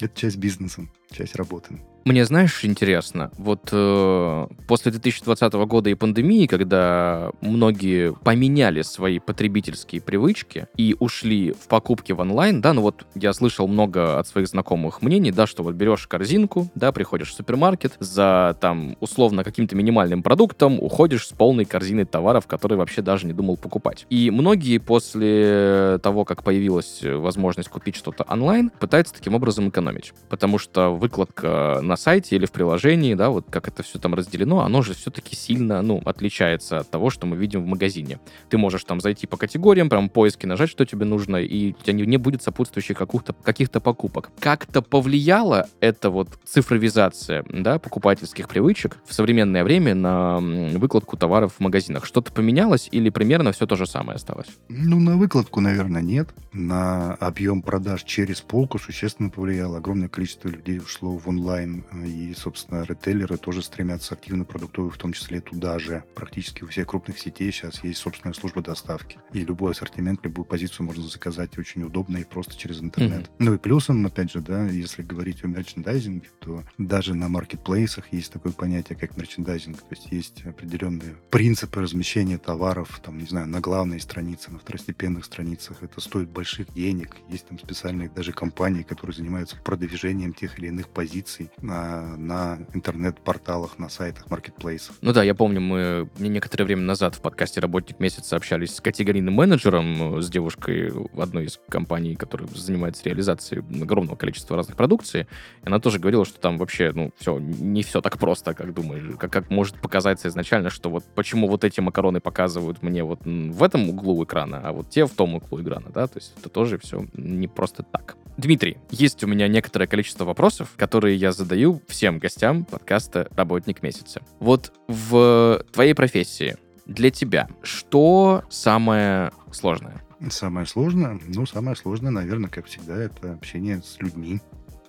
Это 0.00 0.18
часть 0.18 0.36
бизнеса, 0.36 0.88
часть 1.12 1.36
работы. 1.36 1.80
Мне, 2.04 2.24
знаешь, 2.24 2.64
интересно, 2.64 3.30
вот 3.38 3.68
э, 3.70 4.46
после 4.66 4.90
2020 4.90 5.52
года 5.52 5.88
и 5.88 5.94
пандемии, 5.94 6.46
когда 6.46 7.30
многие 7.40 8.12
поменяли 8.12 8.82
свои 8.82 9.20
потребительские 9.20 10.00
привычки 10.00 10.66
и 10.76 10.96
ушли 10.98 11.52
в 11.52 11.68
покупки 11.68 12.10
в 12.10 12.18
онлайн, 12.18 12.60
да, 12.60 12.72
ну 12.72 12.82
вот 12.82 13.06
я 13.14 13.32
слышал 13.32 13.68
много 13.68 14.18
от 14.18 14.26
своих 14.26 14.48
знакомых 14.48 15.00
мнений, 15.00 15.30
да, 15.30 15.46
что 15.46 15.62
вот 15.62 15.76
берешь 15.76 16.08
корзинку, 16.08 16.68
да, 16.74 16.90
приходишь 16.90 17.30
в 17.30 17.34
супермаркет, 17.34 17.94
за 18.00 18.56
там 18.60 18.96
условно 18.98 19.44
каким-то 19.44 19.76
минимальным 19.76 20.24
продуктом 20.24 20.82
уходишь 20.82 21.28
с 21.28 21.32
полной 21.32 21.66
корзиной 21.66 22.04
товаров, 22.04 22.48
которые 22.48 22.78
вообще 22.78 23.02
даже 23.02 23.26
не 23.26 23.32
думал 23.32 23.56
покупать. 23.56 24.06
И 24.10 24.32
многие 24.32 24.78
после 24.78 26.00
того, 26.02 26.24
как 26.24 26.42
появилась 26.42 27.00
возможность 27.02 27.68
купить 27.68 27.94
что-то 27.94 28.24
онлайн, 28.28 28.70
пытаются 28.70 29.14
таким 29.14 29.36
образом 29.36 29.68
экономить, 29.68 30.14
потому 30.28 30.58
что 30.58 30.96
выкладка 31.02 31.80
на 31.82 31.96
сайте 31.96 32.36
или 32.36 32.46
в 32.46 32.52
приложении, 32.52 33.14
да, 33.14 33.30
вот 33.30 33.46
как 33.50 33.66
это 33.68 33.82
все 33.82 33.98
там 33.98 34.14
разделено, 34.14 34.60
оно 34.60 34.82
же 34.82 34.94
все-таки 34.94 35.34
сильно, 35.34 35.82
ну, 35.82 36.00
отличается 36.04 36.78
от 36.78 36.90
того, 36.90 37.10
что 37.10 37.26
мы 37.26 37.36
видим 37.36 37.62
в 37.62 37.66
магазине. 37.66 38.20
Ты 38.48 38.56
можешь 38.56 38.84
там 38.84 39.00
зайти 39.00 39.26
по 39.26 39.36
категориям, 39.36 39.88
прям 39.88 40.08
поиски 40.08 40.46
нажать, 40.46 40.70
что 40.70 40.86
тебе 40.86 41.04
нужно, 41.04 41.36
и 41.36 41.72
у 41.72 41.82
тебя 41.82 41.92
не, 41.92 42.16
будет 42.16 42.42
сопутствующих 42.42 42.96
каких-то 42.96 43.32
каких 43.32 43.70
покупок. 43.70 44.30
Как-то 44.38 44.80
повлияла 44.80 45.66
эта 45.80 46.10
вот 46.10 46.28
цифровизация, 46.44 47.44
да, 47.48 47.80
покупательских 47.80 48.48
привычек 48.48 48.98
в 49.04 49.12
современное 49.12 49.64
время 49.64 49.94
на 49.94 50.38
выкладку 50.38 51.16
товаров 51.16 51.54
в 51.58 51.60
магазинах? 51.60 52.06
Что-то 52.06 52.32
поменялось 52.32 52.88
или 52.92 53.10
примерно 53.10 53.50
все 53.50 53.66
то 53.66 53.74
же 53.74 53.86
самое 53.86 54.16
осталось? 54.16 54.46
Ну, 54.68 55.00
на 55.00 55.16
выкладку, 55.16 55.60
наверное, 55.60 56.02
нет. 56.02 56.28
На 56.52 57.14
объем 57.14 57.62
продаж 57.62 58.04
через 58.04 58.40
полку 58.40 58.78
существенно 58.78 59.30
повлияло. 59.30 59.78
Огромное 59.78 60.08
количество 60.08 60.48
людей 60.48 60.78
ушло 60.92 61.16
в 61.16 61.28
онлайн. 61.28 61.84
И, 62.04 62.34
собственно, 62.34 62.84
ритейлеры 62.84 63.38
тоже 63.38 63.62
стремятся 63.62 64.14
активно 64.14 64.44
продуктовые, 64.44 64.92
в 64.92 64.98
том 64.98 65.12
числе 65.12 65.40
туда 65.40 65.78
же. 65.78 66.04
Практически 66.14 66.64
у 66.64 66.66
всех 66.66 66.88
крупных 66.88 67.18
сетей 67.18 67.50
сейчас 67.50 67.82
есть 67.82 67.98
собственная 67.98 68.34
служба 68.34 68.62
доставки. 68.62 69.18
И 69.32 69.40
любой 69.40 69.72
ассортимент, 69.72 70.20
любую 70.24 70.44
позицию 70.44 70.86
можно 70.86 71.04
заказать 71.04 71.58
очень 71.58 71.82
удобно 71.82 72.18
и 72.18 72.24
просто 72.24 72.56
через 72.56 72.80
интернет. 72.80 73.30
Ну 73.38 73.54
и 73.54 73.58
плюсом, 73.58 74.04
опять 74.04 74.32
же, 74.32 74.40
да, 74.40 74.66
если 74.66 75.02
говорить 75.02 75.44
о 75.44 75.48
мерчендайзинге, 75.48 76.28
то 76.40 76.62
даже 76.78 77.14
на 77.14 77.28
маркетплейсах 77.28 78.12
есть 78.12 78.32
такое 78.32 78.52
понятие, 78.52 78.98
как 78.98 79.16
мерчендайзинг. 79.16 79.78
То 79.78 79.86
есть 79.90 80.12
есть 80.12 80.44
определенные 80.44 81.16
принципы 81.30 81.80
размещения 81.80 82.38
товаров, 82.38 83.00
там, 83.02 83.18
не 83.18 83.26
знаю, 83.26 83.46
на 83.48 83.60
главной 83.60 84.00
странице, 84.00 84.50
на 84.50 84.58
второстепенных 84.58 85.24
страницах. 85.24 85.82
Это 85.82 86.00
стоит 86.00 86.28
больших 86.28 86.72
денег. 86.74 87.16
Есть 87.28 87.48
там 87.48 87.58
специальные 87.58 88.10
даже 88.10 88.32
компании, 88.32 88.82
которые 88.82 89.16
занимаются 89.16 89.56
продвижением 89.56 90.34
тех 90.34 90.58
или 90.58 90.68
иных 90.72 90.88
позиций 90.88 91.50
на, 91.60 92.16
на 92.16 92.58
интернет-порталах, 92.74 93.78
на 93.78 93.88
сайтах 93.88 94.30
маркетплейсов. 94.30 94.96
Ну 95.00 95.12
да, 95.12 95.22
я 95.22 95.34
помню, 95.34 95.60
мы 95.60 96.08
не- 96.18 96.28
некоторое 96.28 96.64
время 96.64 96.82
назад 96.82 97.14
в 97.14 97.20
подкасте 97.20 97.60
«Работник 97.60 98.00
месяца» 98.00 98.36
общались 98.36 98.74
с 98.74 98.80
категорийным 98.80 99.34
менеджером, 99.34 100.18
э, 100.18 100.22
с 100.22 100.30
девушкой 100.30 100.90
в 100.90 101.20
одной 101.20 101.44
из 101.46 101.60
компаний, 101.68 102.16
которая 102.16 102.48
занимается 102.54 103.04
реализацией 103.04 103.62
огромного 103.82 104.16
количества 104.16 104.56
разных 104.56 104.76
продукций. 104.76 105.22
И 105.22 105.66
она 105.66 105.78
тоже 105.78 105.98
говорила, 105.98 106.24
что 106.24 106.40
там 106.40 106.58
вообще, 106.58 106.92
ну, 106.94 107.12
все, 107.18 107.38
не 107.38 107.82
все 107.82 108.00
так 108.00 108.18
просто, 108.18 108.54
как 108.54 108.74
думаешь, 108.74 109.16
как, 109.18 109.32
как 109.32 109.50
может 109.50 109.80
показаться 109.80 110.28
изначально, 110.28 110.70
что 110.70 110.90
вот 110.90 111.04
почему 111.14 111.48
вот 111.48 111.64
эти 111.64 111.80
макароны 111.80 112.20
показывают 112.20 112.82
мне 112.82 113.04
вот 113.04 113.20
в 113.24 113.62
этом 113.62 113.88
углу 113.90 114.24
экрана, 114.24 114.60
а 114.64 114.72
вот 114.72 114.88
те 114.88 115.06
в 115.06 115.10
том 115.10 115.34
углу 115.34 115.62
экрана, 115.62 115.90
да, 115.90 116.06
то 116.06 116.18
есть 116.18 116.32
это 116.38 116.48
тоже 116.48 116.78
все 116.78 117.06
не 117.14 117.48
просто 117.48 117.82
так. 117.82 118.16
Дмитрий, 118.38 118.78
есть 118.90 119.22
у 119.22 119.26
меня 119.26 119.46
некоторое 119.46 119.86
количество 119.86 120.24
вопросов, 120.24 120.70
которые 120.76 121.16
я 121.16 121.32
задаю 121.32 121.82
всем 121.86 122.18
гостям 122.18 122.64
подкаста 122.64 123.28
«Работник 123.36 123.82
месяца». 123.82 124.22
Вот 124.40 124.72
в 124.88 125.64
твоей 125.72 125.94
профессии 125.94 126.56
для 126.86 127.10
тебя 127.10 127.48
что 127.62 128.42
самое 128.48 129.32
сложное? 129.50 130.02
Самое 130.30 130.66
сложное, 130.66 131.20
ну, 131.26 131.46
самое 131.46 131.76
сложное, 131.76 132.10
наверное, 132.10 132.48
как 132.48 132.66
всегда, 132.66 132.96
это 132.96 133.32
общение 133.32 133.82
с 133.82 134.00
людьми. 134.00 134.40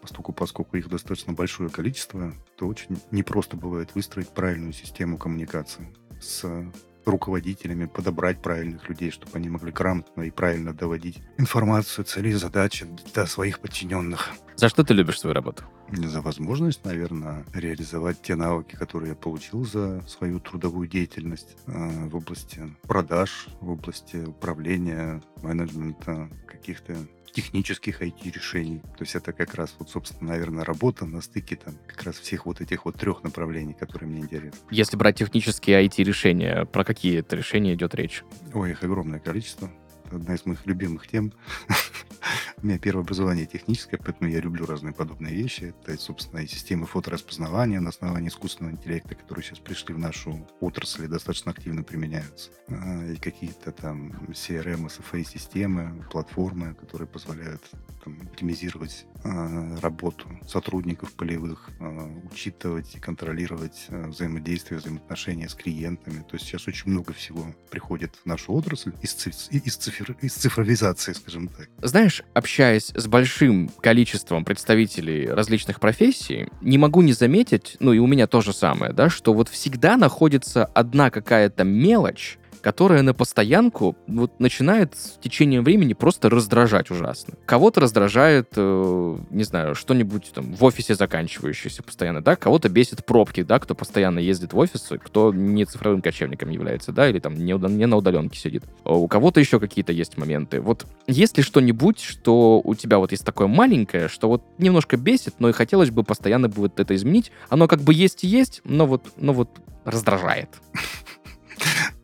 Поскольку, 0.01 0.34
поскольку 0.34 0.77
их 0.77 0.89
достаточно 0.89 1.34
большое 1.34 1.69
количество, 1.69 2.34
то 2.58 2.67
очень 2.67 2.97
непросто 3.12 3.56
бывает 3.58 3.95
выстроить 3.95 4.29
правильную 4.29 4.73
систему 4.73 5.17
коммуникации 5.17 5.88
с 6.21 6.45
руководителями, 7.05 7.85
подобрать 7.85 8.41
правильных 8.41 8.87
людей, 8.89 9.11
чтобы 9.11 9.37
они 9.37 9.49
могли 9.49 9.71
грамотно 9.71 10.23
и 10.23 10.31
правильно 10.31 10.73
доводить 10.73 11.21
информацию, 11.37 12.05
цели, 12.05 12.31
задачи 12.31 12.85
до 13.13 13.25
своих 13.25 13.59
подчиненных. 13.59 14.31
За 14.55 14.69
что 14.69 14.83
ты 14.83 14.93
любишь 14.93 15.19
свою 15.19 15.33
работу? 15.33 15.63
За 15.91 16.21
возможность, 16.21 16.85
наверное, 16.85 17.45
реализовать 17.53 18.21
те 18.21 18.35
навыки, 18.35 18.75
которые 18.75 19.09
я 19.09 19.15
получил 19.15 19.65
за 19.65 20.01
свою 20.07 20.39
трудовую 20.39 20.87
деятельность 20.87 21.57
э, 21.67 22.07
в 22.07 22.15
области 22.15 22.61
продаж, 22.83 23.47
в 23.61 23.71
области 23.71 24.17
управления, 24.17 25.21
менеджмента, 25.41 26.29
каких-то 26.47 26.95
технических 27.33 28.01
IT-решений. 28.01 28.79
То 28.97 29.03
есть 29.03 29.15
это 29.15 29.33
как 29.33 29.55
раз 29.55 29.75
вот, 29.79 29.89
собственно, 29.89 30.31
наверное, 30.31 30.63
работа 30.63 31.05
на 31.05 31.21
стыке 31.21 31.55
там 31.55 31.75
как 31.87 32.03
раз 32.03 32.15
всех 32.15 32.45
вот 32.45 32.61
этих 32.61 32.85
вот 32.85 32.95
трех 32.95 33.23
направлений, 33.23 33.73
которые 33.73 34.09
мне 34.09 34.21
интересны. 34.21 34.59
Если 34.69 34.95
брать 34.95 35.17
технические 35.17 35.85
IT-решения, 35.85 36.65
про 36.65 36.85
какие 36.85 37.19
это 37.19 37.35
решения 37.35 37.73
идет 37.73 37.95
речь? 37.95 38.23
Ой, 38.53 38.71
их 38.71 38.84
огромное 38.84 39.19
количество. 39.19 39.71
Это 40.05 40.17
одна 40.17 40.36
из 40.36 40.45
моих 40.45 40.65
любимых 40.65 41.07
тем. 41.07 41.34
У 42.61 42.65
меня 42.67 42.77
первое 42.79 43.03
образование 43.03 43.45
техническое, 43.45 43.97
поэтому 43.97 44.29
я 44.29 44.39
люблю 44.39 44.65
разные 44.65 44.93
подобные 44.93 45.34
вещи. 45.36 45.73
Это, 45.86 45.97
собственно, 45.99 46.39
и 46.39 46.47
системы 46.47 46.86
фотораспознавания 46.86 47.79
на 47.79 47.89
основании 47.89 48.29
искусственного 48.29 48.73
интеллекта, 48.73 49.15
которые 49.15 49.43
сейчас 49.43 49.59
пришли 49.59 49.93
в 49.93 49.99
нашу 49.99 50.47
отрасль 50.59 51.05
и 51.05 51.07
достаточно 51.07 51.51
активно 51.51 51.84
применяются. 51.84 52.51
А, 52.69 53.05
И 53.11 53.15
какие-то 53.17 53.71
там 53.71 54.11
CRM, 54.29 54.88
SFA-системы, 54.88 56.03
платформы, 56.11 56.73
которые 56.75 57.07
позволяют 57.07 57.61
там, 58.03 58.19
оптимизировать 58.21 59.05
а, 59.23 59.77
работу 59.81 60.27
сотрудников 60.47 61.13
полевых, 61.13 61.69
э, 61.79 62.23
учитывать 62.31 62.95
и 62.95 62.99
контролировать 62.99 63.88
взаимодействие, 63.89 64.79
взаимоотношения 64.79 65.47
с 65.47 65.55
клиентами. 65.55 66.19
То 66.29 66.34
есть 66.36 66.45
сейчас 66.45 66.67
очень 66.67 66.91
много 66.91 67.13
всего 67.13 67.45
приходит 67.71 68.15
в 68.15 68.25
нашу 68.25 68.53
отрасль 68.53 68.93
из, 69.01 69.13
ци- 69.13 69.29
из, 69.51 69.75
цифр- 69.77 70.17
из 70.21 70.34
цифровизации, 70.34 71.13
скажем 71.13 71.47
так. 71.47 71.69
Знаешь, 71.81 72.22
общаясь 72.34 72.91
с 72.95 73.07
большим 73.07 73.69
количеством 73.82 74.43
представителей 74.43 75.30
различных 75.30 75.80
профессий, 75.80 76.49
не 76.61 76.78
могу 76.78 77.01
не 77.01 77.13
заметить, 77.13 77.78
ну 77.80 77.93
и 77.93 77.99
у 77.99 78.07
меня 78.07 78.28
то 78.28 78.41
же 78.41 78.53
самое, 78.53 78.93
да, 78.93 79.09
что 79.09 79.34
вот 79.34 79.49
всегда 79.49 79.97
находится 79.97 80.65
одна 80.65 81.09
какая-то 81.09 81.63
мелочь, 81.63 82.38
которая 82.64 83.01
на 83.01 83.14
постоянку 83.14 83.97
вот 84.07 84.39
начинает 84.39 84.95
с 84.95 85.20
течением 85.22 85.66
времени 85.66 85.93
просто 85.93 86.30
раздражать 86.30 86.89
ужасно. 86.89 87.34
Кого-то 87.45 87.82
раздражает, 87.82 88.53
э, 88.55 89.18
не 89.30 89.43
знаю, 89.43 89.76
что-нибудь 89.76 90.32
там 90.34 90.53
в 90.53 90.64
офисе 90.64 90.95
заканчивающееся 90.95 91.84
постоянно, 91.84 92.22
да, 92.22 92.38
кого-то 92.38 92.70
бесит 92.70 93.05
пробки, 93.05 93.43
да, 93.43 93.59
кто 93.59 93.76
постоянно 93.76 94.20
ездит 94.20 94.53
в 94.53 94.57
офис, 94.57 94.89
кто 95.03 95.34
не 95.34 95.66
цифровым 95.66 96.01
кочевником 96.01 96.49
является, 96.49 96.93
да, 96.93 97.09
или 97.09 97.20
там 97.20 97.36
не, 97.36 97.51
не 97.51 97.86
на 97.86 97.97
удаленке 97.97 98.39
сидит. 98.39 98.64
А 98.86 98.93
У 98.93 99.09
кого-то 99.09 99.41
еще 99.41 99.59
какие-то 99.59 99.91
есть 99.91 100.18
моменты. 100.18 100.61
Вот 100.61 100.86
есть 101.05 101.36
ли 101.36 101.43
что-нибудь, 101.43 101.99
что 101.99 102.61
у 102.64 102.76
тебя 102.76 102.97
вот 102.97 103.11
есть 103.11 103.26
такое 103.26 103.47
маленькое, 103.47 104.07
что 104.07 104.30
вот 104.30 104.41
немножко 104.57 104.95
бесит, 104.95 105.36
но 105.39 105.49
и 105.49 105.51
хотелось 105.51 105.91
бы 105.91 106.03
постоянно 106.03 106.47
бы 106.47 106.61
вот 106.61 106.80
это 106.80 106.95
изменить. 106.95 107.34
Оно 107.49 107.68
как 107.68 107.82
бы 107.82 107.93
есть 107.93 108.24
и 108.24 108.28
есть, 108.28 108.61
но 108.64 108.88
вот, 108.88 109.03
но 109.18 109.34
вот 109.34 109.49
раздражает. 109.84 110.49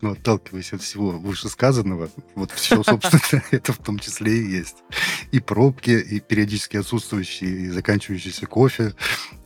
Но 0.02 0.12
отталкиваясь 0.12 0.72
от 0.74 0.82
всего 0.82 1.12
вышесказанного, 1.12 2.10
вот 2.36 2.52
все, 2.52 2.82
собственно, 2.84 3.44
это 3.52 3.74
в 3.74 3.78
том 3.80 4.00
числе 4.00 4.32
и 4.38 4.50
есть. 4.50 4.78
И 5.32 5.40
пробки, 5.40 5.92
и 5.92 6.20
периодически 6.20 6.78
отсутствующие, 6.78 7.50
и 7.50 7.70
заканчивающийся 7.70 8.46
кофе. 8.46 8.94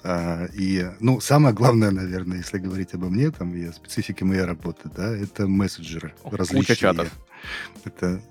а, 0.04 0.46
И, 0.54 0.86
ну, 1.00 1.20
самое 1.22 1.56
главное, 1.56 1.90
наверное, 1.92 2.38
если 2.38 2.60
говорить 2.60 2.94
обо 2.94 3.10
мне, 3.10 3.32
там, 3.32 3.56
и 3.56 3.66
о 3.66 3.74
специфике 3.74 4.26
моей 4.26 4.44
работы, 4.44 4.90
да, 4.96 5.16
это 5.16 5.48
мессенджеры 5.48 6.14
Куча 6.22 6.38
различные. 6.38 6.76
чатов. 6.76 7.10
Это 7.86 8.22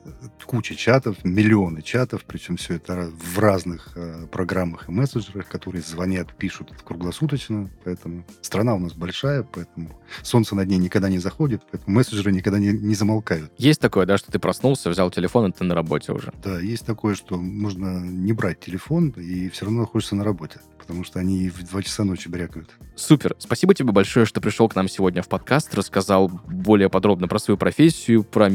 куча 0.46 0.74
чатов, 0.74 1.16
миллионы 1.24 1.82
чатов, 1.82 2.24
причем 2.26 2.56
все 2.56 2.74
это 2.74 3.10
в 3.10 3.38
разных 3.38 3.92
э, 3.96 4.26
программах 4.30 4.88
и 4.88 4.92
мессенджерах, 4.92 5.48
которые 5.48 5.82
звонят, 5.82 6.34
пишут 6.34 6.72
круглосуточно. 6.84 7.70
Поэтому 7.84 8.24
страна 8.40 8.74
у 8.74 8.78
нас 8.78 8.94
большая, 8.94 9.42
поэтому 9.42 10.00
солнце 10.22 10.54
над 10.54 10.68
ней 10.68 10.78
никогда 10.78 11.08
не 11.08 11.18
заходит, 11.18 11.62
поэтому 11.70 11.96
мессенджеры 11.96 12.32
никогда 12.32 12.58
не, 12.58 12.72
не 12.72 12.94
замолкают. 12.94 13.52
Есть 13.58 13.80
такое, 13.80 14.06
да, 14.06 14.18
что 14.18 14.32
ты 14.32 14.38
проснулся, 14.38 14.90
взял 14.90 15.10
телефон, 15.10 15.50
и 15.50 15.52
ты 15.52 15.64
на 15.64 15.74
работе 15.74 16.12
уже. 16.12 16.32
Да, 16.42 16.58
есть 16.58 16.86
такое, 16.86 17.14
что 17.14 17.36
можно 17.36 18.00
не 18.00 18.32
брать 18.32 18.60
телефон 18.60 19.10
и 19.10 19.48
все 19.50 19.66
равно 19.66 19.82
находишься 19.82 20.16
на 20.16 20.24
работе, 20.24 20.60
потому 20.78 21.04
что 21.04 21.18
они 21.18 21.48
в 21.50 21.62
2 21.62 21.82
часа 21.82 22.04
ночи 22.04 22.28
брякают. 22.28 22.70
Супер. 22.94 23.34
Спасибо 23.38 23.74
тебе 23.74 23.92
большое, 23.92 24.26
что 24.26 24.40
пришел 24.40 24.68
к 24.68 24.76
нам 24.76 24.88
сегодня 24.88 25.22
в 25.22 25.28
подкаст, 25.28 25.74
рассказал 25.74 26.28
более 26.28 26.88
подробно 26.88 27.28
про 27.28 27.38
свою 27.38 27.56
профессию, 27.56 28.22
про 28.22 28.48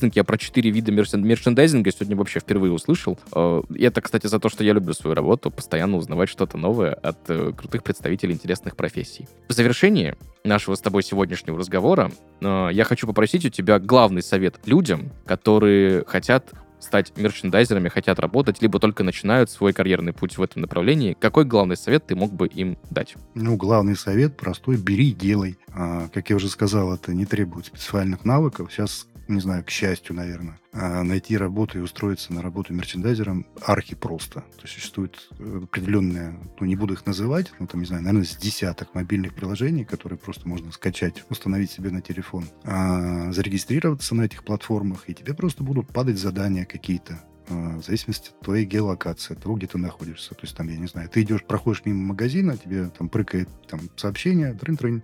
мерчендайзинг. 0.00 0.16
Я 0.16 0.24
про 0.24 0.38
четыре 0.38 0.70
вида 0.70 0.92
мерчен- 0.92 1.20
мерчендайзинга 1.22 1.90
сегодня 1.92 2.16
вообще 2.16 2.40
впервые 2.40 2.72
услышал. 2.72 3.18
Э, 3.34 3.62
И 3.74 3.84
это, 3.84 4.00
кстати, 4.00 4.26
за 4.26 4.38
то, 4.38 4.48
что 4.48 4.64
я 4.64 4.72
люблю 4.72 4.92
свою 4.94 5.14
работу, 5.14 5.50
постоянно 5.50 5.96
узнавать 5.96 6.28
что-то 6.28 6.56
новое 6.58 6.92
от 6.94 7.18
э, 7.28 7.52
крутых 7.56 7.82
представителей 7.82 8.34
интересных 8.34 8.76
профессий. 8.76 9.28
В 9.48 9.52
завершении 9.52 10.14
нашего 10.44 10.74
с 10.74 10.80
тобой 10.80 11.02
сегодняшнего 11.02 11.58
разговора 11.58 12.10
э, 12.40 12.68
я 12.72 12.84
хочу 12.84 13.06
попросить 13.06 13.44
у 13.44 13.48
тебя 13.50 13.78
главный 13.78 14.22
совет 14.22 14.56
людям, 14.66 15.10
которые 15.26 16.04
хотят 16.06 16.50
стать 16.78 17.12
мерчендайзерами, 17.14 17.90
хотят 17.90 18.18
работать, 18.18 18.62
либо 18.62 18.78
только 18.78 19.04
начинают 19.04 19.50
свой 19.50 19.74
карьерный 19.74 20.14
путь 20.14 20.38
в 20.38 20.42
этом 20.42 20.62
направлении. 20.62 21.14
Какой 21.20 21.44
главный 21.44 21.76
совет 21.76 22.06
ты 22.06 22.16
мог 22.16 22.32
бы 22.32 22.46
им 22.46 22.78
дать? 22.88 23.16
Ну, 23.34 23.56
главный 23.56 23.94
совет 23.94 24.38
простой– 24.38 24.76
бери 24.78 25.10
и 25.10 25.12
делай. 25.12 25.58
А, 25.74 26.08
как 26.08 26.30
я 26.30 26.36
уже 26.36 26.48
сказал, 26.48 26.94
это 26.94 27.12
не 27.12 27.26
требует 27.26 27.66
специальных 27.66 28.24
навыков. 28.24 28.72
Сейчас, 28.72 29.06
не 29.30 29.40
знаю, 29.40 29.64
к 29.64 29.70
счастью, 29.70 30.14
наверное, 30.16 30.58
а, 30.72 31.02
найти 31.02 31.36
работу 31.36 31.78
и 31.78 31.82
устроиться 31.82 32.32
на 32.32 32.42
работу 32.42 32.72
мерчендайзером 32.72 33.46
архи 33.62 33.94
просто. 33.94 34.40
То 34.40 34.62
есть 34.62 34.74
существует 34.74 35.28
э, 35.38 35.60
определенные, 35.64 36.38
ну, 36.58 36.66
не 36.66 36.76
буду 36.76 36.94
их 36.94 37.06
называть, 37.06 37.52
ну, 37.58 37.66
там, 37.66 37.80
не 37.80 37.86
знаю, 37.86 38.02
наверное, 38.02 38.26
с 38.26 38.36
десяток 38.36 38.94
мобильных 38.94 39.34
приложений, 39.34 39.84
которые 39.84 40.18
просто 40.18 40.48
можно 40.48 40.70
скачать, 40.72 41.24
установить 41.28 41.70
себе 41.70 41.90
на 41.90 42.02
телефон, 42.02 42.44
а, 42.64 43.32
зарегистрироваться 43.32 44.14
на 44.14 44.22
этих 44.22 44.44
платформах, 44.44 45.08
и 45.08 45.14
тебе 45.14 45.34
просто 45.34 45.62
будут 45.64 45.88
падать 45.88 46.18
задания 46.18 46.64
какие-то 46.64 47.22
в 47.50 47.82
зависимости 47.82 48.30
от 48.30 48.40
твоей 48.40 48.64
геолокации, 48.64 49.34
от 49.34 49.42
того, 49.42 49.56
где 49.56 49.66
ты 49.66 49.78
находишься. 49.78 50.30
То 50.30 50.42
есть 50.42 50.56
там, 50.56 50.68
я 50.68 50.76
не 50.76 50.86
знаю, 50.86 51.08
ты 51.08 51.22
идешь, 51.22 51.44
проходишь 51.44 51.82
мимо 51.84 52.08
магазина, 52.08 52.56
тебе 52.56 52.88
там 52.88 53.08
прыкает 53.08 53.48
там 53.68 53.80
сообщение, 53.96 54.52
трын-трын, 54.54 55.02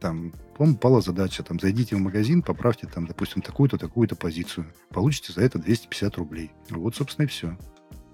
там, 0.00 0.32
вам 0.58 0.72
упала 0.72 1.00
задача, 1.00 1.42
там, 1.42 1.60
зайдите 1.60 1.96
в 1.96 2.00
магазин, 2.00 2.42
поправьте 2.42 2.86
там, 2.86 3.06
допустим, 3.06 3.42
такую-то, 3.42 3.78
такую-то 3.78 4.16
позицию. 4.16 4.66
Получите 4.90 5.32
за 5.32 5.42
это 5.42 5.58
250 5.58 6.16
рублей. 6.16 6.50
Вот, 6.70 6.96
собственно, 6.96 7.26
и 7.26 7.28
все. 7.28 7.56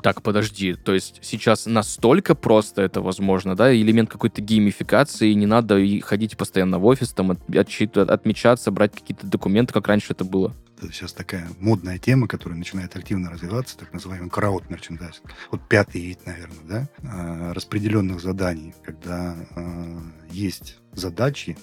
Так, 0.03 0.23
подожди, 0.23 0.75
то 0.75 0.95
есть 0.95 1.19
сейчас 1.21 1.67
настолько 1.67 2.35
просто 2.35 2.81
это 2.81 3.03
возможно, 3.03 3.55
да, 3.55 3.75
элемент 3.75 4.09
какой-то 4.09 4.41
геймификации, 4.41 5.33
не 5.35 5.45
надо 5.45 5.79
ходить 6.01 6.39
постоянно 6.39 6.79
в 6.79 6.87
офис, 6.87 7.13
там, 7.13 7.33
от- 7.33 7.51
отчит- 7.51 7.99
отмечаться, 7.99 8.71
брать 8.71 8.95
какие-то 8.95 9.27
документы, 9.27 9.75
как 9.75 9.89
раньше 9.89 10.15
это 10.15 10.25
было. 10.25 10.55
Сейчас 10.89 11.13
такая 11.13 11.49
модная 11.59 11.99
тема, 11.99 12.27
которая 12.27 12.59
начинает 12.59 12.97
активно 12.97 13.31
развиваться, 13.31 13.77
так 13.77 13.93
называемый 13.93 14.31
крауд-мерчендайзинг. 14.31 15.31
Вот 15.51 15.69
пятый 15.69 16.01
вид, 16.01 16.25
наверное, 16.27 16.65
да, 16.65 16.89
а, 17.05 17.55
распределенных 17.55 18.21
заданий, 18.21 18.75
когда 18.83 19.37
а, 19.55 20.03
есть 20.31 20.79
задачи, 20.93 21.57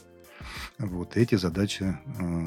вот 0.77 1.17
эти 1.17 1.35
задачи 1.35 1.97
а, 2.19 2.45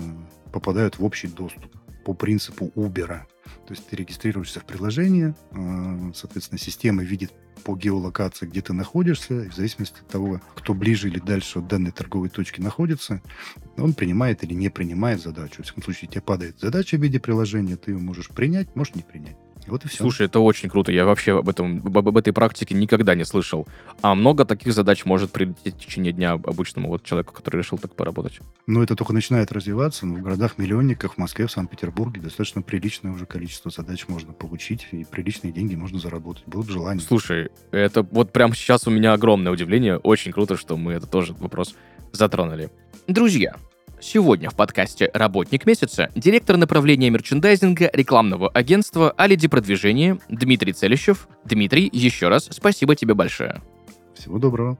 попадают 0.53 0.99
в 0.99 1.05
общий 1.05 1.29
доступ 1.29 1.77
по 2.05 2.15
принципу 2.15 2.71
Uber. 2.75 3.21
То 3.67 3.75
есть 3.75 3.87
ты 3.89 3.97
регистрируешься 3.97 4.61
в 4.61 4.65
приложении, 4.65 5.35
а, 5.53 6.13
соответственно, 6.15 6.59
система 6.59 7.03
видит 7.03 7.33
по 7.61 7.77
геолокации, 7.77 8.47
где 8.47 8.61
ты 8.61 8.73
находишься, 8.73 9.43
и 9.43 9.49
в 9.49 9.55
зависимости 9.55 10.01
от 10.01 10.09
того, 10.09 10.41
кто 10.55 10.75
ближе 10.75 11.09
или 11.09 11.19
дальше 11.19 11.59
от 11.59 11.69
данной 11.69 11.93
торговой 11.93 12.29
точки 12.29 12.61
находится, 12.61 13.23
он 13.77 13.95
принимает 13.95 14.43
или 14.45 14.55
не 14.55 14.69
принимает 14.69 15.21
задачу. 15.21 15.63
В 15.63 15.65
всяком 15.65 15.83
случае, 15.83 16.11
тебе 16.11 16.21
падает 16.21 16.59
задача 16.61 16.97
в 16.97 17.03
виде 17.03 17.21
приложения, 17.21 17.77
ты 17.77 17.93
ее 17.93 17.99
можешь 17.99 18.29
принять, 18.29 18.75
можешь 18.75 18.95
не 18.95 19.03
принять. 19.03 19.37
Вот 19.71 19.85
и 19.85 19.89
все. 19.89 19.99
Слушай, 19.99 20.27
это 20.27 20.41
очень 20.41 20.69
круто, 20.69 20.93
я 20.93 21.05
вообще 21.05 21.39
об 21.39 21.49
этом, 21.49 21.83
об, 21.87 21.97
об 21.97 22.17
этой 22.17 22.33
практике 22.33 22.75
никогда 22.75 23.15
не 23.15 23.25
слышал. 23.25 23.67
А 24.03 24.15
много 24.15 24.45
таких 24.45 24.73
задач 24.73 25.05
может 25.05 25.31
прилететь 25.31 25.77
в 25.77 25.79
течение 25.79 26.13
дня 26.13 26.33
обычному 26.33 26.89
вот 26.89 27.05
человеку, 27.05 27.33
который 27.33 27.59
решил 27.59 27.79
так 27.79 27.95
поработать. 27.95 28.41
Но 28.67 28.83
это 28.83 28.97
только 28.97 29.13
начинает 29.13 29.53
развиваться. 29.53 30.07
Но 30.07 30.15
в 30.17 30.23
городах-миллионниках, 30.23 31.15
в 31.15 31.19
Москве, 31.19 31.47
в 31.47 31.53
Санкт-Петербурге 31.53 32.21
достаточно 32.21 32.63
приличное 32.63 33.13
уже 33.13 33.27
количество 33.27 33.71
задач 33.71 34.07
можно 34.09 34.33
получить, 34.33 34.87
и 34.93 35.05
приличные 35.05 35.53
деньги 35.53 35.75
можно 35.75 35.99
заработать. 35.99 36.43
Было 36.47 36.63
бы 36.63 36.71
желание. 36.71 37.03
Слушай, 37.03 37.51
это 37.71 38.03
вот 38.03 38.33
прямо 38.33 38.55
сейчас 38.55 38.87
у 38.87 38.91
меня 38.91 39.13
огромное 39.13 39.53
удивление. 39.53 39.99
Очень 39.99 40.33
круто, 40.33 40.57
что 40.57 40.77
мы 40.77 40.93
это 40.93 41.07
тоже 41.07 41.35
вопрос 41.35 41.75
затронули. 42.13 42.71
Друзья, 43.07 43.57
сегодня 44.01 44.51
в 44.51 44.55
подкасте 44.55 45.11
«Работник 45.15 45.67
месяца» 45.67 46.11
директор 46.15 46.57
направления 46.57 47.11
мерчендайзинга 47.11 47.91
рекламного 47.93 48.49
агентства 48.49 49.13
«Алиди 49.13 49.49
продвижение» 49.49 50.19
Дмитрий 50.29 50.73
Целищев. 50.73 51.29
Дмитрий, 51.45 51.89
еще 51.93 52.29
раз 52.29 52.49
спасибо 52.51 52.95
тебе 52.97 53.15
большое. 53.15 53.63
Всего 54.15 54.39
доброго. 54.39 54.79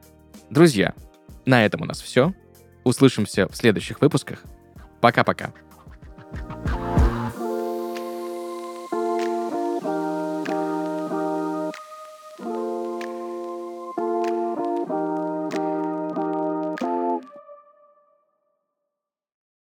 Друзья, 0.51 0.95
на 1.47 1.65
этом 1.65 1.83
у 1.83 1.85
нас 1.85 2.01
все. 2.01 2.35
Услышимся 2.85 3.49
в 3.49 3.57
следующих 3.57 4.01
выпусках. 4.01 4.43
Пока-пока. 5.01 5.53